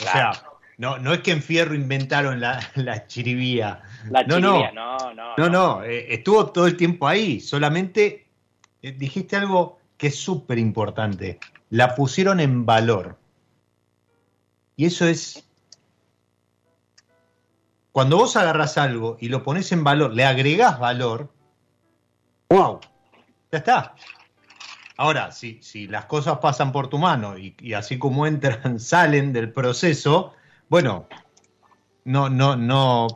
O 0.00 0.02
sea, 0.02 0.32
no, 0.78 0.98
no 0.98 1.12
es 1.12 1.20
que 1.20 1.30
en 1.30 1.42
Fierro 1.42 1.76
inventaron 1.76 2.40
la, 2.40 2.60
la 2.74 3.06
chiribía. 3.06 3.82
La 4.10 4.24
no, 4.24 4.40
chiribía, 4.40 4.72
no, 4.72 4.98
no, 4.98 5.14
no. 5.14 5.36
no, 5.36 5.48
no, 5.48 5.84
eh, 5.84 6.12
estuvo 6.12 6.46
todo 6.50 6.66
el 6.66 6.76
tiempo 6.76 7.06
ahí. 7.06 7.38
Solamente 7.38 8.26
eh, 8.82 8.90
dijiste 8.90 9.36
algo 9.36 9.78
que 9.96 10.08
es 10.08 10.16
súper 10.16 10.58
importante. 10.58 11.38
La 11.70 11.94
pusieron 11.94 12.40
en 12.40 12.66
valor. 12.66 13.16
Y 14.74 14.86
eso 14.86 15.06
es. 15.06 15.45
Cuando 17.96 18.18
vos 18.18 18.36
agarras 18.36 18.76
algo 18.76 19.16
y 19.20 19.30
lo 19.30 19.42
pones 19.42 19.72
en 19.72 19.82
valor, 19.82 20.12
le 20.12 20.26
agregás 20.26 20.78
valor, 20.78 21.32
¡wow! 22.50 22.78
Ya 23.50 23.56
está. 23.56 23.94
Ahora, 24.98 25.32
si, 25.32 25.62
si 25.62 25.86
las 25.86 26.04
cosas 26.04 26.36
pasan 26.40 26.72
por 26.72 26.88
tu 26.88 26.98
mano 26.98 27.38
y, 27.38 27.56
y 27.58 27.72
así 27.72 27.98
como 27.98 28.26
entran, 28.26 28.78
salen 28.80 29.32
del 29.32 29.50
proceso, 29.50 30.34
bueno, 30.68 31.08
no, 32.04 32.28
no, 32.28 32.54
no, 32.54 33.06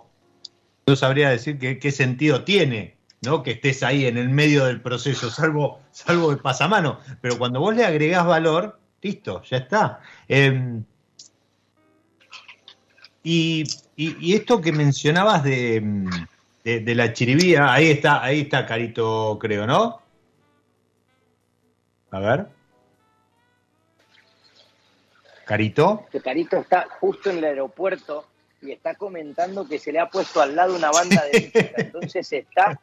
no 0.87 0.97
sabría 0.97 1.28
decir 1.28 1.59
qué, 1.59 1.78
qué 1.78 1.93
sentido 1.93 2.45
tiene, 2.45 2.97
¿no? 3.20 3.43
Que 3.43 3.51
estés 3.51 3.83
ahí 3.83 4.07
en 4.07 4.16
el 4.16 4.31
medio 4.31 4.64
del 4.64 4.81
proceso, 4.81 5.28
salvo, 5.28 5.83
salvo 5.91 6.31
de 6.31 6.39
pasamano. 6.39 7.01
Pero 7.20 7.37
cuando 7.37 7.61
vos 7.61 7.76
le 7.76 7.85
agregás 7.85 8.24
valor, 8.24 8.81
listo, 9.03 9.43
ya 9.43 9.59
está. 9.59 10.01
Eh, 10.26 10.81
y, 13.23 13.64
y, 13.97 14.16
y, 14.21 14.35
esto 14.35 14.61
que 14.61 14.73
mencionabas 14.73 15.45
de, 15.45 15.83
de, 16.64 16.81
de, 16.81 16.95
la 16.95 17.12
chiribía, 17.12 17.73
ahí 17.73 17.91
está, 17.91 18.23
ahí 18.23 18.41
está 18.41 18.66
Carito, 18.66 19.39
creo, 19.39 19.66
¿no? 19.66 20.01
A 22.11 22.21
ver. 22.21 22.47
Carito. 25.45 26.07
Que 26.11 26.21
Carito 26.21 26.59
está 26.59 26.87
justo 27.01 27.31
en 27.31 27.39
el 27.39 27.45
aeropuerto 27.45 28.27
y 28.62 28.73
está 28.73 28.95
comentando 28.95 29.66
que 29.66 29.79
se 29.79 29.93
le 29.93 29.99
ha 29.99 30.09
puesto 30.09 30.41
al 30.41 30.55
lado 30.55 30.77
una 30.77 30.91
banda 30.91 31.25
de 31.25 31.41
música. 31.55 31.75
Entonces 31.77 32.33
está. 32.33 32.81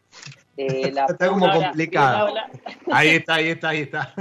Eh, 0.57 0.91
la 0.91 1.05
está 1.05 1.27
como 1.29 1.51
complicado. 1.51 2.33
Ahí 2.91 3.09
está, 3.09 3.35
ahí 3.35 3.49
está, 3.49 3.69
ahí 3.69 3.81
está. 3.81 4.13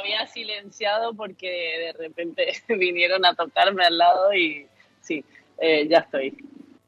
Había 0.00 0.26
silenciado 0.26 1.14
porque 1.14 1.46
de 1.46 1.92
repente 2.04 2.62
vinieron 2.68 3.24
a 3.24 3.34
tocarme 3.34 3.84
al 3.84 3.96
lado 3.96 4.34
y 4.34 4.66
sí, 5.06 5.24
eh, 5.58 5.86
ya 5.88 5.98
estoy. 5.98 6.36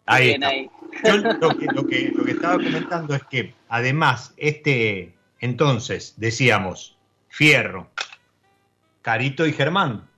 Ahí, 0.07 0.29
Bien, 0.29 0.45
ahí. 0.45 0.71
Yo 1.05 1.17
lo 1.19 1.49
que, 1.59 1.67
lo, 1.67 1.87
que, 1.87 2.13
lo 2.15 2.25
que 2.25 2.33
estaba 2.33 2.55
comentando 2.55 3.15
es 3.15 3.23
que 3.25 3.55
además, 3.69 4.35
este, 4.37 5.15
entonces, 5.41 6.15
decíamos, 6.17 6.97
Fierro, 7.29 7.91
Carito 9.03 9.47
y 9.47 9.53
Germán, 9.53 10.09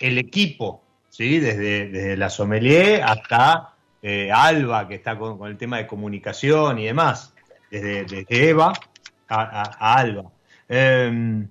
el 0.00 0.18
equipo, 0.18 0.82
¿sí? 1.08 1.38
desde, 1.38 1.88
desde 1.88 2.16
la 2.16 2.30
sommelier 2.30 3.02
hasta 3.02 3.74
eh, 4.02 4.30
Alba, 4.32 4.88
que 4.88 4.96
está 4.96 5.18
con, 5.18 5.38
con, 5.38 5.50
el 5.50 5.56
tema 5.56 5.78
de 5.78 5.86
comunicación 5.86 6.78
y 6.78 6.86
demás, 6.86 7.34
desde, 7.70 8.04
desde 8.04 8.48
Eva 8.48 8.72
a, 9.28 9.62
a, 9.62 9.62
a 9.78 9.98
Alba. 9.98 10.30
Eh, 10.68 11.46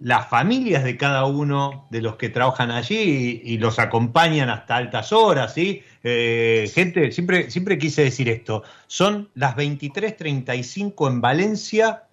las 0.00 0.28
familias 0.28 0.82
de 0.82 0.96
cada 0.96 1.26
uno 1.26 1.86
de 1.90 2.00
los 2.00 2.16
que 2.16 2.30
trabajan 2.30 2.70
allí 2.70 3.42
y, 3.44 3.58
los 3.58 3.78
acompañan 3.78 4.48
hasta 4.48 4.76
altas 4.76 5.12
horas, 5.12 5.54
¿sí? 5.54 5.82
Eh, 6.02 6.70
gente, 6.74 7.12
siempre, 7.12 7.50
siempre 7.50 7.78
quise 7.78 8.04
decir 8.04 8.28
esto, 8.28 8.62
son 8.86 9.28
las 9.34 9.54
23.35 9.56 11.08
en 11.08 11.20
Valencia, 11.20 12.04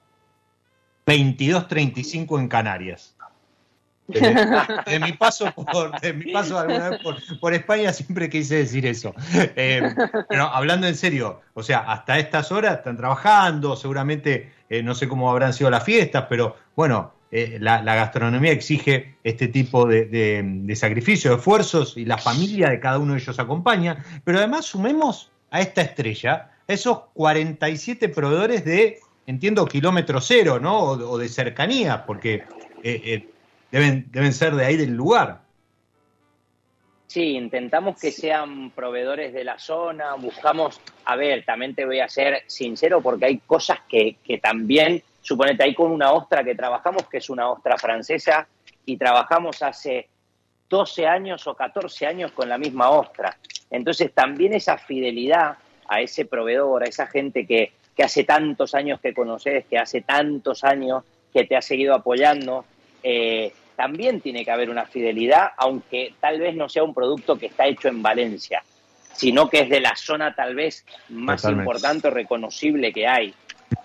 22.35 1.05 2.39
en 2.39 2.47
Canarias. 2.49 3.15
De, 4.07 4.99
mi 5.01 5.11
paso 5.13 5.53
por, 5.53 5.99
de 5.99 6.13
mi 6.13 6.31
paso 6.31 6.57
alguna 6.57 6.91
vez 6.91 7.01
por 7.41 7.53
España 7.53 7.91
siempre 7.91 8.29
quise 8.29 8.55
decir 8.55 8.85
eso. 8.85 9.13
Eh, 9.33 9.81
pero 10.29 10.43
hablando 10.43 10.87
en 10.87 10.95
serio, 10.95 11.41
o 11.53 11.63
sea, 11.63 11.79
hasta 11.79 12.17
estas 12.17 12.51
horas 12.51 12.77
están 12.77 12.95
trabajando, 12.95 13.75
seguramente 13.75 14.51
eh, 14.69 14.83
no 14.83 14.95
sé 14.95 15.07
cómo 15.07 15.29
habrán 15.29 15.53
sido 15.53 15.69
las 15.69 15.83
fiestas, 15.83 16.25
pero 16.29 16.55
bueno, 16.75 17.16
eh, 17.31 17.57
la, 17.59 17.81
la, 17.81 17.95
gastronomía 17.95 18.51
exige 18.51 19.15
este 19.23 19.47
tipo 19.47 19.85
de, 19.85 20.05
de, 20.05 20.41
de 20.43 20.75
sacrificio, 20.75 21.31
de 21.31 21.37
esfuerzos 21.37 21.97
y 21.97 22.05
la 22.05 22.17
familia 22.17 22.69
de 22.69 22.79
cada 22.79 22.99
uno 22.99 23.13
de 23.13 23.19
ellos 23.19 23.39
acompaña, 23.39 24.03
pero 24.23 24.37
además 24.37 24.65
sumemos 24.65 25.31
a 25.51 25.61
esta 25.61 25.81
estrella 25.81 26.51
esos 26.67 26.99
47 27.13 28.09
proveedores 28.09 28.65
de, 28.65 28.99
entiendo, 29.25 29.65
kilómetro 29.65 30.19
cero, 30.21 30.59
¿no? 30.59 30.79
O, 30.79 31.11
o 31.11 31.17
de 31.17 31.29
cercanía, 31.29 32.05
porque 32.05 32.43
eh, 32.83 33.27
deben, 33.71 34.05
deben 34.11 34.33
ser 34.33 34.55
de 34.55 34.65
ahí 34.65 34.77
del 34.77 34.93
lugar. 34.93 35.41
Sí, 37.07 37.37
intentamos 37.37 37.99
que 37.99 38.11
sean 38.11 38.71
proveedores 38.71 39.33
de 39.33 39.45
la 39.45 39.57
zona, 39.57 40.15
buscamos, 40.15 40.81
a 41.05 41.15
ver, 41.15 41.45
también 41.45 41.73
te 41.73 41.85
voy 41.85 42.01
a 42.01 42.09
ser 42.09 42.43
sincero 42.47 43.01
porque 43.01 43.25
hay 43.25 43.37
cosas 43.37 43.79
que, 43.87 44.17
que 44.25 44.39
también, 44.39 45.01
suponete, 45.27 45.63
ahí 45.63 45.75
con 45.75 45.91
una 45.91 46.13
ostra 46.13 46.41
que 46.41 46.55
trabajamos, 46.55 47.03
que 47.09 47.17
es 47.17 47.29
una 47.29 47.49
ostra 47.49 47.77
francesa, 47.77 48.47
y 48.85 48.95
trabajamos 48.95 49.61
hace 49.61 50.07
12 50.69 51.05
años 51.05 51.45
o 51.47 51.53
14 51.53 52.07
años 52.07 52.31
con 52.31 52.47
la 52.47 52.57
misma 52.57 52.89
ostra. 52.91 53.37
Entonces 53.69 54.13
también 54.13 54.53
esa 54.53 54.77
fidelidad 54.77 55.57
a 55.89 55.99
ese 55.99 56.23
proveedor, 56.23 56.83
a 56.83 56.87
esa 56.87 57.07
gente 57.07 57.45
que, 57.45 57.73
que 57.93 58.03
hace 58.03 58.23
tantos 58.23 58.73
años 58.73 59.01
que 59.01 59.13
conoces, 59.13 59.65
que 59.65 59.77
hace 59.77 59.99
tantos 59.99 60.63
años 60.63 61.03
que 61.33 61.43
te 61.43 61.57
ha 61.57 61.61
seguido 61.61 61.93
apoyando, 61.93 62.63
eh, 63.03 63.51
también 63.75 64.21
tiene 64.21 64.45
que 64.45 64.51
haber 64.51 64.69
una 64.69 64.85
fidelidad, 64.85 65.51
aunque 65.57 66.13
tal 66.21 66.39
vez 66.39 66.55
no 66.55 66.69
sea 66.69 66.83
un 66.83 66.93
producto 66.93 67.37
que 67.37 67.47
está 67.47 67.67
hecho 67.67 67.89
en 67.89 68.01
Valencia, 68.01 68.63
sino 69.11 69.49
que 69.49 69.59
es 69.59 69.69
de 69.69 69.81
la 69.81 69.95
zona 69.97 70.33
tal 70.33 70.55
vez 70.55 70.85
más 71.09 71.41
Totalmente. 71.41 71.63
importante 71.63 72.07
o 72.07 72.11
reconocible 72.11 72.93
que 72.93 73.07
hay. 73.07 73.33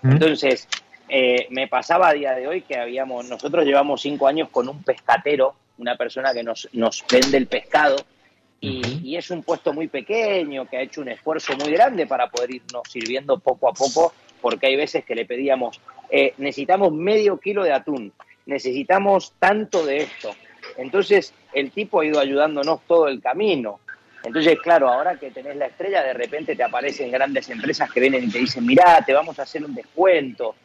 Entonces, 0.03 0.67
eh, 1.09 1.47
me 1.49 1.67
pasaba 1.67 2.09
a 2.09 2.13
día 2.13 2.33
de 2.33 2.47
hoy 2.47 2.61
que 2.61 2.77
habíamos, 2.77 3.27
nosotros 3.29 3.65
llevamos 3.65 4.01
cinco 4.01 4.27
años 4.27 4.49
con 4.49 4.69
un 4.69 4.83
pescatero, 4.83 5.55
una 5.77 5.95
persona 5.97 6.33
que 6.33 6.43
nos, 6.43 6.69
nos 6.73 7.03
vende 7.09 7.37
el 7.37 7.47
pescado, 7.47 7.97
y, 8.59 9.01
y, 9.03 9.17
es 9.17 9.29
un 9.29 9.43
puesto 9.43 9.73
muy 9.73 9.89
pequeño, 9.89 10.65
que 10.65 10.77
ha 10.77 10.81
hecho 10.81 11.01
un 11.01 11.09
esfuerzo 11.09 11.53
muy 11.57 11.73
grande 11.73 12.07
para 12.07 12.29
poder 12.29 12.49
irnos 12.55 12.83
sirviendo 12.89 13.37
poco 13.37 13.67
a 13.67 13.73
poco, 13.73 14.13
porque 14.41 14.67
hay 14.67 14.77
veces 14.77 15.03
que 15.03 15.15
le 15.15 15.25
pedíamos, 15.25 15.81
eh, 16.09 16.33
necesitamos 16.37 16.93
medio 16.93 17.39
kilo 17.39 17.63
de 17.63 17.73
atún, 17.73 18.13
necesitamos 18.45 19.33
tanto 19.39 19.85
de 19.85 19.97
esto. 19.97 20.35
Entonces, 20.77 21.33
el 21.53 21.71
tipo 21.71 22.01
ha 22.01 22.05
ido 22.05 22.19
ayudándonos 22.19 22.81
todo 22.87 23.07
el 23.07 23.21
camino. 23.21 23.79
Entonces, 24.23 24.57
claro, 24.61 24.89
ahora 24.89 25.17
que 25.17 25.31
tenés 25.31 25.55
la 25.55 25.67
estrella, 25.67 26.03
de 26.03 26.13
repente 26.13 26.55
te 26.55 26.63
aparecen 26.63 27.11
grandes 27.11 27.49
empresas 27.49 27.91
que 27.91 27.99
vienen 27.99 28.25
y 28.25 28.29
te 28.29 28.39
dicen, 28.39 28.65
mirá, 28.65 29.03
te 29.05 29.13
vamos 29.13 29.37
a 29.39 29.43
hacer 29.43 29.63
un 29.63 29.75
descuento. 29.75 30.55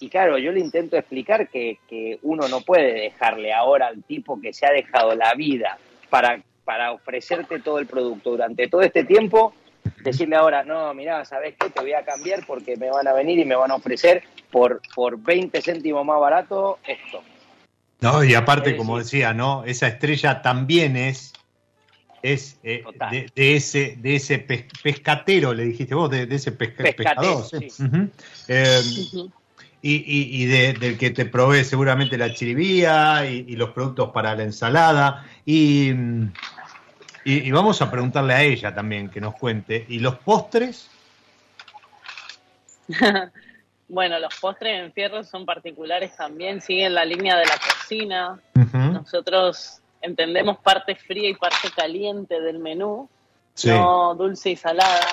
Y 0.00 0.08
claro, 0.08 0.38
yo 0.38 0.52
le 0.52 0.60
intento 0.60 0.96
explicar 0.96 1.48
que, 1.48 1.78
que 1.88 2.18
uno 2.22 2.48
no 2.48 2.60
puede 2.60 2.92
dejarle 2.92 3.52
ahora 3.52 3.88
al 3.88 4.02
tipo 4.02 4.40
que 4.40 4.52
se 4.52 4.66
ha 4.66 4.70
dejado 4.70 5.14
la 5.14 5.34
vida 5.34 5.78
para, 6.10 6.42
para 6.64 6.92
ofrecerte 6.92 7.60
todo 7.60 7.78
el 7.78 7.86
producto 7.86 8.30
durante 8.30 8.68
todo 8.68 8.82
este 8.82 9.04
tiempo, 9.04 9.54
decirle 10.02 10.36
ahora, 10.36 10.64
no, 10.64 10.92
mirá, 10.94 11.24
¿sabes 11.24 11.54
qué? 11.58 11.70
Te 11.70 11.80
voy 11.80 11.92
a 11.92 12.04
cambiar 12.04 12.44
porque 12.46 12.76
me 12.76 12.90
van 12.90 13.06
a 13.06 13.12
venir 13.12 13.38
y 13.38 13.44
me 13.44 13.54
van 13.54 13.70
a 13.70 13.76
ofrecer 13.76 14.24
por, 14.50 14.80
por 14.94 15.18
20 15.18 15.62
céntimos 15.62 16.04
más 16.04 16.20
barato 16.20 16.78
esto. 16.86 17.22
No, 18.00 18.24
y 18.24 18.34
aparte, 18.34 18.76
como 18.76 18.98
decía, 18.98 19.32
¿no? 19.32 19.62
Esa 19.64 19.86
estrella 19.86 20.42
también 20.42 20.96
es 20.96 21.32
es 22.22 22.58
eh, 22.62 22.84
de, 23.34 23.56
ese, 23.56 23.96
de 24.00 24.16
ese 24.16 24.38
pescatero, 24.38 25.52
le 25.52 25.64
dijiste 25.64 25.94
vos, 25.94 26.08
de, 26.08 26.22
ese 26.30 26.52
pescador. 26.52 27.44
Em, 28.48 29.30
y, 29.82 30.46
del 30.46 30.96
que 30.96 31.10
te 31.10 31.26
provee 31.26 31.64
seguramente 31.64 32.16
la 32.16 32.32
chiribía 32.32 33.26
y, 33.26 33.56
los 33.56 33.70
productos 33.70 34.10
para 34.10 34.34
la 34.36 34.44
ensalada. 34.44 35.26
Y, 35.44 35.90
y, 37.24 37.50
vamos 37.50 37.82
a 37.82 37.90
preguntarle 37.90 38.34
a 38.34 38.42
ella 38.42 38.74
también 38.74 39.10
que 39.10 39.20
nos 39.20 39.34
cuente. 39.34 39.84
¿Y 39.88 39.98
los 39.98 40.16
postres? 40.18 40.88
bueno, 43.88 44.18
los 44.20 44.34
postres 44.40 44.84
en 44.84 44.92
fierro 44.92 45.24
son 45.24 45.44
particulares 45.44 46.16
también, 46.16 46.60
siguen 46.60 46.94
la 46.94 47.04
línea 47.04 47.36
de 47.36 47.46
la 47.46 47.58
cocina. 47.58 48.40
Nosotros 48.72 49.80
entendemos 50.00 50.58
parte 50.58 50.94
fría 50.94 51.28
y 51.28 51.34
parte 51.34 51.70
caliente 51.74 52.40
del 52.40 52.58
menú, 52.60 53.08
no 53.64 54.14
dulce 54.14 54.50
y 54.50 54.56
salada, 54.56 55.06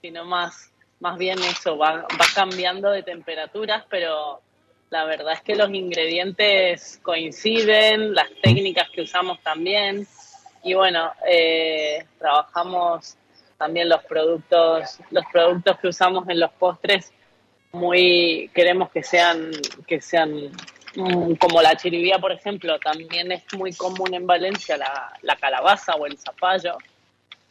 sino 0.00 0.24
más, 0.24 0.71
más 1.02 1.18
bien 1.18 1.38
eso, 1.40 1.76
va, 1.76 2.02
va 2.02 2.26
cambiando 2.34 2.90
de 2.90 3.02
temperaturas, 3.02 3.84
pero 3.90 4.40
la 4.88 5.04
verdad 5.04 5.34
es 5.34 5.42
que 5.42 5.54
los 5.54 5.68
ingredientes 5.70 6.98
coinciden, 7.02 8.14
las 8.14 8.30
técnicas 8.42 8.88
que 8.88 9.02
usamos 9.02 9.38
también, 9.42 10.06
y 10.62 10.72
bueno, 10.72 11.12
eh, 11.28 12.06
trabajamos 12.18 13.16
también 13.58 13.90
los 13.90 14.02
productos, 14.04 14.98
los 15.10 15.24
productos 15.30 15.78
que 15.78 15.88
usamos 15.88 16.26
en 16.30 16.40
los 16.40 16.50
postres, 16.52 17.12
muy 17.72 18.50
queremos 18.54 18.90
que 18.90 19.02
sean, 19.02 19.50
que 19.86 20.00
sean 20.00 20.50
Mm, 20.94 21.34
como 21.36 21.62
la 21.62 21.74
chiribía, 21.76 22.18
por 22.18 22.32
ejemplo, 22.32 22.78
también 22.78 23.32
es 23.32 23.42
muy 23.56 23.72
común 23.72 24.12
en 24.12 24.26
Valencia 24.26 24.76
la, 24.76 25.36
calabaza 25.36 25.94
o 25.94 26.06
el 26.06 26.18
zapallo. 26.18 26.76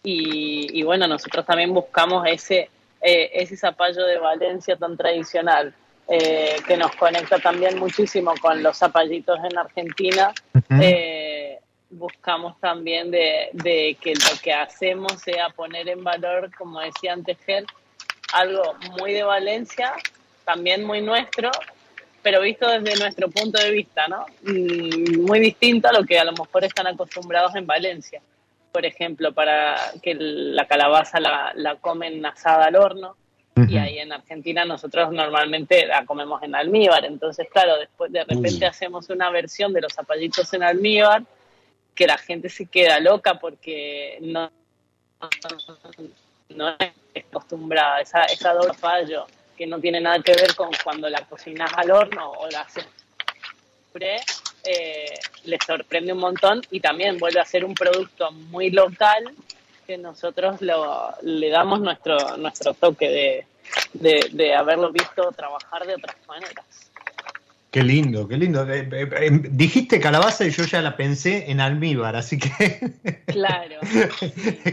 Y, 0.04 0.82
bueno, 0.84 1.08
nosotros 1.08 1.46
también 1.46 1.74
buscamos 1.74 2.26
ese, 2.28 2.70
eh, 3.02 3.32
ese 3.34 3.58
zapallo 3.58 4.06
de 4.06 4.18
Valencia 4.18 4.76
tan 4.76 4.96
tradicional, 4.96 5.74
eh, 6.08 6.58
que 6.68 6.78
nos 6.78 6.96
conecta 6.96 7.40
también 7.40 7.80
muchísimo 7.80 8.34
con 8.42 8.62
los 8.62 8.78
zapallitos 8.78 9.40
en 9.50 9.58
Argentina. 9.58 10.34
Eh, 10.82 11.60
buscamos 11.90 12.60
también 12.60 13.12
de, 13.12 13.50
de, 13.54 13.98
que 14.02 14.14
lo 14.14 14.40
que 14.42 14.54
hacemos 14.54 15.14
sea 15.22 15.50
poner 15.50 15.88
en 15.90 16.04
valor, 16.04 16.50
como 16.58 16.80
decía 16.80 17.14
antes 17.14 17.38
Ger, 17.46 17.66
algo 18.34 18.76
muy 19.00 19.14
de 19.14 19.24
Valencia, 19.24 19.94
también 20.46 20.84
muy 20.84 21.02
nuestro, 21.02 21.52
pero 22.22 22.42
visto 22.42 22.68
desde 22.70 23.00
nuestro 23.00 23.30
punto 23.30 23.62
de 23.62 23.72
vista, 23.72 24.08
¿no? 24.08 24.26
Mm, 24.44 25.26
muy 25.26 25.40
distinto 25.40 25.88
a 25.88 25.94
lo 25.94 26.04
que 26.06 26.20
a 26.20 26.24
lo 26.24 26.32
mejor 26.32 26.64
están 26.64 26.88
acostumbrados 26.88 27.56
en 27.56 27.66
Valencia. 27.66 28.22
Por 28.72 28.86
ejemplo, 28.86 29.34
para 29.34 29.76
que 30.02 30.16
la 30.16 30.66
calabaza 30.68 31.20
la, 31.20 31.52
la 31.56 31.76
comen 31.76 32.26
asada 32.26 32.66
al 32.66 32.76
horno, 32.76 33.16
y 33.68 33.78
ahí 33.78 34.00
en 34.00 34.14
Argentina 34.14 34.64
nosotros 34.66 35.12
normalmente 35.12 35.86
la 35.86 36.06
comemos 36.06 36.42
en 36.44 36.56
almíbar. 36.56 37.06
Entonces, 37.06 37.48
claro, 37.52 37.78
después 37.78 38.12
de 38.12 38.24
repente 38.24 38.66
hacemos 38.66 39.10
una 39.10 39.30
versión 39.30 39.74
de 39.74 39.82
los 39.82 39.94
zapallitos 39.94 40.54
en 40.54 40.64
almíbar 40.64 41.24
que 41.94 42.08
la 42.08 42.18
gente 42.18 42.50
se 42.50 42.68
queda 42.68 43.00
loca 43.00 43.40
porque 43.40 44.18
no, 44.22 44.50
no 46.50 46.76
es 46.80 47.26
acostumbrada. 47.26 48.00
Esa, 48.02 48.24
esa 48.24 48.54
doble 48.54 48.74
fallo 48.74 49.28
que 49.58 49.68
no 49.68 49.80
tiene 49.80 50.00
nada 50.00 50.20
que 50.24 50.34
ver 50.34 50.56
con 50.56 50.70
cuando 50.84 51.10
la 51.10 51.22
cocinas 51.26 51.72
al 51.76 51.92
horno 51.92 52.32
o 52.32 52.50
la 52.50 52.62
haces 52.62 52.88
pre, 53.92 54.18
eh, 54.64 55.14
les 55.46 55.60
sorprende 55.66 56.14
un 56.14 56.20
montón 56.20 56.62
y 56.72 56.80
también 56.80 57.18
vuelve 57.18 57.40
a 57.40 57.46
ser 57.46 57.66
un 57.66 57.74
producto 57.74 58.32
muy 58.32 58.70
local 58.70 59.32
que 59.88 59.98
nosotros 59.98 60.62
le 60.62 61.50
damos 61.50 61.82
nuestro, 61.82 62.38
nuestro 62.38 62.74
toque 62.74 63.46
de, 63.94 64.30
de 64.32 64.54
haberlo 64.54 64.92
visto 64.92 65.32
trabajar 65.32 65.86
de 65.86 65.96
otras 65.96 66.16
maneras. 66.28 66.92
Qué 67.72 67.84
lindo, 67.84 68.28
qué 68.28 68.36
lindo. 68.36 68.70
Eh, 68.70 68.90
eh, 68.92 69.10
eh, 69.18 69.30
dijiste 69.50 70.02
calabaza 70.02 70.46
y 70.46 70.52
yo 70.52 70.66
ya 70.66 70.82
la 70.82 70.98
pensé 70.98 71.50
en 71.50 71.62
almíbar, 71.62 72.18
así 72.18 72.38
que. 72.38 72.92
Claro. 73.32 73.80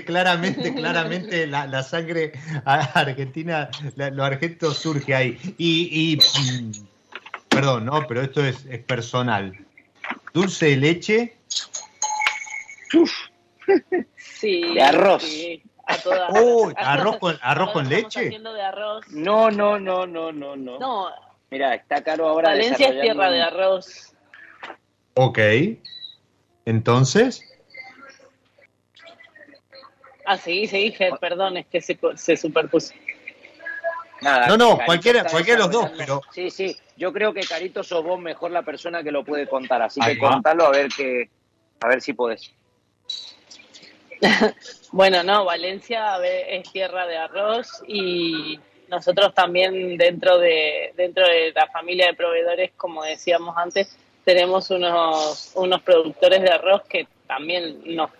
claramente, 0.05 0.74
claramente 0.76 1.47
la, 1.47 1.82
sangre 1.84 2.32
argentina, 2.64 3.70
lo 3.95 4.24
argento 4.24 4.74
surge 4.74 5.14
ahí. 5.14 5.39
Y, 5.59 6.18
mm, 6.18 6.72
perdón, 7.49 7.84
no, 7.84 8.05
pero 8.09 8.22
esto 8.22 8.45
es, 8.45 8.66
personal. 8.84 9.57
Dulce 10.39 10.66
de 10.66 10.76
leche. 10.76 11.36
Sí. 14.16 14.72
De 14.72 14.80
arroz. 14.80 15.24
arroz 16.76 17.16
con, 17.18 17.36
arroz 17.43 17.72
con 17.72 17.89
leche. 17.89 18.39
No, 19.09 19.51
no, 19.51 19.80
no, 19.80 20.07
no, 20.07 20.32
no, 20.32 20.55
no. 20.57 20.78
No, 20.78 21.11
Mira, 21.51 21.74
está 21.74 22.05
caro 22.05 22.28
ahora. 22.28 22.51
Valencia 22.51 22.89
es 22.89 23.01
tierra 23.01 23.32
de 23.32 23.43
arroz. 23.43 24.14
Ok. 25.14 25.41
Entonces. 26.64 27.43
Ah, 30.24 30.36
sí, 30.36 30.68
sí, 30.68 30.95
perdón, 31.20 31.57
es 31.57 31.66
que 31.66 31.80
se, 31.80 31.99
se 32.14 32.36
superpuso. 32.36 32.95
Nada, 34.20 34.47
no, 34.47 34.57
no, 34.57 34.78
cualquiera, 34.84 35.24
cualquiera 35.24 35.62
de 35.62 35.64
los 35.64 35.72
dos, 35.72 35.91
pero. 35.97 36.22
Sí, 36.32 36.49
sí, 36.51 36.76
yo 36.99 37.12
creo 37.12 37.32
que 37.32 37.40
Carito 37.40 37.82
sos 37.84 38.05
vos 38.05 38.20
mejor 38.20 38.51
la 38.51 38.62
persona 38.62 39.03
que 39.03 39.12
lo 39.12 39.24
puede 39.24 39.46
contar, 39.46 39.80
así 39.80 40.01
que 40.01 40.18
contalo 40.18 40.66
a 40.66 40.70
ver 40.70 40.88
que, 40.88 41.30
a 41.80 41.88
ver 41.88 42.03
si 42.03 42.12
podés. 42.12 42.53
bueno, 44.92 45.22
no, 45.22 45.44
Valencia 45.44 46.16
es 46.26 46.70
tierra 46.72 47.07
de 47.07 47.16
arroz 47.16 47.84
y 47.86 48.59
nosotros 48.88 49.32
también 49.32 49.96
dentro 49.96 50.38
de, 50.38 50.92
dentro 50.96 51.24
de 51.24 51.53
la 51.53 51.68
familia 51.68 52.09
de 52.09 52.14
proveedores, 52.14 52.72
como 52.76 53.05
decíamos 53.05 53.57
antes, 53.57 53.96
tenemos 54.24 54.70
unos, 54.70 55.53
unos 55.55 55.80
productores 55.82 56.42
de 56.42 56.51
arroz 56.51 56.82
que 56.88 57.07
también 57.28 57.80
nos 57.94 58.11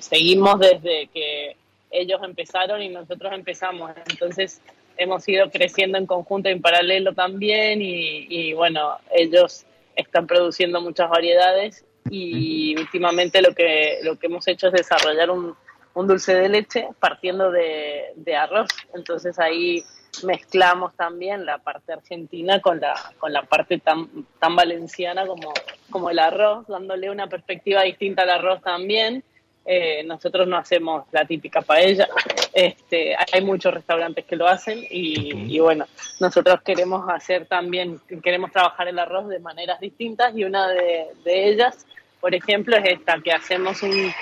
seguimos 0.00 0.58
desde 0.58 1.06
que 1.06 1.56
ellos 1.90 2.20
empezaron 2.24 2.82
y 2.82 2.88
nosotros 2.88 3.32
empezamos. 3.32 3.92
Entonces 4.10 4.60
hemos 4.96 5.28
ido 5.28 5.50
creciendo 5.50 5.98
en 5.98 6.06
conjunto 6.06 6.48
y 6.48 6.52
en 6.52 6.62
paralelo 6.62 7.14
también 7.14 7.82
y, 7.82 8.26
y 8.28 8.52
bueno, 8.52 8.98
ellos 9.14 9.66
están 9.94 10.26
produciendo 10.26 10.80
muchas 10.80 11.08
variedades 11.08 11.84
y 12.10 12.78
últimamente 12.78 13.42
lo 13.42 13.54
que, 13.54 13.98
lo 14.02 14.18
que 14.18 14.26
hemos 14.26 14.46
hecho 14.48 14.68
es 14.68 14.74
desarrollar 14.74 15.30
un, 15.30 15.56
un 15.96 16.06
dulce 16.06 16.34
de 16.34 16.48
leche 16.48 16.88
partiendo 17.00 17.50
de, 17.50 18.36
arroz. 18.36 18.68
Entonces 18.94 19.38
ahí 19.38 19.82
mezclamos 20.24 20.94
también 20.94 21.44
la 21.44 21.58
parte 21.58 21.94
argentina 21.94 22.60
con 22.60 22.80
la, 22.80 22.94
con 23.18 23.32
la 23.32 23.42
parte 23.42 23.78
tan, 23.78 24.26
tan 24.38 24.54
valenciana 24.54 25.26
como, 25.26 25.52
como 25.90 26.10
el 26.10 26.18
arroz, 26.18 26.66
dándole 26.68 27.10
una 27.10 27.28
perspectiva 27.28 27.82
distinta 27.82 28.22
al 28.22 28.30
arroz 28.30 28.62
también. 28.62 29.24
Eh, 29.68 30.04
nosotros 30.04 30.46
no 30.46 30.56
hacemos 30.56 31.06
la 31.10 31.24
típica 31.24 31.60
paella, 31.60 32.08
este, 32.52 33.16
hay 33.32 33.42
muchos 33.42 33.74
restaurantes 33.74 34.24
que 34.24 34.36
lo 34.36 34.46
hacen 34.46 34.86
y, 34.88 35.58
bueno, 35.58 35.86
nosotros 36.20 36.62
queremos 36.62 37.08
hacer 37.08 37.46
también, 37.46 38.00
queremos 38.22 38.52
trabajar 38.52 38.86
el 38.86 38.98
arroz 38.98 39.28
de 39.28 39.40
maneras 39.40 39.80
distintas 39.80 40.36
y 40.36 40.44
una 40.44 40.68
de, 40.68 41.08
de 41.24 41.48
ellas 41.48 41.84
por 42.26 42.34
ejemplo, 42.34 42.76
es 42.76 42.84
esta, 42.86 43.20
que 43.20 43.30
hacemos 43.30 43.80
un, 43.82 44.12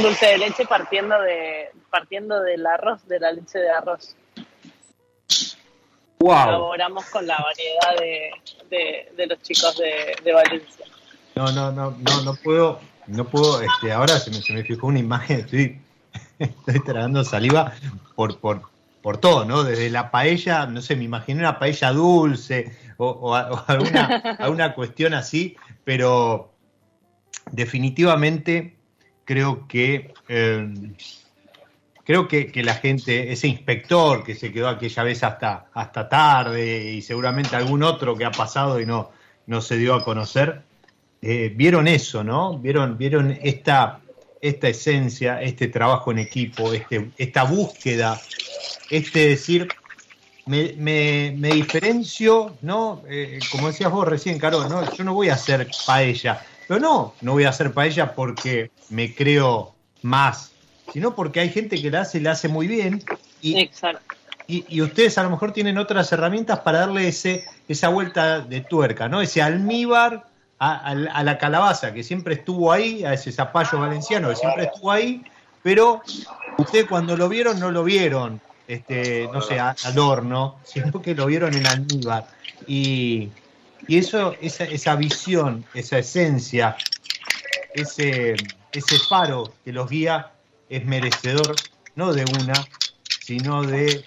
dulce 0.00 0.26
de 0.26 0.38
leche 0.38 0.64
partiendo, 0.66 1.20
de, 1.20 1.70
partiendo 1.90 2.40
del 2.40 2.64
arroz, 2.64 3.04
de 3.08 3.18
la 3.18 3.32
leche 3.32 3.58
de 3.58 3.68
arroz. 3.68 4.14
Wow. 6.20 6.48
Elaboramos 6.48 7.06
con 7.06 7.26
la 7.26 7.36
variedad 7.36 8.00
de, 8.70 9.10
de, 9.16 9.26
los 9.26 9.42
chicos 9.42 9.76
de, 9.76 10.32
Valencia. 10.32 10.86
No, 11.34 11.50
no, 11.50 11.72
no, 11.72 11.96
no, 11.98 12.22
no 12.22 12.34
puedo, 12.44 12.80
no 13.08 13.26
puedo, 13.26 13.60
este, 13.60 13.92
ahora 13.92 14.18
se 14.18 14.30
me, 14.30 14.36
se 14.42 14.52
me 14.52 14.62
fijó 14.62 14.86
una 14.86 14.98
imagen, 14.98 15.40
estoy, 15.40 15.80
estoy 16.38 16.80
tragando 16.80 17.24
saliva 17.24 17.72
por, 18.14 18.38
por, 18.38 18.62
por 19.02 19.18
todo, 19.18 19.44
¿no? 19.44 19.64
Desde 19.64 19.90
la 19.90 20.10
paella, 20.10 20.66
no 20.66 20.80
sé, 20.80 20.96
me 20.96 21.04
imaginé 21.04 21.40
una 21.40 21.58
paella 21.58 21.92
dulce 21.92 22.76
o, 22.96 23.08
o, 23.08 23.34
alguna, 23.34 24.06
alguna 24.38 24.74
cuestión 24.74 25.14
así, 25.14 25.56
pero 25.84 26.52
definitivamente 27.50 28.76
creo 29.24 29.66
que 29.66 30.14
eh, 30.28 30.94
creo 32.08 32.26
que, 32.26 32.50
la 32.64 32.72
gente, 32.72 33.32
ese 33.32 33.48
inspector 33.48 34.24
que 34.24 34.34
se 34.34 34.50
quedó 34.50 34.70
aquella 34.70 35.02
vez 35.02 35.22
hasta, 35.22 35.66
hasta 35.74 36.08
tarde 36.08 36.92
y 36.92 37.02
seguramente 37.02 37.54
algún 37.54 37.82
otro 37.82 38.16
que 38.16 38.24
ha 38.24 38.30
pasado 38.30 38.80
y 38.80 38.86
no, 38.86 39.10
no 39.44 39.60
se 39.60 39.76
dio 39.76 39.94
a 39.94 40.02
conocer, 40.02 40.62
eh, 41.20 41.52
vieron 41.54 41.88
eso, 41.88 42.22
¿no? 42.22 42.58
Vieron, 42.58 42.96
vieron 42.96 43.36
esta, 43.42 44.00
esta 44.40 44.68
esencia, 44.68 45.42
este 45.42 45.68
trabajo 45.68 46.12
en 46.12 46.18
equipo, 46.18 46.72
este, 46.72 47.10
esta 47.18 47.42
búsqueda, 47.42 48.20
este 48.90 49.30
decir, 49.30 49.68
me, 50.46 50.72
me, 50.76 51.48
diferencio, 51.50 52.56
¿no? 52.62 53.02
Eh, 53.08 53.40
como 53.50 53.66
decías 53.66 53.90
vos 53.90 54.06
recién, 54.06 54.38
Caro, 54.38 54.68
¿no? 54.68 54.90
yo 54.94 55.04
no 55.04 55.12
voy 55.12 55.28
a 55.28 55.34
hacer 55.34 55.68
paella, 55.86 56.40
pero 56.66 56.78
no, 56.78 57.14
no 57.20 57.32
voy 57.32 57.44
a 57.44 57.50
hacer 57.50 57.72
paella 57.72 58.14
porque 58.14 58.70
me 58.88 59.14
creo 59.14 59.74
más, 60.02 60.52
sino 60.92 61.14
porque 61.14 61.40
hay 61.40 61.50
gente 61.50 61.80
que 61.82 61.90
la 61.90 62.02
hace 62.02 62.18
y 62.18 62.20
la 62.22 62.32
hace 62.32 62.48
muy 62.48 62.68
bien. 62.68 63.02
Y, 63.42 63.58
Exacto. 63.58 64.14
y, 64.46 64.80
ustedes 64.80 65.18
a 65.18 65.24
lo 65.24 65.30
mejor 65.30 65.52
tienen 65.52 65.78
otras 65.78 66.12
herramientas 66.12 66.60
para 66.60 66.80
darle 66.80 67.08
ese, 67.08 67.44
esa 67.68 67.88
vuelta 67.88 68.40
de 68.40 68.60
tuerca, 68.60 69.08
¿no? 69.08 69.20
Ese 69.20 69.42
almíbar 69.42 70.27
a, 70.58 70.94
la 70.94 71.38
calabaza 71.38 71.92
que 71.92 72.02
siempre 72.02 72.34
estuvo 72.34 72.72
ahí, 72.72 73.04
a 73.04 73.12
ese 73.12 73.30
zapallo 73.32 73.78
valenciano 73.78 74.28
que 74.28 74.36
siempre 74.36 74.64
estuvo 74.64 74.90
ahí, 74.90 75.22
pero 75.62 76.02
ustedes 76.56 76.86
cuando 76.86 77.16
lo 77.16 77.28
vieron 77.28 77.60
no 77.60 77.70
lo 77.70 77.84
vieron, 77.84 78.40
este, 78.66 79.28
no 79.32 79.40
sé, 79.40 79.58
al 79.60 79.98
horno, 79.98 80.56
sino 80.64 81.00
que 81.00 81.14
lo 81.14 81.26
vieron 81.26 81.54
en 81.54 81.66
almíbar. 81.66 82.26
Y, 82.66 83.28
y 83.86 83.98
eso, 83.98 84.34
esa, 84.40 84.64
esa 84.64 84.96
visión, 84.96 85.64
esa 85.74 85.98
esencia, 85.98 86.76
ese, 87.72 88.34
ese 88.72 88.98
faro 89.08 89.54
que 89.64 89.72
los 89.72 89.88
guía 89.88 90.32
es 90.68 90.84
merecedor 90.84 91.54
no 91.94 92.12
de 92.12 92.24
una, 92.24 92.54
sino 93.20 93.62
de, 93.62 94.04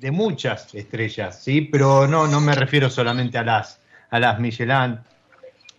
de, 0.00 0.10
muchas 0.10 0.74
estrellas, 0.74 1.42
¿sí? 1.42 1.62
Pero 1.62 2.06
no, 2.06 2.26
no 2.26 2.40
me 2.40 2.54
refiero 2.54 2.90
solamente 2.90 3.38
a 3.38 3.42
las, 3.42 3.80
a 4.10 4.20
las 4.20 4.38
Michelin, 4.38 4.98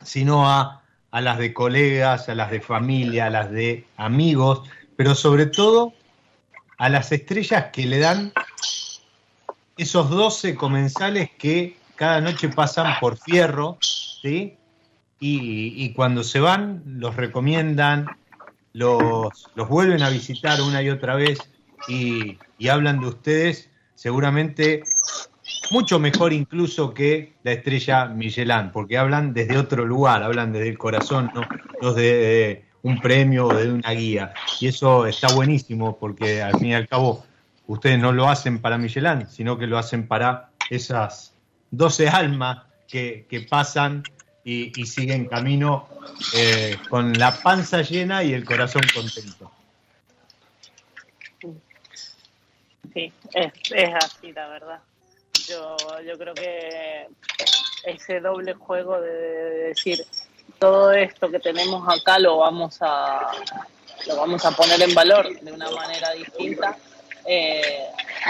sino 0.03 0.49
a, 0.49 0.83
a 1.11 1.21
las 1.21 1.37
de 1.37 1.53
colegas, 1.53 2.29
a 2.29 2.35
las 2.35 2.51
de 2.51 2.61
familia, 2.61 3.27
a 3.27 3.29
las 3.29 3.51
de 3.51 3.85
amigos, 3.97 4.67
pero 4.95 5.15
sobre 5.15 5.45
todo 5.45 5.93
a 6.77 6.89
las 6.89 7.11
estrellas 7.11 7.65
que 7.71 7.85
le 7.85 7.99
dan 7.99 8.33
esos 9.77 10.09
12 10.09 10.55
comensales 10.55 11.29
que 11.37 11.77
cada 11.95 12.21
noche 12.21 12.49
pasan 12.49 12.95
por 12.99 13.17
fierro, 13.17 13.77
¿sí? 13.81 14.57
Y, 15.19 15.93
cuando 15.93 16.21
se 16.21 16.41
van 16.41 16.83
los 16.85 17.15
recomiendan, 17.15 18.07
los, 18.73 19.49
los, 19.55 19.69
vuelven 19.69 20.03
a 20.03 20.09
visitar 20.09 20.61
una 20.61 20.81
y 20.81 20.89
otra 20.89 21.15
vez 21.15 21.39
y, 21.87 22.37
y 22.57 22.67
hablan 22.67 22.99
de 22.99 23.07
ustedes 23.07 23.69
seguramente 23.95 24.83
mucho 25.73 25.97
mejor 25.97 26.33
incluso 26.33 26.93
que 26.93 27.33
la 27.41 27.53
estrella 27.53 28.05
Michelin, 28.05 28.69
porque 28.71 28.95
hablan 28.95 29.33
desde 29.33 29.57
otro 29.57 29.83
lugar, 29.85 30.21
hablan 30.21 30.53
desde 30.53 30.69
el 30.69 30.77
corazón, 30.77 31.31
no, 31.33 31.41
no 31.81 31.93
de 31.93 32.65
un 32.83 33.01
premio 33.01 33.47
o 33.47 33.53
de 33.55 33.71
una 33.71 33.89
guía. 33.91 34.35
Y 34.61 34.67
eso 34.67 35.07
está 35.07 35.33
buenísimo, 35.33 35.97
porque 35.97 36.43
al 36.43 36.59
fin 36.59 36.67
y 36.67 36.73
al 36.75 36.87
cabo 36.87 37.25
ustedes 37.65 37.97
no 37.97 38.11
lo 38.11 38.29
hacen 38.29 38.61
para 38.61 38.77
Michelin, 38.77 39.27
sino 39.27 39.57
que 39.57 39.65
lo 39.65 39.79
hacen 39.79 40.07
para 40.07 40.51
esas 40.69 41.33
12 41.71 42.07
almas 42.07 42.65
que, 42.87 43.47
pasan 43.49 44.03
y, 44.43 44.69
siguen 44.85 45.25
camino 45.25 45.87
eh, 46.35 46.77
con 46.87 47.13
la 47.13 47.35
panza 47.41 47.81
llena 47.81 48.23
y 48.23 48.33
el 48.33 48.45
corazón 48.45 48.83
contento. 48.93 49.51
Sí, 52.93 53.11
es, 53.33 53.51
es 53.71 53.89
así, 53.95 54.31
la 54.33 54.47
verdad. 54.49 54.79
Yo, 55.47 55.75
yo 56.05 56.17
creo 56.17 56.33
que 56.33 57.07
ese 57.85 58.19
doble 58.19 58.53
juego 58.53 58.99
de, 59.01 59.11
decir 59.69 60.05
todo 60.59 60.91
esto 60.93 61.29
que 61.29 61.39
tenemos 61.39 61.85
acá 61.87 62.19
lo 62.19 62.37
vamos 62.37 62.77
a 62.81 63.31
lo 64.07 64.15
vamos 64.15 64.45
a 64.45 64.51
poner 64.51 64.81
en 64.81 64.93
valor 64.93 65.37
de 65.41 65.51
una 65.51 65.69
manera 65.71 66.11
distinta 66.11 66.77
eh, 67.25 67.87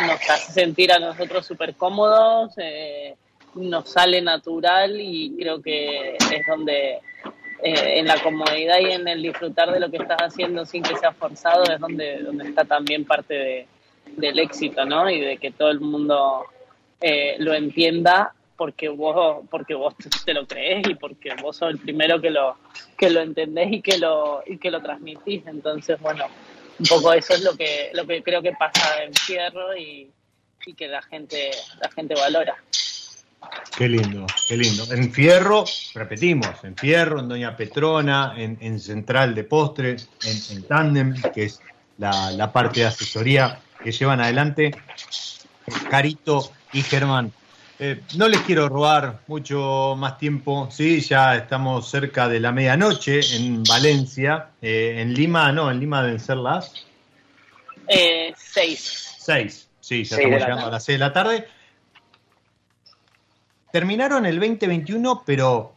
nos 0.08 0.30
hace 0.30 0.54
sentir 0.54 0.92
a 0.92 1.00
nosotros 1.00 1.46
súper 1.46 1.76
cómodos 1.76 2.54
eh, 2.58 3.16
nos 3.56 3.90
sale 3.90 4.22
natural 4.22 5.00
y 5.00 5.36
creo 5.38 5.62
que 5.62 6.16
es 6.16 6.48
donde 6.48 7.00
eh, 7.64 8.00
en 8.00 8.08
la 8.08 8.22
comodidad 8.22 8.80
y 8.80 8.92
en 8.92 9.08
el 9.08 9.22
disfrutar 9.22 9.72
de 9.72 9.80
lo 9.80 9.90
que 9.92 9.98
estás 9.98 10.22
haciendo 10.22 10.66
sin 10.66 10.82
que 10.84 10.98
sea 10.98 11.14
forzado 11.14 11.64
es 11.72 11.80
donde, 11.80 12.24
donde 12.24 12.50
está 12.50 12.66
también 12.66 13.06
parte 13.06 13.34
de, 13.34 13.68
del 14.18 14.40
éxito, 14.40 14.86
¿no? 14.86 15.10
Y 15.10 15.22
de 15.22 15.38
que 15.38 15.52
todo 15.52 15.70
el 15.70 15.80
mundo 15.80 16.46
eh, 17.06 17.36
lo 17.40 17.54
entienda 17.54 18.34
porque 18.56 18.88
vos 18.88 19.46
porque 19.50 19.74
vos 19.74 19.94
te 20.26 20.34
lo 20.34 20.48
crees 20.48 20.88
y 20.88 20.96
porque 20.96 21.36
vos 21.42 21.58
sos 21.58 21.72
el 21.72 21.80
primero 21.80 22.22
que 22.22 22.30
lo 22.30 22.56
que 22.98 23.10
lo 23.10 23.20
entendés 23.20 23.74
y 23.74 23.82
que 23.82 23.98
lo 23.98 24.42
y 24.48 24.58
que 24.58 24.72
lo 24.72 24.82
transmitís 24.82 25.46
entonces 25.48 26.00
bueno 26.00 26.28
un 26.80 26.86
poco 26.86 27.12
eso 27.12 27.34
es 27.34 27.44
lo 27.44 27.58
que 27.58 27.92
lo 27.94 28.08
que 28.08 28.24
creo 28.24 28.42
que 28.42 28.54
pasa 28.54 29.04
en 29.04 29.14
Fierro 29.14 29.76
y, 29.76 30.10
y 30.66 30.74
que 30.76 30.88
la 30.88 31.02
gente 31.02 31.52
la 31.82 31.92
gente 31.92 32.16
valora 32.16 32.56
Qué 33.78 33.90
lindo, 33.90 34.26
qué 34.48 34.56
lindo. 34.56 34.86
En 34.94 35.12
Fierro, 35.12 35.66
repetimos, 35.94 36.64
en 36.64 36.78
Fierro, 36.78 37.20
en 37.20 37.28
Doña 37.28 37.58
Petrona, 37.58 38.34
en, 38.38 38.80
Central 38.80 39.36
de 39.36 39.44
Postres, 39.44 40.08
en, 40.24 40.56
en 40.56 40.64
Tandem, 40.64 41.14
que 41.34 41.44
es 41.44 41.60
la, 41.98 42.32
la, 42.32 42.54
parte 42.54 42.80
de 42.80 42.86
asesoría 42.86 43.60
que 43.84 43.92
llevan 43.92 44.22
adelante. 44.22 44.72
Carito 45.90 46.54
y 46.74 46.82
Germán. 46.82 47.32
Eh, 47.80 48.02
no 48.18 48.28
les 48.28 48.42
quiero 48.42 48.70
robar 48.70 49.22
mucho 49.28 49.96
más 49.98 50.18
tiempo, 50.18 50.70
sí, 50.72 51.02
ya 51.02 51.36
estamos 51.36 51.90
cerca 51.90 52.28
de 52.28 52.40
la 52.40 52.52
medianoche 52.52 53.20
en 53.36 53.64
Valencia, 53.64 54.50
eh, 54.62 54.98
en 55.00 55.14
Lima, 55.14 55.52
no, 55.52 55.72
en 55.72 55.80
Lima 55.80 56.04
deben 56.04 56.20
ser 56.20 56.38
las... 56.38 56.86
Eh, 57.88 58.34
seis. 58.38 59.16
Seis, 59.18 59.68
sí, 59.80 60.04
ya 60.04 60.18
estamos 60.18 60.40
llegando 60.40 60.68
a 60.68 60.72
las 60.72 60.84
seis 60.84 61.00
de 61.00 61.06
la 61.06 61.14
tarde. 61.14 61.48
Terminaron 63.72 64.26
el 64.28 64.40
2021, 64.40 65.24
pero 65.26 65.73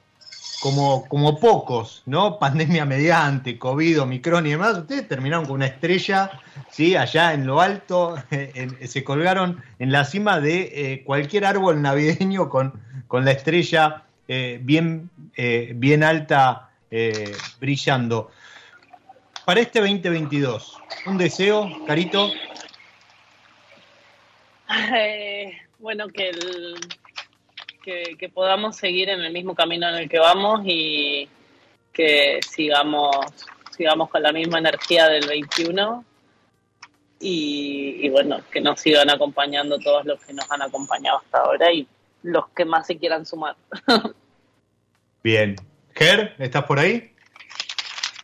como, 0.67 1.07
como 1.07 1.39
pocos, 1.39 2.03
¿no? 2.07 2.39
Pandemia 2.41 2.85
mediante, 2.85 3.57
COVID, 3.57 4.03
Omicron 4.03 4.49
y 4.49 4.51
demás, 4.51 4.77
ustedes 4.77 5.07
terminaron 5.07 5.47
con 5.47 5.55
una 5.55 5.67
estrella, 5.67 6.29
¿sí? 6.71 6.97
Allá 6.97 7.35
en 7.35 7.47
lo 7.47 7.61
alto, 7.61 8.17
se 8.85 9.05
colgaron 9.05 9.63
en 9.79 9.93
la 9.93 10.05
cima 10.05 10.41
de 10.41 10.73
eh, 10.75 11.05
cualquier 11.05 11.45
árbol 11.45 11.81
navideño 11.81 12.49
con, 12.49 12.83
con 13.07 13.25
la 13.25 13.31
estrella 13.31 14.03
eh, 14.27 14.59
bien, 14.61 15.09
eh, 15.37 15.73
bien 15.77 16.03
alta 16.03 16.71
brillando. 17.61 18.33
Para 19.45 19.61
este 19.61 19.79
2022, 19.81 20.79
un 21.07 21.19
deseo, 21.19 21.71
Carito. 21.87 22.33
bueno, 25.79 26.09
que 26.09 26.31
el 26.31 26.75
que, 27.87 28.29
podamos 28.29 28.77
seguir 28.77 29.09
en 29.11 29.21
el 29.21 29.33
mismo 29.33 29.55
camino 29.55 29.89
en 29.89 29.95
el 29.95 30.09
que 30.09 30.19
vamos 30.19 30.63
y 30.65 31.29
que 31.93 32.41
sigamos, 32.47 33.17
sigamos 33.77 34.11
con 34.11 34.23
la 34.23 34.33
misma 34.33 34.59
energía 34.59 35.09
del 35.09 35.27
21 35.27 36.05
y, 37.21 38.09
bueno, 38.11 38.41
que 38.51 38.61
nos 38.61 38.81
sigan 38.81 39.09
acompañando 39.09 39.79
todos 39.79 40.05
los 40.05 40.23
que 40.25 40.33
nos 40.33 40.51
han 40.51 40.63
acompañado 40.63 41.19
hasta 41.19 41.39
ahora 41.39 41.73
y 41.73 41.87
los 42.23 42.49
que 42.49 42.65
más 42.65 42.87
se 42.87 42.99
quieran 42.99 43.25
sumar. 43.25 43.57
Bien. 45.23 45.57
Ger, 45.95 46.35
¿estás 46.39 46.65
por 46.65 46.79
ahí? 46.79 47.13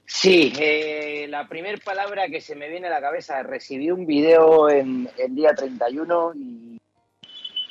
Sí, 0.04 0.52
eh, 0.58 1.26
la 1.28 1.48
primera 1.48 1.78
palabra 1.82 2.28
que 2.28 2.40
se 2.40 2.54
me 2.54 2.68
viene 2.68 2.88
a 2.88 2.90
la 2.90 3.00
cabeza, 3.00 3.42
recibí 3.42 3.90
un 3.90 4.06
video 4.06 4.68
en 4.68 5.08
el 5.16 5.34
día 5.34 5.54
31 5.54 6.32
y 6.34 6.81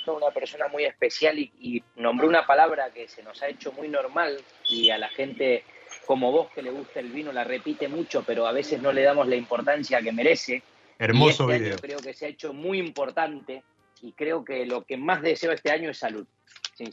una 0.08 0.32
persona 0.32 0.68
muy 0.68 0.86
especial 0.86 1.38
y, 1.38 1.84
nombró 1.96 2.28
una 2.28 2.46
palabra 2.46 2.92
que 2.92 3.08
se 3.08 3.22
nos 3.24 3.42
ha 3.42 3.48
hecho 3.48 3.72
muy 3.74 3.88
normal 3.88 4.38
y 4.68 4.90
a 4.90 4.98
la 4.98 5.10
gente 5.10 5.64
como 6.06 6.32
vos 6.32 6.50
que 6.54 6.62
le 6.62 6.72
gusta 6.72 7.00
el 7.00 7.12
vino 7.12 7.32
la 7.32 7.44
repite 7.44 7.88
mucho, 7.88 8.24
pero 8.24 8.48
a 8.48 8.52
veces 8.52 8.82
no 8.82 8.92
le 8.92 9.04
damos 9.04 9.28
la 9.28 9.36
importancia 9.36 10.02
que 10.02 10.12
merece. 10.12 10.64
Hermoso 10.98 11.50
este 11.50 11.64
video. 11.64 11.78
creo 11.78 12.00
que 12.00 12.14
se 12.14 12.26
ha 12.26 12.30
hecho 12.30 12.54
muy 12.54 12.80
importante 12.80 13.64
y 14.02 14.14
creo 14.14 14.44
que 14.44 14.66
lo 14.66 14.84
que 14.84 14.98
más 14.98 15.22
deseo 15.22 15.52
este 15.52 15.72
año 15.72 15.90
es 15.90 15.98
salud. 15.98 16.26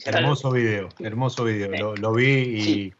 Hermoso 0.05 0.51
video, 0.51 0.89
hermoso 0.99 1.43
video. 1.43 1.95
Lo, 1.95 2.13
vi 2.13 2.25
y 2.27 2.93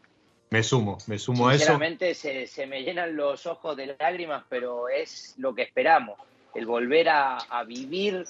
me 0.50 0.62
sumo, 0.62 0.98
me 1.06 1.18
sumo 1.18 1.48
a 1.48 1.54
eso. 1.54 1.58
Sinceramente 1.58 2.14
se, 2.14 2.46
se, 2.48 2.66
me 2.66 2.82
llenan 2.82 3.14
los 3.14 3.46
ojos 3.46 3.76
de 3.76 3.94
lágrimas, 3.98 4.44
pero 4.48 4.88
es 4.88 5.34
lo 5.38 5.54
que 5.54 5.62
esperamos, 5.62 6.18
el 6.54 6.66
volver 6.66 7.08
a, 7.08 7.36
a 7.36 7.62
vivir 7.62 8.24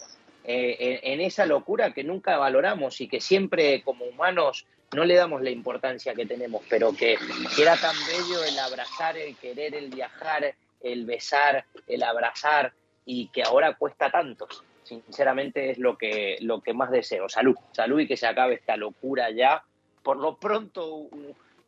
eh, 0.52 1.00
en, 1.04 1.20
esa 1.20 1.46
locura 1.46 1.92
que 1.92 2.02
nunca 2.02 2.36
valoramos 2.36 3.00
y 3.00 3.06
que 3.06 3.20
siempre 3.20 3.82
como 3.84 4.04
humanos 4.04 4.66
no 4.92 5.04
le 5.04 5.14
damos 5.14 5.42
la 5.42 5.50
importancia 5.50 6.12
que 6.12 6.26
tenemos, 6.26 6.62
pero 6.68 6.92
que, 6.92 7.16
era 7.56 7.76
tan 7.76 7.94
bello 8.08 8.42
el 8.42 8.58
abrazar, 8.58 9.16
el 9.16 9.36
querer, 9.36 9.76
el 9.76 9.90
viajar, 9.90 10.52
el 10.80 11.06
besar, 11.06 11.64
el 11.86 12.02
abrazar 12.02 12.72
y 13.04 13.28
que 13.28 13.44
ahora 13.44 13.76
cuesta 13.76 14.10
tanto. 14.10 14.48
Sinceramente 14.82 15.70
es 15.70 15.78
lo 15.78 15.96
que, 15.96 16.36
lo 16.40 16.60
que 16.60 16.74
más 16.74 16.90
deseo. 16.90 17.28
Salud, 17.28 17.54
salud 17.70 18.00
y 18.00 18.08
que 18.08 18.16
se 18.16 18.26
acabe 18.26 18.54
esta 18.54 18.76
locura 18.76 19.30
ya. 19.30 19.62
Por 20.02 20.16
lo 20.16 20.36
pronto 20.36 21.08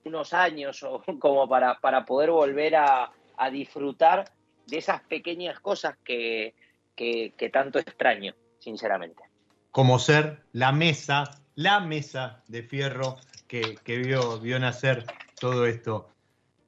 unos 0.04 0.32
años 0.32 0.82
o 0.82 1.04
como 1.20 1.48
para, 1.48 1.78
para 1.78 2.04
poder 2.04 2.32
volver 2.32 2.74
a, 2.74 3.12
disfrutar 3.52 4.24
de 4.66 4.78
esas 4.78 5.02
pequeñas 5.02 5.58
cosas 5.60 5.96
que, 6.04 6.54
que 6.96 7.50
tanto 7.52 7.80
extraño 7.80 8.32
sinceramente. 8.62 9.24
Como 9.70 9.98
ser 9.98 10.42
la 10.52 10.72
mesa, 10.72 11.24
la 11.54 11.80
mesa 11.80 12.42
de 12.48 12.62
fierro 12.62 13.16
que, 13.48 13.76
vio, 13.86 14.38
vio 14.38 14.58
nacer 14.58 15.04
todo 15.38 15.66
esto. 15.66 16.08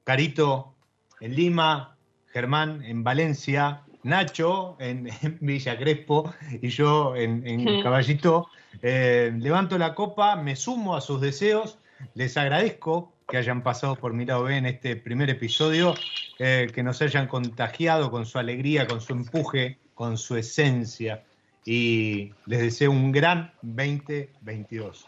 Carito, 0.02 0.74
en 1.20 1.34
Lima, 1.34 1.96
Germán 2.26 2.82
en 2.84 3.04
Valencia, 3.04 3.82
Nacho 4.02 4.76
en, 4.80 5.08
Villa 5.40 5.78
Crespo 5.78 6.34
y 6.60 6.68
yo 6.68 7.14
en, 7.16 7.82
Caballito. 7.82 8.48
Eh, 8.82 9.32
levanto 9.38 9.78
la 9.78 9.94
copa, 9.94 10.36
me 10.36 10.56
sumo 10.56 10.96
a 10.96 11.00
sus 11.00 11.20
deseos, 11.20 11.78
les 12.14 12.36
agradezco 12.36 13.12
que 13.28 13.38
hayan 13.38 13.62
pasado 13.62 13.94
por 13.94 14.12
mi 14.12 14.26
lado 14.26 14.42
B 14.42 14.56
en 14.56 14.66
este 14.66 14.96
primer 14.96 15.30
episodio, 15.30 15.94
eh, 16.38 16.68
que 16.74 16.82
nos 16.82 17.00
hayan 17.00 17.28
contagiado 17.28 18.10
con 18.10 18.26
su 18.26 18.38
alegría, 18.38 18.86
con 18.86 19.00
su 19.00 19.12
empuje, 19.14 19.78
con 19.94 20.18
su 20.18 20.36
esencia 20.36 21.22
y 21.64 22.32
les 22.46 22.60
deseo 22.60 22.90
un 22.90 23.12
gran 23.12 23.52
2022. 23.62 25.06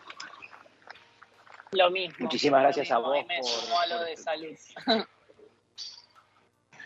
Lo 1.73 1.91
mismo. 1.91 2.17
Muchísimas 2.21 2.63
gracias 2.63 2.91
a 2.91 2.99
vos. 2.99 3.19
por, 3.19 3.89
lo 3.89 4.05
de 4.05 4.17
salud. 4.17 4.57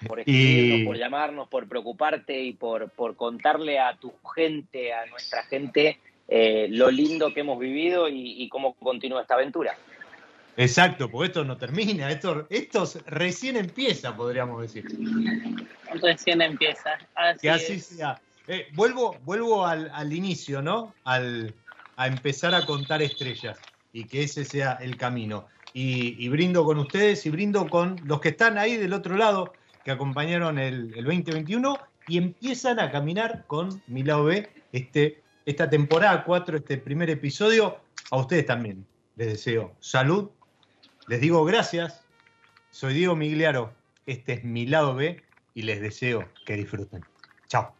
por 0.07 0.21
escribirnos, 0.21 0.87
por 0.87 0.97
llamarnos, 0.97 1.49
por 1.49 1.69
preocuparte 1.69 2.41
y 2.41 2.53
por, 2.55 2.91
por 2.91 3.17
contarle 3.17 3.79
a 3.79 3.97
tu 3.97 4.13
gente, 4.35 4.93
a 4.93 5.07
nuestra 5.07 5.45
gente, 5.45 6.01
eh, 6.27 6.69
lo 6.71 6.91
lindo 6.91 7.33
que 7.33 7.41
hemos 7.41 7.59
vivido 7.59 8.09
y, 8.09 8.49
cómo 8.49 8.75
continúa 8.75 9.23
esta 9.23 9.35
aventura. 9.35 9.77
Exacto, 10.57 11.11
porque 11.11 11.29
esto 11.29 11.45
no 11.45 11.57
termina, 11.57 12.11
esto, 12.11 12.47
esto 12.51 12.85
recién 13.07 13.57
empieza, 13.57 14.15
podríamos 14.17 14.61
decir. 14.63 14.85
Recién 16.03 16.43
empieza. 16.43 16.99
Así 17.15 17.41
que 17.41 17.51
así 17.51 17.81
sea. 17.81 18.21
Eh, 18.49 18.69
vuelvo 18.75 19.17
vuelvo 19.25 19.67
al, 19.67 20.13
inicio, 20.13 20.63
¿no? 20.63 20.95
Al, 21.05 21.55
a 21.97 22.07
empezar 22.07 22.55
a 22.55 22.65
contar 22.65 23.03
estrellas 23.03 23.59
y 23.93 24.05
que 24.05 24.23
ese 24.23 24.45
sea 24.45 24.73
el 24.81 24.97
camino. 24.97 25.47
Y, 25.73 26.29
brindo 26.29 26.65
con 26.65 26.79
ustedes 26.79 27.25
y 27.27 27.31
brindo 27.31 27.69
con 27.69 28.01
los 28.05 28.21
que 28.21 28.31
están 28.31 28.59
ahí 28.59 28.77
del 28.77 28.93
otro 28.93 29.17
lado, 29.17 29.53
que 29.85 29.93
acompañaron 29.93 30.59
el, 30.59 30.91
2021 30.93 31.79
y 32.09 32.19
empiezan 32.19 32.81
a 32.81 32.91
caminar 32.91 33.45
con 33.47 33.81
mi 33.87 34.03
lado 34.03 34.25
B 34.25 34.49
este, 34.73 35.23
esta 35.47 35.71
temporada 35.71 36.25
4, 36.25 36.57
este 36.57 36.79
primer 36.79 37.09
episodio. 37.11 37.79
A 38.11 38.17
ustedes 38.17 38.47
también 38.47 38.85
les 39.17 39.29
deseo 39.29 39.77
salud, 39.79 40.31
les 41.07 41.21
digo 41.21 41.45
gracias. 41.45 42.05
Soy 42.71 42.95
Diego 42.95 43.15
Migliaro, 43.15 43.75
este 44.07 44.33
es 44.33 44.45
mi 44.45 44.67
lado 44.67 44.95
B 44.95 45.23
y 45.55 45.63
les 45.63 45.81
deseo 45.81 46.29
que 46.47 46.57
disfruten. 46.57 47.05
Chao. 47.47 47.80